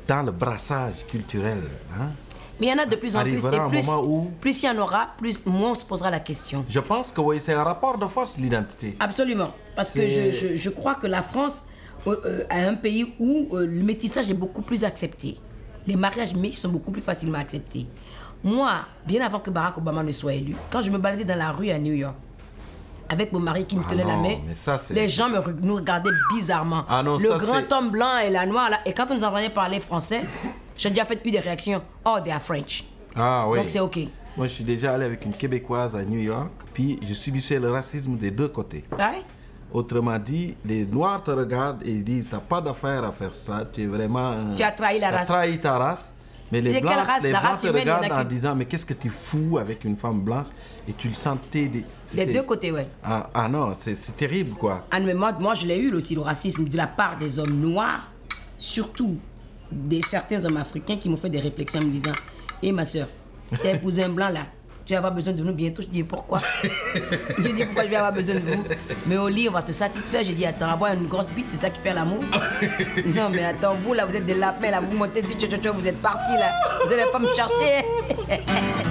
dans 0.08 0.22
le 0.22 0.32
brassage 0.32 1.06
culturel. 1.06 1.58
hein. 1.92 2.10
Mais 2.58 2.68
il 2.68 2.70
y 2.70 2.72
en 2.72 2.78
a 2.82 2.86
de 2.86 2.96
plus 2.96 3.14
en 3.16 3.22
plus. 3.22 3.32
Et 3.34 3.36
plus, 3.68 3.86
moment 3.86 4.02
où- 4.02 4.30
plus 4.40 4.62
il 4.62 4.66
y 4.66 4.70
en 4.70 4.78
aura, 4.78 5.08
plus 5.18 5.44
moins 5.44 5.70
on 5.72 5.74
se 5.74 5.84
posera 5.84 6.10
la 6.10 6.20
question. 6.20 6.64
Je 6.68 6.80
pense 6.80 7.08
que 7.12 7.20
oui, 7.20 7.38
c'est 7.40 7.52
un 7.52 7.62
rapport 7.62 7.98
de 7.98 8.06
force, 8.06 8.38
l'identité. 8.38 8.96
Absolument. 8.98 9.50
Parce 9.74 9.90
que 9.90 10.08
je, 10.08 10.32
je- 10.32 10.56
je 10.56 10.70
crois 10.70 10.94
que 10.94 11.06
la 11.06 11.20
France 11.22 11.66
euh, 12.06 12.16
euh, 12.24 12.44
est 12.50 12.64
un 12.64 12.74
pays 12.74 13.14
où 13.18 13.48
euh, 13.52 13.66
le 13.66 13.82
métissage 13.82 14.30
est 14.30 14.34
beaucoup 14.34 14.62
plus 14.62 14.84
accepté. 14.84 15.38
Les 15.86 15.96
mariages 15.96 16.34
mixtes 16.34 16.62
sont 16.62 16.68
beaucoup 16.70 16.90
plus 16.92 17.02
facilement 17.02 17.38
acceptés. 17.38 17.86
Moi, 18.44 18.72
bien 19.06 19.24
avant 19.24 19.40
que 19.40 19.50
Barack 19.50 19.78
Obama 19.78 20.02
ne 20.02 20.12
soit 20.12 20.34
élu, 20.34 20.54
quand 20.70 20.80
je 20.80 20.90
me 20.90 20.98
baladais 20.98 21.24
dans 21.24 21.36
la 21.36 21.50
rue 21.52 21.70
à 21.70 21.78
New 21.78 21.92
York, 21.94 22.14
avec 23.08 23.32
mon 23.32 23.40
mari 23.40 23.64
qui 23.66 23.76
me 23.76 23.82
Ah 23.86 23.90
tenait 23.90 24.04
la 24.04 24.16
main, 24.16 24.36
ça, 24.54 24.76
les 24.90 25.08
gens 25.08 25.28
me, 25.28 25.38
nous 25.62 25.76
regardaient 25.76 26.10
bizarrement. 26.32 26.84
Ah 26.88 27.02
non, 27.02 27.14
le 27.18 27.28
ça, 27.28 27.36
grand 27.38 27.72
homme 27.72 27.90
blanc 27.90 28.18
et 28.18 28.30
la 28.30 28.46
noire, 28.46 28.70
là, 28.70 28.78
et 28.86 28.92
quand 28.92 29.06
on 29.10 29.14
nous 29.16 29.24
entendait 29.24 29.48
parler 29.50 29.78
français, 29.80 30.22
j'ai 30.76 30.90
déjà 30.90 31.04
fait 31.04 31.20
eu 31.24 31.30
des 31.30 31.40
réactions. 31.40 31.82
Oh, 32.04 32.18
they 32.22 32.32
are 32.32 32.40
French. 32.40 32.84
Ah 33.14 33.46
oui. 33.48 33.58
Donc 33.58 33.68
c'est 33.68 33.80
OK. 33.80 33.98
Moi, 34.36 34.46
je 34.46 34.52
suis 34.52 34.64
déjà 34.64 34.92
allé 34.94 35.06
avec 35.06 35.24
une 35.24 35.32
Québécoise 35.32 35.96
à 35.96 36.04
New 36.04 36.18
York, 36.20 36.50
puis 36.74 36.98
je 37.02 37.14
subissais 37.14 37.58
le 37.58 37.70
racisme 37.70 38.16
des 38.18 38.30
deux 38.30 38.48
côtés. 38.48 38.84
Ouais. 38.92 39.22
Autrement 39.72 40.18
dit, 40.18 40.54
les 40.64 40.84
Noirs 40.84 41.22
te 41.24 41.30
regardent 41.30 41.82
et 41.84 41.90
ils 41.90 42.04
disent 42.04 42.28
T'as 42.30 42.38
pas 42.38 42.60
d'affaire 42.60 43.02
à 43.04 43.12
faire 43.12 43.32
ça, 43.32 43.64
tu 43.72 43.82
es 43.82 43.86
vraiment. 43.86 44.54
Tu 44.54 44.62
as 44.62 44.72
trahi 44.72 45.00
la 45.00 45.10
race. 45.10 45.26
trahi 45.28 45.58
ta 45.58 45.78
race. 45.78 46.12
Mais 46.52 46.60
les 46.60 46.80
Blancs, 46.80 46.94
race? 46.94 47.22
les 47.24 47.32
La 47.32 47.40
blancs 47.40 47.50
race 47.50 47.60
te 47.62 47.66
humaine, 47.66 47.80
regardent 47.82 48.12
en 48.12 48.24
disant 48.24 48.54
Mais 48.54 48.66
qu'est-ce 48.66 48.86
que 48.86 48.94
tu 48.94 49.08
fous 49.08 49.58
avec 49.58 49.84
une 49.84 49.96
femme 49.96 50.20
blanche? 50.20 50.46
Et 50.86 50.92
tu 50.92 51.08
le 51.08 51.14
sentais. 51.14 51.66
Des, 51.66 51.84
Des 52.14 52.32
deux 52.32 52.42
côtés, 52.44 52.70
ouais. 52.70 52.86
Ah, 53.02 53.28
ah 53.34 53.48
non, 53.48 53.72
c'est 53.74 53.96
c'est 53.96 54.16
terrible 54.16 54.52
quoi. 54.52 54.86
Ah, 54.92 55.00
mais 55.00 55.14
moi, 55.14 55.32
moi, 55.40 55.54
je 55.54 55.66
l'ai 55.66 55.78
eu 55.78 55.92
aussi, 55.94 56.14
le 56.14 56.20
racisme 56.20 56.68
de 56.68 56.76
la 56.76 56.86
part 56.86 57.16
des 57.16 57.38
hommes 57.40 57.58
noirs, 57.58 58.12
surtout 58.58 59.16
des 59.70 60.00
certains 60.02 60.44
hommes 60.44 60.56
africains 60.56 60.96
qui 60.96 61.08
m'ont 61.08 61.16
fait 61.16 61.30
des 61.30 61.40
réflexions 61.40 61.80
en 61.80 61.84
me 61.84 61.90
disant 61.90 62.12
Hé 62.62 62.72
ma 62.72 62.84
soeur, 62.84 63.08
t'as 63.62 63.74
épousé 63.74 64.04
un 64.04 64.08
blanc 64.08 64.28
là, 64.28 64.46
tu 64.86 64.92
vas 64.92 64.98
avoir 64.98 65.12
besoin 65.12 65.34
de 65.34 65.42
nous 65.42 65.52
bientôt. 65.52 65.82
Je 65.82 65.88
dis 65.88 66.04
pourquoi? 66.04 66.38
Je 66.62 67.48
dis 67.48 67.64
pourquoi 67.64 67.84
je 67.84 67.88
vais 67.88 67.96
avoir 67.96 68.12
besoin 68.12 68.36
de 68.36 68.40
vous? 68.40 68.64
Mais 69.06 69.18
au 69.18 69.28
lit, 69.28 69.48
on 69.48 69.52
va 69.52 69.62
te 69.62 69.72
satisfaire. 69.72 70.22
Je 70.22 70.30
dis 70.32 70.46
attends, 70.46 70.68
avoir 70.68 70.92
une 70.92 71.08
grosse 71.08 71.30
bite, 71.30 71.46
c'est 71.50 71.60
ça 71.60 71.70
qui 71.70 71.80
fait 71.80 71.92
l'amour 71.92 72.22
Non, 73.14 73.28
mais 73.30 73.44
attends, 73.44 73.74
vous 73.82 73.94
là, 73.94 74.06
vous 74.06 74.14
êtes 74.14 74.26
des 74.26 74.34
lapins 74.34 74.70
là, 74.70 74.80
vous 74.80 74.96
montez 74.96 75.22
dessus, 75.22 75.34
tchou, 75.34 75.46
tchou, 75.46 75.56
tchou, 75.60 75.72
vous 75.74 75.88
êtes 75.88 76.00
partis 76.00 76.34
là, 76.34 76.52
vous 76.84 76.92
allez 76.92 77.10
pas 77.10 77.18
me 77.18 77.28
chercher. 77.34 77.84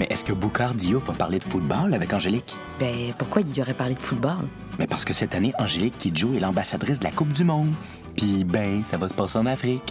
Mais 0.00 0.06
est-ce 0.08 0.24
que 0.24 0.32
Boucard 0.32 0.72
Diouf 0.72 1.04
va 1.08 1.12
parler 1.12 1.38
de 1.38 1.44
football 1.44 1.92
avec 1.92 2.12
Angélique? 2.14 2.56
Ben, 2.78 3.12
pourquoi 3.18 3.42
il 3.42 3.54
y 3.54 3.60
aurait 3.60 3.74
parlé 3.74 3.94
de 3.94 4.00
football? 4.00 4.48
Mais 4.78 4.86
parce 4.86 5.04
que 5.04 5.12
cette 5.12 5.34
année, 5.34 5.52
Angélique 5.58 5.98
Kidjo 5.98 6.32
est 6.34 6.40
l'ambassadrice 6.40 6.98
de 7.00 7.04
la 7.04 7.10
Coupe 7.10 7.34
du 7.34 7.44
Monde. 7.44 7.74
Puis, 8.16 8.44
ben, 8.44 8.84
ça 8.84 8.96
va 8.96 9.08
se 9.08 9.14
passer 9.14 9.38
en 9.38 9.46
Afrique. 9.46 9.82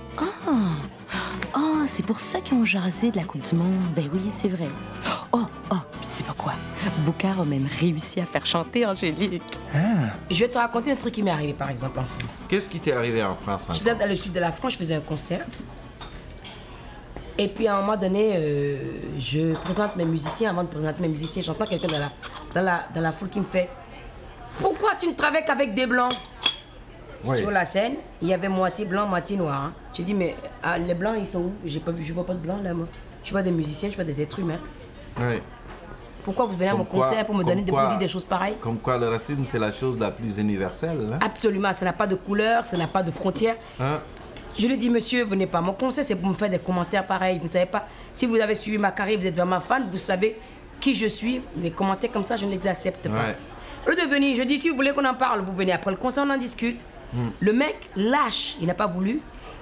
Ah, 1.53 1.83
c'est 1.87 2.05
pour 2.05 2.19
ça 2.19 2.39
qu'ils 2.41 2.57
ont 2.57 2.63
jasé 2.63 3.11
de 3.11 3.17
la 3.17 3.23
Coupe 3.23 3.47
du 3.49 3.55
Monde. 3.55 3.73
Ben 3.95 4.09
oui, 4.13 4.21
c'est 4.37 4.49
vrai. 4.49 4.67
Oh, 5.31 5.41
oh, 5.71 5.75
puis 5.99 6.07
tu 6.07 6.15
sais 6.15 6.23
pas 6.23 6.35
quoi? 6.37 6.53
Boucard 7.05 7.41
a 7.41 7.45
même 7.45 7.67
réussi 7.79 8.19
à 8.19 8.25
faire 8.25 8.45
chanter 8.45 8.85
Angélique. 8.85 9.41
Je 10.29 10.39
vais 10.39 10.47
te 10.47 10.57
raconter 10.57 10.91
un 10.91 10.95
truc 10.95 11.13
qui 11.13 11.23
m'est 11.23 11.31
arrivé 11.31 11.53
par 11.53 11.69
exemple 11.69 11.99
en 11.99 12.03
France. 12.03 12.41
Qu'est-ce 12.47 12.69
qui 12.69 12.79
t'est 12.79 12.93
arrivé 12.93 13.23
en 13.23 13.35
France 13.35 13.63
hein? 13.67 13.73
J'étais 13.73 13.95
dans 13.95 14.07
le 14.07 14.15
sud 14.15 14.33
de 14.33 14.39
la 14.39 14.51
France, 14.51 14.73
je 14.73 14.77
faisais 14.77 14.95
un 14.95 15.01
concert. 15.01 15.45
Et 17.37 17.47
puis 17.47 17.67
à 17.67 17.77
un 17.77 17.81
moment 17.81 17.97
donné, 17.97 18.33
euh, 18.35 18.75
je 19.17 19.53
présente 19.55 19.95
mes 19.95 20.05
musiciens. 20.05 20.49
Avant 20.49 20.63
de 20.63 20.69
présenter 20.69 21.01
mes 21.01 21.07
musiciens, 21.07 21.41
j'entends 21.41 21.65
quelqu'un 21.65 21.87
dans 21.87 21.99
la, 21.99 22.11
dans, 22.53 22.61
la, 22.61 22.83
dans 22.93 23.01
la 23.01 23.11
foule 23.11 23.29
qui 23.29 23.39
me 23.39 23.45
fait 23.45 23.69
Pourquoi 24.59 24.95
tu 24.95 25.07
ne 25.07 25.13
travailles 25.13 25.45
qu'avec 25.45 25.73
des 25.73 25.87
blancs? 25.87 26.13
Sur 27.23 27.51
la 27.51 27.65
scène, 27.65 27.95
il 28.21 28.27
y 28.29 28.33
avait 28.33 28.47
moitié 28.49 28.85
blanc, 28.85 29.05
moitié 29.07 29.35
noir. 29.37 29.61
hein. 29.65 29.73
J'ai 29.93 30.03
dit 30.03 30.13
Mais 30.13 30.35
ah, 30.63 30.77
les 30.77 30.93
blancs, 30.93 31.15
ils 31.17 31.27
sont 31.27 31.39
où? 31.41 31.51
J'ai 31.65 31.79
pas 31.79 31.91
vu, 31.91 32.03
je 32.03 32.13
vois 32.13 32.25
pas 32.25 32.33
de 32.33 32.39
blanc 32.39 32.57
là, 32.63 32.73
moi. 32.73 32.87
Je 33.23 33.31
vois 33.31 33.41
des 33.41 33.51
musiciens, 33.51 33.89
je 33.89 33.95
vois 33.95 34.05
des 34.05 34.21
êtres 34.21 34.39
humains. 34.39 34.59
Pourquoi 36.23 36.45
vous 36.45 36.55
venez 36.55 36.69
à 36.69 36.75
mon 36.75 36.83
quoi- 36.83 37.01
concert 37.03 37.25
pour 37.25 37.35
me 37.35 37.43
donner 37.43 37.61
des, 37.61 37.71
quoi- 37.71 37.87
dire 37.87 37.97
des 37.97 38.07
choses 38.07 38.25
pareilles? 38.25 38.55
Comme 38.59 38.77
quoi 38.77 38.97
le 38.97 39.07
racisme, 39.07 39.45
c'est 39.45 39.57
la 39.59 39.71
chose 39.71 39.97
la 39.97 40.11
plus 40.11 40.37
universelle. 40.37 40.97
hein? 41.13 41.19
Absolument, 41.21 41.71
ça 41.73 41.85
n'a 41.85 41.93
pas 41.93 42.07
de 42.07 42.15
couleur, 42.15 42.63
ça 42.63 42.77
n'a 42.77 42.87
pas 42.87 43.01
de 43.03 43.11
frontières. 43.11 43.55
Hein? 43.79 43.99
Je 44.57 44.65
lui 44.67 44.73
ai 44.73 44.77
dit, 44.77 44.89
monsieur, 44.89 45.23
venez 45.23 45.47
pas. 45.47 45.61
Mon 45.61 45.73
conseil, 45.73 46.03
c'est 46.03 46.15
pour 46.15 46.29
me 46.29 46.33
faire 46.33 46.49
des 46.49 46.59
commentaires 46.59 47.05
pareils. 47.07 47.37
Vous 47.37 47.45
ne 47.47 47.51
savez 47.51 47.65
pas, 47.65 47.87
si 48.13 48.25
vous 48.25 48.35
avez 48.35 48.55
suivi 48.55 48.77
ma 48.77 48.91
carrière, 48.91 49.17
vous 49.19 49.27
êtes 49.27 49.35
vraiment 49.35 49.59
fan, 49.61 49.87
vous 49.89 49.97
savez 49.97 50.37
qui 50.79 50.93
je 50.93 51.07
suis. 51.07 51.41
Les 51.57 51.71
commentaires 51.71 52.11
comme 52.11 52.25
ça, 52.25 52.35
je 52.35 52.45
ne 52.45 52.51
les 52.51 52.67
accepte 52.67 53.07
pas. 53.07 53.13
Ouais. 53.15 53.35
Lieu 53.87 53.95
de 53.95 54.09
venir, 54.09 54.35
je 54.35 54.43
dis, 54.43 54.59
si 54.59 54.69
vous 54.69 54.75
voulez 54.75 54.91
qu'on 54.91 55.05
en 55.05 55.13
parle, 55.13 55.41
vous 55.41 55.53
venez 55.53 55.71
après 55.71 55.91
le 55.91 55.97
concert, 55.97 56.25
on 56.27 56.29
en 56.31 56.37
discute. 56.37 56.85
Le 57.39 57.53
mec 57.53 57.89
lâche, 57.95 58.55
il 58.61 58.67
n'a 58.67 58.73
pas 58.73 58.87
voulu. 58.87 59.21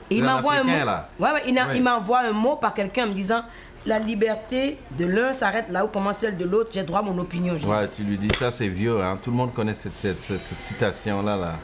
Et 0.09 0.17
il 0.17 0.23
m'envoie 0.23 0.55
un 0.55 0.63
mot. 0.63 0.71
Ouais, 1.19 1.31
ouais, 1.31 1.41
il, 1.75 1.83
m'envoie 1.83 2.19
un 2.21 2.31
mot 2.31 2.55
par 2.55 2.73
quelqu'un 2.73 3.05
en 3.05 3.07
me 3.07 3.13
disant, 3.13 3.43
la 3.85 3.99
liberté 3.99 4.77
de 4.97 5.05
l'un 5.05 5.33
s'arrête 5.33 5.69
là 5.69 5.83
où 5.85 5.89
commence 5.89 6.19
celle 6.19 6.37
de 6.37 6.45
l'autre, 6.45 6.69
j'ai 6.73 6.83
droit 6.83 6.99
à 6.99 7.03
mon 7.03 7.17
opinion. 7.19 7.53
Ouais, 7.65 7.87
tu 7.89 8.03
lui 8.03 8.17
dis 8.17 8.29
ça, 8.37 8.51
c'est 8.51 8.67
vieux. 8.69 9.01
Hein? 9.01 9.17
Tout 9.21 9.31
le 9.31 9.37
monde 9.37 9.53
connaît 9.53 9.75
cette, 9.75 9.99
cette, 10.01 10.39
cette 10.39 10.59
citation-là. 10.59 11.35
Là. 11.35 11.55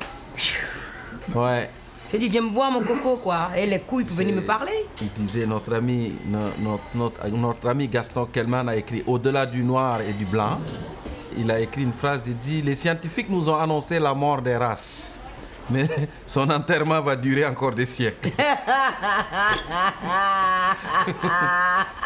Ouais. 1.34 1.69
Je 2.11 2.17
dis, 2.17 2.29
viens 2.29 2.41
me 2.41 2.49
voir 2.49 2.69
mon 2.69 2.81
coco, 2.81 3.17
quoi. 3.17 3.49
Et 3.57 3.65
les 3.65 3.79
couilles 3.79 4.05
pour 4.05 4.15
venir 4.15 4.36
me 4.36 4.41
parler. 4.41 4.86
Il 5.01 5.09
disait, 5.25 5.45
notre 5.45 5.73
ami, 5.73 6.13
no- 6.25 6.39
notre, 6.59 6.84
notre, 6.95 7.27
notre 7.29 7.69
ami 7.69 7.88
Gaston 7.88 8.25
Kellman 8.25 8.67
a 8.69 8.75
écrit 8.75 9.03
Au-delà 9.07 9.45
du 9.45 9.63
noir 9.63 9.99
et 10.01 10.13
du 10.13 10.25
blanc. 10.25 10.59
Il 11.36 11.49
a 11.49 11.59
écrit 11.59 11.81
une 11.81 11.93
phrase, 11.93 12.23
il 12.27 12.38
dit 12.38 12.61
Les 12.61 12.75
scientifiques 12.75 13.29
nous 13.29 13.49
ont 13.49 13.57
annoncé 13.57 13.97
la 13.99 14.13
mort 14.13 14.41
des 14.41 14.55
races. 14.55 15.19
Mais 15.70 15.88
son 16.26 16.49
enterrement 16.49 17.01
va 17.01 17.16
durer 17.16 17.45
encore 17.45 17.72
des 17.74 17.86
siècles. 17.86 18.32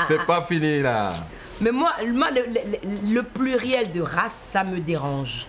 C'est 0.08 0.26
pas 0.26 0.42
fini 0.44 0.82
là. 0.82 1.14
Mais 1.60 1.72
moi, 1.72 1.92
moi, 2.14 2.30
le, 2.32 2.42
le- 2.54 3.14
le 3.14 3.24
pluriel 3.24 3.92
de 3.92 4.02
race, 4.02 4.50
ça 4.52 4.64
me 4.64 4.80
dérange. 4.80 5.48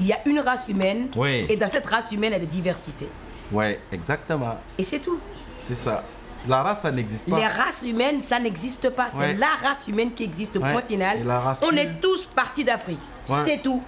Il 0.00 0.06
y 0.06 0.12
a 0.12 0.18
une 0.26 0.40
race 0.40 0.66
humaine, 0.68 1.08
Oui. 1.16 1.46
et 1.48 1.56
dans 1.56 1.68
cette 1.68 1.86
race 1.86 2.12
humaine, 2.12 2.30
il 2.32 2.34
y 2.34 2.36
a 2.36 2.40
des 2.40 2.46
diversités. 2.46 3.08
Ouais, 3.52 3.80
exactement. 3.92 4.58
Et 4.78 4.82
c'est 4.82 5.00
tout. 5.00 5.18
C'est 5.58 5.74
ça. 5.74 6.04
La 6.48 6.62
race, 6.62 6.82
ça 6.82 6.90
n'existe 6.90 7.28
pas. 7.28 7.36
Les 7.38 7.46
races 7.46 7.82
humaines, 7.82 8.22
ça 8.22 8.38
n'existe 8.38 8.90
pas. 8.90 9.08
C'est 9.10 9.18
Ouais. 9.18 9.34
la 9.34 9.48
race 9.62 9.88
humaine 9.88 10.12
qui 10.12 10.24
existe, 10.24 10.56
Ouais. 10.56 10.72
point 10.72 10.82
final. 10.82 11.18
Et 11.20 11.24
la 11.24 11.40
race 11.40 11.60
On 11.62 11.74
est 11.76 12.00
tous 12.00 12.24
partis 12.34 12.64
d'Afrique. 12.64 13.00
Ouais. 13.28 13.36
C'est 13.46 13.62
tout. 13.62 13.82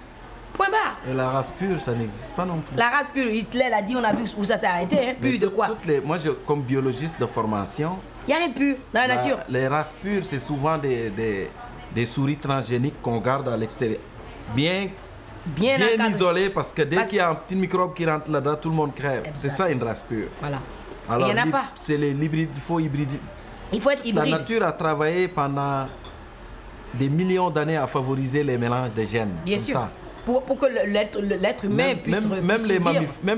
Point 0.58 0.70
barre. 0.70 0.96
Et 1.08 1.14
la 1.14 1.30
race 1.30 1.50
pure, 1.58 1.80
ça 1.80 1.92
n'existe 1.94 2.34
pas 2.34 2.44
non 2.44 2.58
plus. 2.58 2.76
La 2.76 2.88
race 2.90 3.06
pure, 3.14 3.30
Hitler 3.30 3.68
l'a 3.70 3.80
dit, 3.80 3.94
on 3.96 4.02
a 4.04 4.12
vu 4.12 4.24
où 4.36 4.44
ça 4.44 4.56
s'est 4.58 4.66
arrêté. 4.66 4.96
Hein, 4.98 5.14
Mais 5.22 5.30
pur 5.30 5.38
de 5.38 5.46
quoi? 5.48 5.68
toutes 5.68 5.86
les, 5.86 6.00
Moi, 6.00 6.18
je, 6.18 6.30
comme 6.30 6.62
biologiste 6.62 7.14
de 7.18 7.26
formation, 7.26 7.98
Il 8.26 8.30
n'y 8.30 8.34
a 8.34 8.38
rien 8.38 8.48
de 8.48 8.54
pur 8.54 8.76
dans 8.92 9.00
la 9.00 9.06
la- 9.06 9.14
nature. 9.16 9.38
les 9.48 9.68
races 9.68 9.94
pures, 10.02 10.22
c'est 10.22 10.40
souvent 10.40 10.76
des, 10.76 11.10
des, 11.10 11.48
des 11.94 12.04
souris 12.06 12.36
transgéniques 12.36 13.00
qu'on 13.00 13.18
garde 13.20 13.48
à 13.48 13.56
l'extérieur. 13.56 14.00
Bien, 14.54 14.88
Bien, 15.46 15.78
isolées, 16.10 16.50
parce 16.50 16.72
que 16.72 16.82
dès 16.82 17.06
qu'il 17.06 17.16
y 17.16 17.20
a 17.20 17.30
un 17.30 17.34
petit 17.36 17.56
microbe 17.56 17.94
qui 17.94 18.04
rentre 18.04 18.30
là-dedans, 18.30 18.56
tout 18.56 18.68
le 18.68 18.74
monde 18.74 18.94
crève. 18.94 19.30
C'est 19.36 19.48
ça 19.48 19.70
une 19.70 19.82
race 19.82 20.02
pure. 20.02 20.28
Voilà. 20.40 20.58
Alors, 21.08 21.28
il 21.28 21.34
n'y 21.34 21.40
en 21.40 21.46
a 21.48 21.50
pas. 21.50 21.64
C'est 21.74 21.96
les 21.96 22.10
hybrides, 22.10 22.50
il 22.54 22.60
faut 22.60 22.80
hybrider. 22.80 23.18
Il 23.72 23.80
faut 23.80 23.90
être 23.90 24.02
La 24.04 24.08
hybride. 24.10 24.30
nature 24.30 24.62
a 24.64 24.72
travaillé 24.72 25.28
pendant 25.28 25.86
des 26.92 27.08
millions 27.08 27.48
d'années 27.50 27.76
à 27.76 27.86
favoriser 27.86 28.42
les 28.42 28.58
mélanges 28.58 28.92
de 28.94 29.04
gènes. 29.04 29.36
Bien 29.44 29.56
comme 29.56 29.64
sûr. 29.64 29.74
ça. 29.74 29.90
Pour, 30.24 30.42
pour 30.42 30.58
que 30.58 30.66
l'être 30.66 31.64
humain 31.64 31.76
Même, 31.88 31.98
puisse 31.98 32.26
même, 32.26 32.44
même 32.44 32.64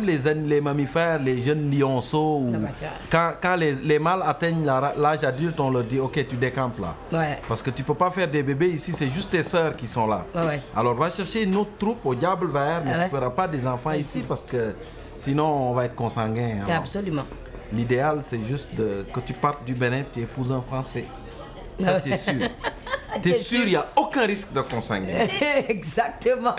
les 0.05 0.21
même 0.21 0.47
les, 0.49 0.61
mammifères, 0.61 1.19
les 1.21 1.41
jeunes 1.41 1.71
lionceaux, 1.71 2.39
ou- 2.43 2.53
Ah 2.55 2.87
quand, 3.11 3.33
quand 3.41 3.57
les, 3.57 3.75
les 3.75 3.99
mâles 3.99 4.23
atteignent 4.25 4.65
l'âge 4.65 5.23
adulte, 5.25 5.59
on 5.61 5.71
leur 5.71 5.85
dit 5.85 6.01
Ok, 6.01 6.25
tu 6.29 6.37
décampes 6.37 6.79
là. 6.81 6.95
Ouais. 7.17 7.39
Parce 7.49 7.63
que 7.63 7.71
tu 7.71 7.83
peux 7.85 7.95
pas 7.95 8.11
faire 8.11 8.29
des 8.29 8.43
bébés 8.43 8.71
ici, 8.71 8.93
c'est 8.93 9.09
juste 9.09 9.31
tes 9.31 9.43
sœurs 9.43 9.73
qui 9.77 9.87
sont 9.87 10.07
là. 10.07 10.27
Ouais. 10.35 10.61
Alors 10.77 10.95
va 10.97 11.11
chercher 11.11 11.45
une 11.45 11.55
autre 11.57 11.71
troupe 11.79 12.05
au 12.05 12.15
diable 12.15 12.51
vert, 12.51 12.83
mais 12.85 12.93
Ah 12.95 12.99
ouais. 12.99 13.05
tu 13.09 13.15
feras 13.15 13.31
pas 13.31 13.47
des 13.47 13.67
enfants 13.67 13.93
ici 13.93 14.23
parce 14.27 14.45
que 14.45 14.75
sinon 15.17 15.47
on 15.71 15.73
va 15.75 15.85
être 15.85 15.95
consanguin. 15.95 16.67
Absolument. 16.69 17.25
L'idéal, 17.73 18.19
c'est 18.23 18.43
juste 18.43 18.75
de, 18.75 19.07
que 19.15 19.21
tu 19.21 19.33
partes 19.33 19.65
du 19.65 19.75
Bénin 19.75 19.99
et 19.99 20.07
tu 20.13 20.21
épouses 20.21 20.51
un 20.51 20.61
Français. 20.61 21.05
Ça, 21.79 21.95
Ouais. 21.95 22.01
t'es 22.01 22.17
sûr. 22.17 22.35
T'es 23.15 23.21
T'es 23.33 23.35
sûr, 23.35 23.63
il 23.65 23.71
n'y 23.71 23.77
a 23.77 23.87
aucun 23.97 24.25
risque 24.27 24.53
de 24.53 24.61
consanguin. 24.61 25.27
Exactement. 25.69 26.55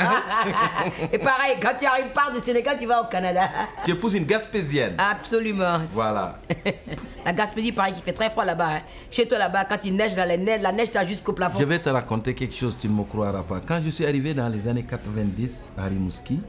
Et 1.13 1.17
pareil, 1.17 1.55
quand 1.61 1.73
tu 1.79 1.85
arrives 1.85 2.11
par 2.13 2.31
du 2.31 2.39
Sénégal, 2.39 2.77
tu 2.79 2.85
vas 2.85 3.01
au 3.01 3.05
Canada. 3.07 3.49
tu 3.85 3.91
épouses 3.91 4.13
une 4.15 4.25
Gaspésienne. 4.25 4.95
Absolument. 4.97 5.79
Voilà. 5.93 6.39
La 7.25 7.33
Gaspésie, 7.33 7.71
pareil, 7.71 7.93
qui 7.93 8.01
fait 8.01 8.13
très 8.13 8.29
froid 8.29 8.43
là-bas. 8.45 8.67
hein. 8.69 8.81
Chez 9.11 9.27
toi 9.27 9.37
là-bas, 9.37 9.65
quand 9.65 9.85
il 9.85 9.95
neige, 9.95 10.15
dans 10.15 10.27
les 10.27 10.37
neiges, 10.37 10.61
la 10.61 10.71
neige, 10.71 10.89
t'as 10.91 11.05
jusqu'au 11.05 11.33
plafond. 11.33 11.59
Je 11.59 11.65
vais 11.65 11.79
te 11.79 11.89
raconter 11.89 12.33
quelque 12.33 12.55
chose, 12.55 12.75
tu 12.79 12.87
ne 12.89 12.93
me 12.93 13.03
croiras 13.03 13.43
pas. 13.43 13.59
Quand 13.65 13.79
je 13.83 13.89
suis 13.91 14.05
arrivé 14.05 14.33
dans 14.33 14.49
les 14.49 14.67
années 14.67 14.83
90 14.83 15.69
à 15.77 15.83
Rimouski, 15.83 16.39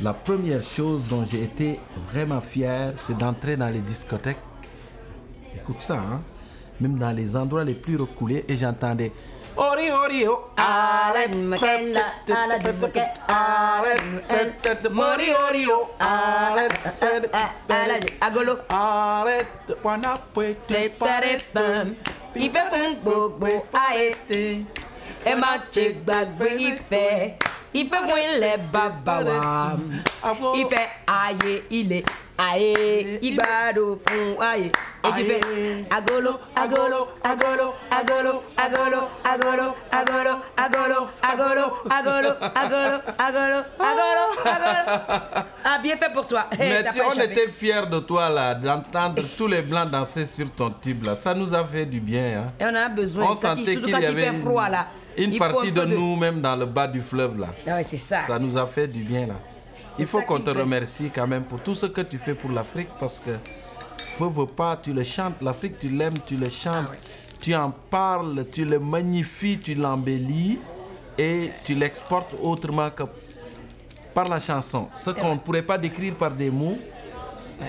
la 0.00 0.12
première 0.14 0.62
chose 0.62 1.02
dont 1.08 1.24
j'ai 1.24 1.44
été 1.44 1.78
vraiment 2.12 2.40
fier, 2.40 2.92
c'est 3.06 3.16
d'entrer 3.16 3.56
dans 3.56 3.68
les 3.68 3.78
discothèques. 3.80 4.36
Écoute 5.54 5.80
ça, 5.82 5.94
hein. 5.94 6.20
Même 6.80 6.98
dans 6.98 7.10
les 7.10 7.36
endroits 7.36 7.64
les 7.64 7.74
plus 7.74 7.96
reculés, 7.96 8.44
et 8.48 8.56
j'entendais 8.56 9.12
Ori 9.56 9.90
Ori 9.90 10.24
oh. 10.28 10.50
Arrête, 10.56 11.34
Mori 14.90 15.30
Ori 15.48 15.66
oh. 15.72 15.88
Arrête, 15.98 16.72
agolo. 18.20 18.56
arrête, 18.70 19.46
Tẹ̀tẹ̀rẹ̀fẹ̀m, 20.68 21.86
ìfẹ́ 22.44 22.64
fún 22.70 22.90
gbogbo 23.02 23.48
ayé. 23.86 24.08
Ẹ 25.30 25.32
má 25.42 25.50
ṣe 25.72 25.84
gbàgbé 26.04 26.46
ìfẹ́, 26.68 27.32
ìfẹ́ 27.80 28.00
fún 28.08 28.20
ilẹ̀ 28.34 28.56
bàbá 28.72 29.14
wa. 29.26 29.38
Ìfẹ́ 30.60 30.84
ayé 31.22 31.52
ilé 31.78 31.98
ayé 32.38 33.18
ìgbàdo 33.28 33.98
fún. 34.04 34.36
Èjì 35.06 35.22
fẹ́ 35.28 35.84
agolo 35.90 36.32
agolo 36.54 37.00
agolo 37.30 37.66
agolo 37.90 38.42
agolo 38.56 39.00
agolo 39.24 39.66
agolo 39.90 40.34
agolo 40.56 41.00
agolo 41.26 41.64
agolo 41.90 42.30
agolo 42.56 42.98
agolo 43.18 43.60
agolo 43.78 44.24
agolo. 44.44 44.84
Ah 45.64 45.78
bien 45.82 45.96
fait 45.96 46.12
pour 46.12 46.26
toi. 46.26 46.46
Mais 46.58 46.84
on 47.04 47.20
était 47.20 47.48
fiers 47.48 47.86
de 47.90 47.98
toi 48.00 48.28
là, 48.30 48.54
d'entendre 48.54 49.22
tous 49.36 49.46
les 49.48 49.62
blancs 49.62 49.90
danser 49.90 50.26
sur 50.26 50.50
ton 50.50 50.70
tube 50.70 51.04
là. 51.06 51.14
Ça 51.16 51.34
nous 51.34 51.52
a 51.54 51.64
fait 51.64 51.86
du 51.86 52.00
bien. 52.00 52.42
Hein. 52.42 52.52
Et 52.60 52.64
on 52.64 52.68
en 52.68 52.86
a 52.86 52.88
besoin. 52.88 53.32
On 53.32 53.36
sentait 53.36 53.76
qu'il 53.76 53.88
y 53.90 53.94
avait 53.94 54.26
fait 54.30 54.32
froid 54.40 54.68
là. 54.68 54.86
une 55.16 55.36
partie 55.38 55.72
de 55.72 55.80
peu 55.80 55.86
nous-mêmes 55.86 56.40
dans 56.40 56.56
le 56.56 56.66
bas 56.66 56.86
du 56.86 57.00
fleuve 57.00 57.38
là. 57.38 57.48
Ah 57.66 57.76
ouais, 57.76 57.82
c'est 57.82 57.96
ça. 57.96 58.20
Ça 58.26 58.38
nous 58.38 58.56
a 58.56 58.66
fait 58.66 58.86
du 58.86 59.02
bien 59.02 59.26
là. 59.26 59.34
Il 59.98 60.06
faut 60.06 60.22
qu'on 60.22 60.40
te 60.40 60.50
remercie 60.50 61.10
quand 61.14 61.26
même 61.26 61.44
pour 61.44 61.60
tout 61.60 61.74
ce 61.74 61.86
que 61.86 62.00
tu 62.02 62.18
fais 62.18 62.34
pour 62.34 62.50
l'Afrique 62.50 62.88
parce 63.00 63.18
que 63.18 63.30
veux, 64.20 64.28
veux 64.30 64.46
pas, 64.46 64.76
tu 64.76 64.92
le 64.92 65.02
chantes. 65.04 65.40
L'Afrique, 65.42 65.78
tu 65.78 65.88
l'aimes, 65.88 66.14
tu 66.26 66.36
le 66.36 66.48
chantes. 66.50 66.90
Tu 67.40 67.54
en 67.54 67.70
parles, 67.70 68.44
tu 68.50 68.64
le 68.64 68.78
magnifies, 68.78 69.58
tu 69.58 69.74
l'embellis 69.74 70.60
et 71.16 71.50
tu 71.64 71.74
l'exportes 71.74 72.34
autrement 72.42 72.90
que 72.90 73.04
par 74.14 74.28
la 74.28 74.40
chanson. 74.40 74.88
Ce 74.94 75.10
qu'on 75.10 75.34
ne 75.34 75.38
pourrait 75.40 75.62
pas 75.62 75.78
décrire 75.78 76.14
par 76.16 76.32
des 76.32 76.50
mots, 76.50 76.78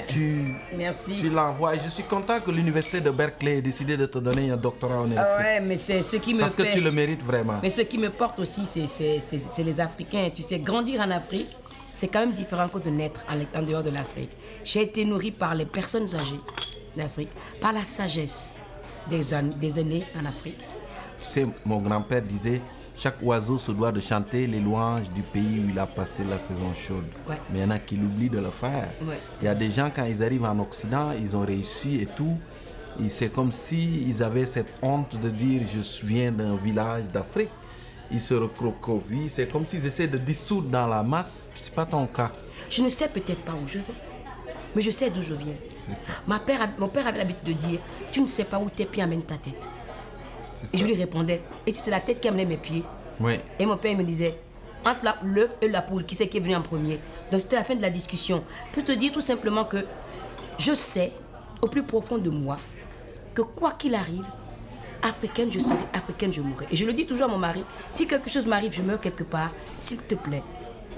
tu, 0.07 0.45
Merci. 0.75 1.15
tu 1.19 1.29
l'envoies. 1.29 1.75
Je 1.75 1.89
suis 1.89 2.03
content 2.03 2.39
que 2.39 2.51
l'université 2.51 3.01
de 3.01 3.09
Berkeley 3.09 3.57
ait 3.57 3.61
décidé 3.61 3.97
de 3.97 4.05
te 4.05 4.19
donner 4.19 4.51
un 4.51 4.57
doctorat 4.57 5.01
en 5.01 5.09
Ah 5.17 5.21
Afrique. 5.21 5.45
ouais, 5.47 5.59
mais 5.61 5.75
c'est 5.75 6.01
ce 6.03 6.17
qui 6.17 6.33
me 6.33 6.41
Parce 6.41 6.53
que 6.55 6.61
tu 6.63 6.79
le 6.79 6.91
mérites 6.91 7.23
vraiment. 7.23 7.59
Mais 7.61 7.69
ce 7.69 7.81
qui 7.81 7.97
me 7.97 8.09
porte 8.09 8.39
aussi, 8.39 8.65
c'est 8.65 9.63
les 9.63 9.79
Africains. 9.81 10.29
Tu 10.33 10.43
sais, 10.43 10.59
grandir 10.59 11.01
en 11.01 11.09
Afrique, 11.11 11.57
c'est 11.93 12.07
quand 12.07 12.19
même 12.19 12.33
différent 12.33 12.67
que 12.67 12.79
de 12.79 12.89
naître 12.89 13.25
en, 13.29 13.61
dehors 13.61 13.83
de 13.83 13.89
l'Afrique. 13.89 14.31
J'ai 14.63 14.83
été 14.83 15.05
nourri 15.05 15.31
par 15.31 15.55
les 15.55 15.65
personnes 15.65 16.13
âgées 16.15 16.39
d'Afrique, 16.95 17.29
par 17.61 17.73
la 17.73 17.83
sagesse 17.83 18.55
des, 19.09 19.21
des 19.59 19.79
aînés 19.79 20.03
en 20.19 20.25
Afrique. 20.25 20.59
Tu 21.21 21.25
sais, 21.25 21.47
mon 21.65 21.77
grand-père 21.77 22.21
disait 22.21 22.61
chaque 22.99 23.21
oiseau 23.21 23.57
se 23.57 23.71
doit 23.71 23.93
de 23.93 24.01
chanter 24.01 24.45
les 24.45 24.59
louanges 24.59 25.09
du 25.11 25.21
pays 25.21 25.63
où 25.65 25.69
il 25.69 25.79
a 25.79 25.87
passé 25.87 26.23
la 26.29 26.37
saison 26.37 26.73
chaude. 26.73 27.05
Ouais. 27.29 27.37
Mais 27.49 27.59
il 27.59 27.61
y 27.61 27.65
en 27.65 27.71
a 27.71 27.79
qui 27.79 27.95
l'oublient 27.95 28.29
de 28.29 28.39
le 28.39 28.51
faire. 28.51 28.89
Ouais. 29.01 29.17
Il 29.41 29.45
y 29.45 29.47
a 29.47 29.55
des 29.55 29.71
gens, 29.71 29.89
quand 29.93 30.03
ils 30.03 30.21
arrivent 30.21 30.43
en 30.43 30.59
Occident, 30.59 31.11
ils 31.17 31.33
ont 31.35 31.45
réussi 31.45 32.01
et 32.01 32.07
tout. 32.07 32.37
Et 33.01 33.07
C'est 33.07 33.29
comme 33.29 33.53
s'ils 33.53 34.21
avaient 34.21 34.45
cette 34.45 34.73
honte 34.81 35.17
de 35.17 35.29
dire 35.29 35.61
Je 35.65 36.05
viens 36.05 36.33
d'un 36.33 36.57
village 36.57 37.05
d'Afrique. 37.09 37.49
Ils 38.11 38.21
se 38.21 38.33
recroquevillent. 38.33 39.29
C'est 39.29 39.47
comme 39.47 39.65
s'ils 39.65 39.85
essaient 39.85 40.07
de 40.07 40.17
dissoudre 40.17 40.69
dans 40.69 40.87
la 40.87 41.03
masse. 41.03 41.47
C'est 41.55 41.73
pas 41.73 41.85
ton 41.85 42.05
cas. 42.07 42.31
Je 42.69 42.81
ne 42.81 42.89
sais 42.89 43.07
peut-être 43.07 43.41
pas 43.43 43.53
où 43.53 43.67
je 43.67 43.79
vais, 43.79 43.83
mais 44.75 44.81
je 44.81 44.91
sais 44.91 45.09
d'où 45.09 45.21
je 45.21 45.33
viens. 45.33 45.53
C'est 45.79 45.95
ça. 45.97 46.11
Ma 46.27 46.39
père, 46.39 46.61
a- 46.61 46.67
mon 46.77 46.87
père 46.87 47.05
avait 47.07 47.17
l'habitude 47.19 47.43
de 47.45 47.53
dire 47.53 47.79
Tu 48.11 48.21
ne 48.21 48.27
sais 48.27 48.43
pas 48.43 48.59
où 48.59 48.69
tes 48.69 48.85
pieds 48.85 49.03
amènent 49.03 49.23
ta 49.23 49.37
tête. 49.37 49.67
Et 50.73 50.77
je 50.77 50.85
lui 50.85 50.93
répondais 50.95 51.41
Et 51.65 51.73
si 51.73 51.79
c'est 51.81 51.91
la 51.91 52.01
tête 52.01 52.19
qui 52.19 52.27
amenait 52.27 52.45
mes 52.45 52.57
pieds 52.57 52.83
Oui. 53.19 53.39
Et 53.57 53.65
mon 53.65 53.77
père 53.77 53.91
il 53.91 53.97
me 53.97 54.03
disait, 54.03 54.37
entre 54.85 55.05
l'œuf 55.23 55.55
et 55.61 55.67
la 55.69 55.81
poule, 55.81 56.05
qui 56.05 56.15
c'est 56.15 56.27
qui 56.27 56.37
est 56.37 56.41
venu 56.41 56.55
en 56.55 56.61
premier? 56.61 56.99
Donc 57.31 57.41
c'était 57.41 57.55
la 57.55 57.63
fin 57.63 57.75
de 57.75 57.81
la 57.81 57.89
discussion. 57.89 58.43
Pour 58.73 58.83
te 58.83 58.91
dire 58.91 59.11
tout 59.11 59.21
simplement 59.21 59.63
que 59.65 59.85
je 60.57 60.73
sais, 60.73 61.13
au 61.61 61.67
plus 61.67 61.83
profond 61.83 62.17
de 62.17 62.29
moi, 62.29 62.57
que 63.33 63.41
quoi 63.41 63.71
qu'il 63.71 63.95
arrive, 63.95 64.25
africaine 65.01 65.51
je 65.51 65.59
serai, 65.59 65.75
africaine 65.93 66.31
je 66.33 66.41
mourrai. 66.41 66.65
Et 66.71 66.75
je 66.75 66.85
le 66.85 66.93
dis 66.93 67.05
toujours 67.05 67.25
à 67.25 67.29
mon 67.29 67.37
mari, 67.37 67.63
si 67.91 68.07
quelque 68.07 68.29
chose 68.29 68.45
m'arrive, 68.45 68.71
je 68.73 68.81
meurs 68.81 68.99
quelque 68.99 69.23
part, 69.23 69.51
s'il 69.77 69.99
te 69.99 70.15
plaît, 70.15 70.43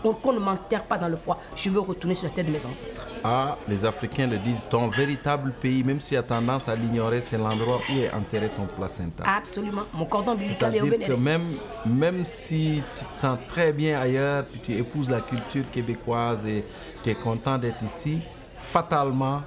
on- 0.03 0.13
qu'on 0.13 0.33
ne 0.33 0.39
m'enterre 0.39 0.83
pas 0.85 0.97
dans 0.97 1.07
le 1.07 1.15
froid, 1.15 1.39
je 1.55 1.69
veux 1.69 1.79
retourner 1.79 2.15
sur 2.15 2.27
la 2.27 2.33
tête 2.33 2.47
de 2.47 2.51
mes 2.51 2.65
ancêtres. 2.65 3.07
Ah, 3.23 3.55
les 3.67 3.85
Africains 3.85 4.25
le 4.25 4.39
disent, 4.39 4.67
ton 4.67 4.87
véritable 4.87 5.51
pays, 5.61 5.83
même 5.83 6.01
si 6.01 6.09
tu 6.09 6.17
as 6.17 6.23
tendance 6.23 6.67
à 6.67 6.75
l'ignorer, 6.75 7.21
c'est 7.21 7.37
l'endroit 7.37 7.77
où 7.89 7.99
est 7.99 8.11
enterré 8.11 8.49
ton 8.49 8.65
placenta. 8.65 9.23
Absolument. 9.27 9.83
Mon 9.93 10.05
cordon 10.05 10.31
ombilical 10.31 10.75
est 10.75 10.81
au 10.81 10.85
C'est-à-dire 10.87 11.07
que 11.07 11.13
même, 11.13 11.57
même 11.85 12.25
si 12.25 12.81
tu 12.97 13.05
te 13.05 13.15
sens 13.17 13.37
très 13.49 13.71
bien 13.71 13.99
ailleurs, 13.99 14.45
puis 14.45 14.61
tu 14.63 14.73
épouses 14.73 15.07
la 15.09 15.21
culture 15.21 15.65
québécoise 15.71 16.45
et 16.47 16.65
tu 17.03 17.11
es 17.11 17.15
content 17.15 17.59
d'être 17.59 17.83
ici, 17.83 18.21
fatalement, 18.57 19.43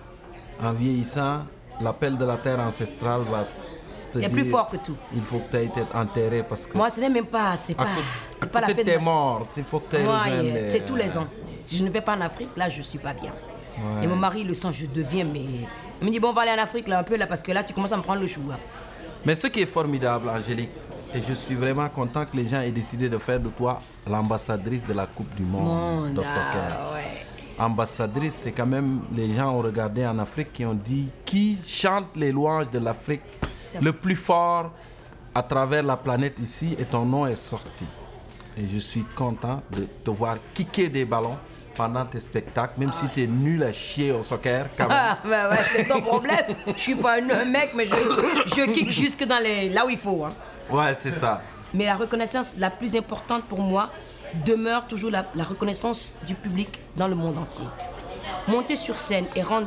en 0.62 0.72
vieillissant, 0.72 1.40
l'appel 1.80 2.16
de 2.16 2.24
la 2.24 2.36
terre 2.36 2.60
ancestrale 2.60 3.22
va 3.22 3.44
Il 4.16 4.24
est 4.24 4.28
plus 4.28 4.44
fort 4.44 4.68
que 4.68 4.76
tout. 4.76 4.96
Il 5.14 5.22
faut 5.22 5.38
que 5.38 5.50
tu 5.50 5.56
aies 5.56 5.64
été 5.66 5.82
enterré 5.94 6.42
parce 6.48 6.66
que 6.66 6.76
Moi, 6.76 6.90
ce 6.90 7.00
n'est 7.00 7.08
même 7.10 7.26
pas, 7.26 7.56
c'est 7.56 7.74
pas, 7.74 7.86
c'est 8.38 8.50
pas 8.50 8.60
la 8.60 8.66
fête 8.68 8.84
tes 8.86 8.96
ma- 8.96 9.02
morts, 9.02 9.46
il 9.56 9.64
faut 9.64 9.80
que 9.80 9.96
tu 9.96 10.02
Moi, 10.02 10.20
euh, 10.28 10.42
les- 10.42 10.70
c'est 10.70 10.84
tous 10.84 10.96
les 10.96 11.16
ans. 11.18 11.26
Si 11.64 11.76
je 11.76 11.84
ne 11.84 11.90
vais 11.90 12.00
pas 12.00 12.14
en 12.16 12.20
Afrique, 12.20 12.50
là, 12.56 12.68
je 12.68 12.82
suis 12.82 12.98
pas 12.98 13.12
bien. 13.14 13.32
Et 14.02 14.06
mon 14.06 14.16
mari 14.16 14.44
le 14.44 14.54
sent, 14.54 14.72
je 14.72 14.86
deviens, 14.86 15.24
mais. 15.24 15.40
Il 16.00 16.06
me 16.06 16.10
dit, 16.12 16.20
bon, 16.20 16.28
on 16.28 16.32
va 16.32 16.42
aller 16.42 16.52
en 16.52 16.62
Afrique, 16.62 16.86
là, 16.88 16.98
un 16.98 17.02
peu, 17.02 17.16
là, 17.16 17.26
parce 17.26 17.42
que 17.42 17.50
là, 17.52 17.62
tu 17.64 17.72
commences 17.72 17.92
à 17.92 17.96
me 17.96 18.02
prendre 18.02 18.20
le 18.20 18.26
chou. 18.26 18.42
hein. 18.52 18.56
Mais 19.24 19.34
ce 19.34 19.46
qui 19.46 19.62
est 19.62 19.66
formidable, 19.66 20.28
Angélique, 20.28 20.70
et 21.14 21.22
je 21.22 21.32
suis 21.32 21.54
vraiment 21.54 21.88
content 21.88 22.24
que 22.26 22.36
les 22.36 22.46
gens 22.46 22.60
aient 22.60 22.70
décidé 22.70 23.08
de 23.08 23.16
faire 23.18 23.40
de 23.40 23.48
toi 23.48 23.80
l'ambassadrice 24.08 24.86
de 24.86 24.92
la 24.92 25.06
Coupe 25.06 25.34
du 25.34 25.42
Monde 25.44 25.64
Monde, 25.64 26.12
de 26.14 26.22
soccer. 26.22 26.44
ah, 26.78 26.92
ouais. 26.94 27.24
Ambassadrice, 27.64 28.34
c'est 28.34 28.52
quand 28.52 28.66
même 28.66 29.00
les 29.16 29.30
gens 29.30 29.52
ont 29.54 29.60
regardé 29.62 30.04
en 30.06 30.18
Afrique 30.18 30.52
qui 30.52 30.64
ont 30.66 30.74
dit 30.74 31.08
qui 31.24 31.56
chante 31.66 32.06
les 32.16 32.32
louanges 32.32 32.68
de 32.70 32.78
l'Afrique 32.80 33.22
le 33.80 33.92
plus 33.92 34.16
fort 34.16 34.70
à 35.34 35.42
travers 35.42 35.82
la 35.82 35.96
planète 35.96 36.38
ici 36.38 36.76
et 36.78 36.84
ton 36.84 37.04
nom 37.04 37.26
est 37.26 37.36
sorti. 37.36 37.84
Et 38.56 38.66
je 38.72 38.78
suis 38.78 39.04
content 39.16 39.62
de 39.70 39.86
te 40.04 40.10
voir 40.10 40.36
kicker 40.54 40.88
des 40.88 41.04
ballons 41.04 41.36
pendant 41.74 42.04
tes 42.04 42.20
spectacles, 42.20 42.74
même 42.78 42.92
si 42.92 43.08
tu 43.08 43.22
es 43.24 43.26
nul 43.26 43.64
à 43.64 43.72
chier 43.72 44.12
au 44.12 44.22
soccer 44.22 44.66
quand 44.78 44.86
même. 44.86 44.96
Ah, 44.96 45.18
bah 45.28 45.50
ouais, 45.50 45.58
c'est 45.74 45.88
ton 45.88 46.00
problème. 46.00 46.44
Je 46.76 46.80
suis 46.80 46.94
pas 46.94 47.14
un, 47.20 47.28
un 47.30 47.44
mec, 47.44 47.70
mais 47.74 47.86
je, 47.86 48.54
je 48.54 48.70
kick 48.70 48.92
jusque 48.92 49.24
dans 49.24 49.40
les, 49.40 49.70
là 49.70 49.84
où 49.84 49.90
il 49.90 49.96
faut. 49.98 50.24
hein. 50.24 50.30
Ouais, 50.70 50.94
c'est 50.94 51.10
ça. 51.10 51.40
Mais 51.72 51.86
la 51.86 51.96
reconnaissance 51.96 52.54
la 52.56 52.70
plus 52.70 52.94
importante 52.94 53.42
pour 53.46 53.58
moi 53.60 53.90
demeure 54.46 54.86
toujours 54.86 55.10
la, 55.10 55.24
la 55.34 55.42
reconnaissance 55.42 56.14
du 56.24 56.34
public 56.36 56.80
dans 56.96 57.08
le 57.08 57.16
monde 57.16 57.38
entier. 57.38 57.64
Monter 58.46 58.76
sur 58.76 58.96
scène 58.96 59.26
et 59.34 59.42
rendre 59.42 59.66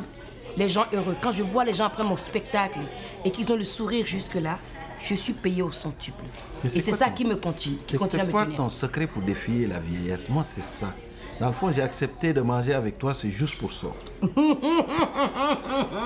les 0.58 0.68
gens 0.68 0.84
heureux. 0.92 1.16
Quand 1.22 1.32
je 1.32 1.42
vois 1.42 1.64
les 1.64 1.72
gens 1.72 1.84
après 1.86 2.04
mon 2.04 2.16
spectacle 2.16 2.80
et 3.24 3.30
qu'ils 3.30 3.50
ont 3.52 3.56
le 3.56 3.64
sourire 3.64 4.04
jusque-là, 4.04 4.58
je 5.00 5.14
suis 5.14 5.32
payé 5.32 5.62
au 5.62 5.70
centuple. 5.70 6.24
Mais 6.64 6.70
Et 6.74 6.80
c'est 6.80 6.90
ça 6.92 7.06
ton- 7.06 7.12
qui 7.14 7.24
me 7.24 7.36
continue, 7.36 7.76
qui 7.86 7.92
c'est- 7.92 7.98
continue 7.98 8.22
à 8.22 8.26
me 8.26 8.32
quoi 8.32 8.44
tenir. 8.44 8.56
ton 8.56 8.68
secret 8.68 9.06
pour 9.06 9.22
défier 9.22 9.66
la 9.68 9.78
vieillesse? 9.78 10.28
Moi, 10.28 10.42
c'est 10.42 10.62
ça. 10.62 10.92
Dans 11.38 11.46
le 11.46 11.52
fond, 11.52 11.70
j'ai 11.70 11.82
accepté 11.82 12.32
de 12.32 12.40
manger 12.40 12.74
avec 12.74 12.98
toi, 12.98 13.14
c'est 13.14 13.30
juste 13.30 13.56
pour 13.58 13.70
ça. 13.70 13.86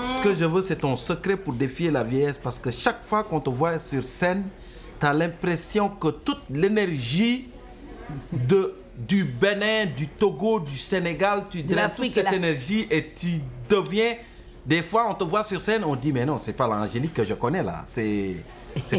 Ce 0.08 0.22
que 0.22 0.34
je 0.34 0.44
veux, 0.44 0.60
c'est 0.60 0.76
ton 0.76 0.94
secret 0.96 1.36
pour 1.38 1.54
défier 1.54 1.90
la 1.90 2.02
vieillesse 2.02 2.36
parce 2.38 2.58
que 2.58 2.70
chaque 2.70 3.02
fois 3.02 3.24
qu'on 3.24 3.40
te 3.40 3.48
voit 3.48 3.78
sur 3.78 4.02
scène, 4.02 4.44
tu 5.00 5.06
as 5.06 5.14
l'impression 5.14 5.88
que 5.88 6.08
toute 6.08 6.42
l'énergie 6.50 7.48
de, 8.30 8.74
du 8.98 9.24
Bénin, 9.24 9.86
du 9.86 10.06
Togo, 10.06 10.60
du 10.60 10.76
Sénégal, 10.76 11.46
tu 11.50 11.62
draines 11.62 11.90
toute 11.96 12.10
cette 12.10 12.32
énergie 12.32 12.86
et 12.90 13.10
tu 13.14 13.40
deviens. 13.70 14.14
Des 14.64 14.82
fois, 14.82 15.08
on 15.10 15.14
te 15.14 15.24
voit 15.24 15.42
sur 15.42 15.60
scène, 15.60 15.82
on 15.84 15.96
dit, 15.96 16.12
mais 16.12 16.24
non, 16.24 16.38
c'est 16.38 16.52
pas 16.52 16.66
l'Angélique 16.68 17.14
que 17.14 17.24
je 17.24 17.34
connais 17.34 17.62
là. 17.62 17.82
C'est 17.84 18.44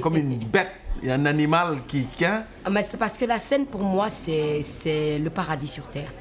comme 0.02 0.18
une 0.18 0.38
bête, 0.52 0.72
un 1.08 1.26
animal 1.26 1.80
qui. 1.88 2.06
Hein? 2.22 2.44
Ah, 2.66 2.70
Mais 2.70 2.84
c'est 2.84 2.98
parce 2.98 3.18
que 3.18 3.26
la 3.26 3.40
scène, 3.40 3.66
pour 3.66 3.82
moi, 3.82 4.10
c'est 4.10 4.62
c'est 4.62 5.20
le 5.20 5.30
paradis 5.30 5.68
sur 5.70 5.88
Terre. 5.88 6.12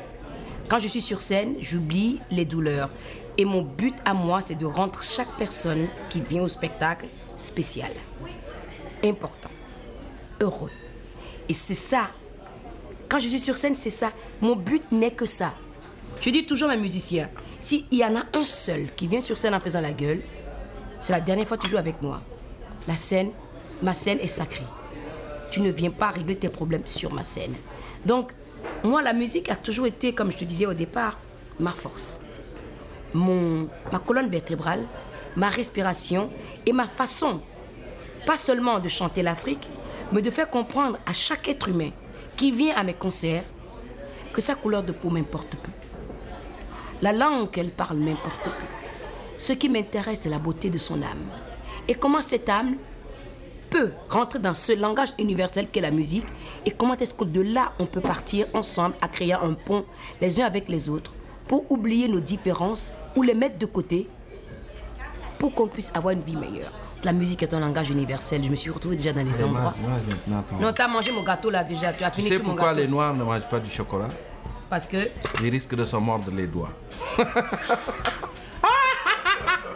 Quand 0.69 0.79
je 0.79 0.89
suis 0.89 1.01
sur 1.03 1.21
scène, 1.21 1.57
j'oublie 1.61 2.21
les 2.31 2.45
douleurs. 2.45 2.89
Et 3.37 3.45
mon 3.45 3.63
but 3.63 3.95
à 4.05 4.15
moi, 4.15 4.41
c'est 4.41 4.55
de 4.55 4.67
rendre 4.67 5.03
chaque 5.03 5.37
personne 5.37 5.87
qui 6.09 6.21
vient 6.21 6.43
au 6.43 6.49
spectacle 6.49 7.07
spécial. 7.37 7.91
Important. 9.05 9.51
Heureux. 10.41 10.71
Et 11.49 11.55
c'est 11.55 11.75
ça. 11.75 12.11
Quand 13.09 13.19
je 13.19 13.29
suis 13.29 13.41
sur 13.41 13.57
scène, 13.57 13.75
c'est 13.75 13.91
ça. 13.91 14.13
Mon 14.41 14.55
but 14.55 14.91
n'est 14.93 15.11
que 15.11 15.27
ça. 15.27 15.53
Je 16.21 16.31
dis 16.31 16.47
toujours 16.47 16.71
à 16.71 16.77
mes 16.77 16.83
musiciens, 16.83 17.29
s'il 17.63 17.85
y 17.93 18.05
en 18.05 18.17
a 18.17 18.25
un 18.35 18.45
seul 18.45 18.93
qui 18.95 19.07
vient 19.07 19.21
sur 19.21 19.37
scène 19.37 19.55
en 19.55 19.61
faisant 19.61 19.81
la 19.81 19.93
gueule, 19.93 20.23
c'est 21.03 21.13
la 21.13 21.21
dernière 21.21 21.47
fois 21.47 21.57
que 21.57 21.63
tu 21.63 21.69
joues 21.69 21.77
avec 21.79 22.01
moi. 22.03 22.21
La 22.89 22.97
scène, 22.97 23.31
ma 23.83 23.95
scène 23.95 24.19
est 24.21 24.27
sacrée 24.27 24.67
tu 25.53 25.61
ne 25.61 25.71
viens 25.71 25.91
pas 25.91 26.09
régler 26.09 26.35
tes 26.35 26.49
problèmes 26.49 26.87
sur 26.87 27.13
ma 27.13 27.25
scène. 27.25 27.55
Donc, 28.07 28.33
moi, 28.83 29.03
la 29.03 29.13
musique 29.13 29.51
a 29.51 29.55
toujours 29.55 29.87
été, 29.87 30.15
comme 30.15 30.33
je 30.33 30.39
te 30.39 30.45
disais 30.45 30.65
au 30.65 30.73
départ, 30.73 31.19
ma 31.61 31.73
force. 31.73 32.21
Mon, 33.13 33.69
ma 33.93 33.99
colonne 33.99 34.31
vertébrale, 34.31 34.81
ma 35.37 35.51
respiration 35.51 36.31
et 36.65 36.73
ma 36.73 36.87
façon 36.87 37.43
pas 38.25 38.39
seulement 38.39 38.81
de 38.81 38.89
chanter 38.89 39.23
l'Afrique, 39.23 39.71
mais 40.11 40.23
de 40.23 40.31
faire 40.31 40.49
comprendre 40.49 40.99
à 41.05 41.13
chaque 41.13 41.49
être 41.49 41.69
humain 41.69 41.91
qui 42.37 42.51
vient 42.51 42.75
à 42.75 42.83
mes 42.83 42.95
concerts 42.95 43.45
que 44.33 44.41
sa 44.41 44.55
couleur 44.55 44.83
de 44.83 44.93
peau 44.93 45.11
m'importe 45.11 45.51
peu. 45.57 45.82
La 47.03 47.13
langue 47.13 47.51
qu'elle 47.51 47.71
parle 47.71 47.99
m'importe 47.99 48.45
peu. 48.45 48.51
Ce 49.39 49.53
qui 49.53 49.69
m'intéresse, 49.69 50.21
c'est 50.23 50.29
la 50.29 50.39
beauté 50.39 50.71
de 50.71 50.79
son 50.79 51.03
âme. 51.03 51.19
Et 51.89 51.95
comment 51.95 52.23
cette 52.23 52.49
âme 52.49 52.77
peut 53.71 53.91
rentrer 54.09 54.39
dans 54.39 54.55
ce 54.55 54.73
langage 54.79 55.13
universel 55.19 55.67
qu'est 55.73 55.81
la 55.81 55.91
musique 55.91 56.27
et 56.65 56.71
comment 56.71 56.95
est-ce 56.95 57.15
que 57.15 57.25
de 57.25 57.41
là 57.41 57.73
on 57.79 57.87
peut 57.87 58.01
partir 58.03 58.47
ensemble 58.55 58.95
à 59.01 59.09
créer 59.09 59.33
un 59.33 59.55
pont 59.55 59.85
les 60.21 60.41
uns 60.41 60.45
avec 60.45 60.69
les 60.69 60.89
autres 60.91 61.13
pour 61.49 61.65
oublier 61.73 62.07
nos 62.07 62.21
différences 62.21 62.93
ou 63.17 63.23
les 63.23 63.35
mettre 63.35 63.59
de 63.59 63.67
côté 63.67 64.09
pour 65.39 65.55
qu'on 65.55 65.67
puisse 65.69 65.91
avoir 65.95 66.13
une 66.13 66.21
vie 66.23 66.37
meilleure. 66.37 66.71
La 67.03 67.13
musique 67.13 67.43
est 67.43 67.53
un 67.53 67.59
langage 67.61 67.91
universel. 67.91 68.45
Je 68.45 68.49
me 68.49 68.55
suis 68.55 68.71
retrouvée 68.71 68.95
déjà 68.95 69.13
dans 69.13 69.25
des 69.25 69.43
endroits. 69.43 69.75
Non, 70.61 70.73
tu 70.73 70.83
as 70.83 70.87
mangé 70.87 71.11
mon 71.11 71.23
gâteau 71.25 71.51
là 71.51 71.65
déjà. 71.65 71.93
Tu 71.93 72.05
as 72.05 72.11
Tu 72.13 72.17
fini 72.21 72.29
sais 72.29 72.37
tout 72.37 72.43
mon 72.45 72.51
pourquoi 72.51 72.69
gâteau. 72.69 72.81
les 72.83 72.87
Noirs 72.87 73.13
ne 73.15 73.25
mangent 73.25 73.49
pas 73.49 73.59
du 73.59 73.69
chocolat? 73.71 74.07
Parce 74.73 74.89
que 74.89 75.11
Ils 75.43 75.51
risquent 75.51 75.75
de 75.75 75.85
se 75.85 75.97
mordre 75.97 76.31
les 76.35 76.47
doigts. 76.47 76.73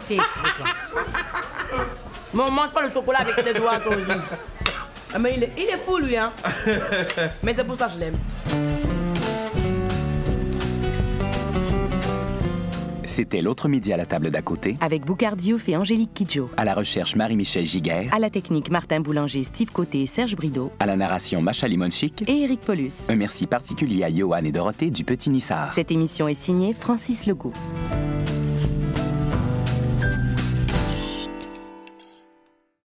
t'es. 0.07 0.17
Mais 2.33 2.41
on 2.41 2.49
mange 2.49 2.71
pas 2.71 2.81
le 2.81 2.91
chocolat 2.91 3.19
avec 3.19 3.45
les 3.45 3.53
doigts 3.53 3.77
toi 3.77 3.95
aussi. 3.95 4.19
Ah, 5.13 5.19
mais 5.19 5.35
il 5.37 5.43
est, 5.43 5.53
il 5.55 5.65
est 5.65 5.77
fou 5.77 5.97
lui 5.97 6.17
hein. 6.17 6.33
mais 7.43 7.53
c'est 7.53 7.63
pour 7.63 7.75
ça 7.75 7.85
que 7.85 7.91
je 7.93 7.99
l'aime. 7.99 8.17
C'était 13.17 13.41
l'autre 13.41 13.67
midi 13.67 13.91
à 13.91 13.97
la 13.97 14.05
table 14.05 14.29
d'à 14.29 14.43
côté. 14.43 14.77
Avec 14.79 15.03
Boucard 15.03 15.37
Diouf 15.37 15.67
et 15.67 15.75
Angélique 15.75 16.13
Kidjo. 16.13 16.51
À 16.55 16.63
la 16.65 16.75
recherche, 16.75 17.15
Marie-Michel 17.15 17.65
Giguère. 17.65 18.13
À 18.13 18.19
la 18.19 18.29
technique, 18.29 18.69
Martin 18.69 18.99
Boulanger, 18.99 19.43
Steve 19.43 19.71
Côté 19.71 20.03
et 20.03 20.05
Serge 20.05 20.35
Brideau. 20.35 20.71
À 20.79 20.85
la 20.85 20.95
narration, 20.95 21.41
Macha 21.41 21.67
Limonchik. 21.67 22.29
Et 22.29 22.43
Eric 22.43 22.59
Paulus. 22.59 23.09
Un 23.09 23.15
merci 23.15 23.47
particulier 23.47 24.03
à 24.03 24.11
Johan 24.11 24.43
et 24.43 24.51
Dorothée 24.51 24.91
du 24.91 25.03
Petit 25.03 25.31
Nissard. 25.31 25.71
Cette 25.73 25.89
émission 25.89 26.27
est 26.27 26.35
signée 26.35 26.73
Francis 26.73 27.25
Legault. 27.25 27.53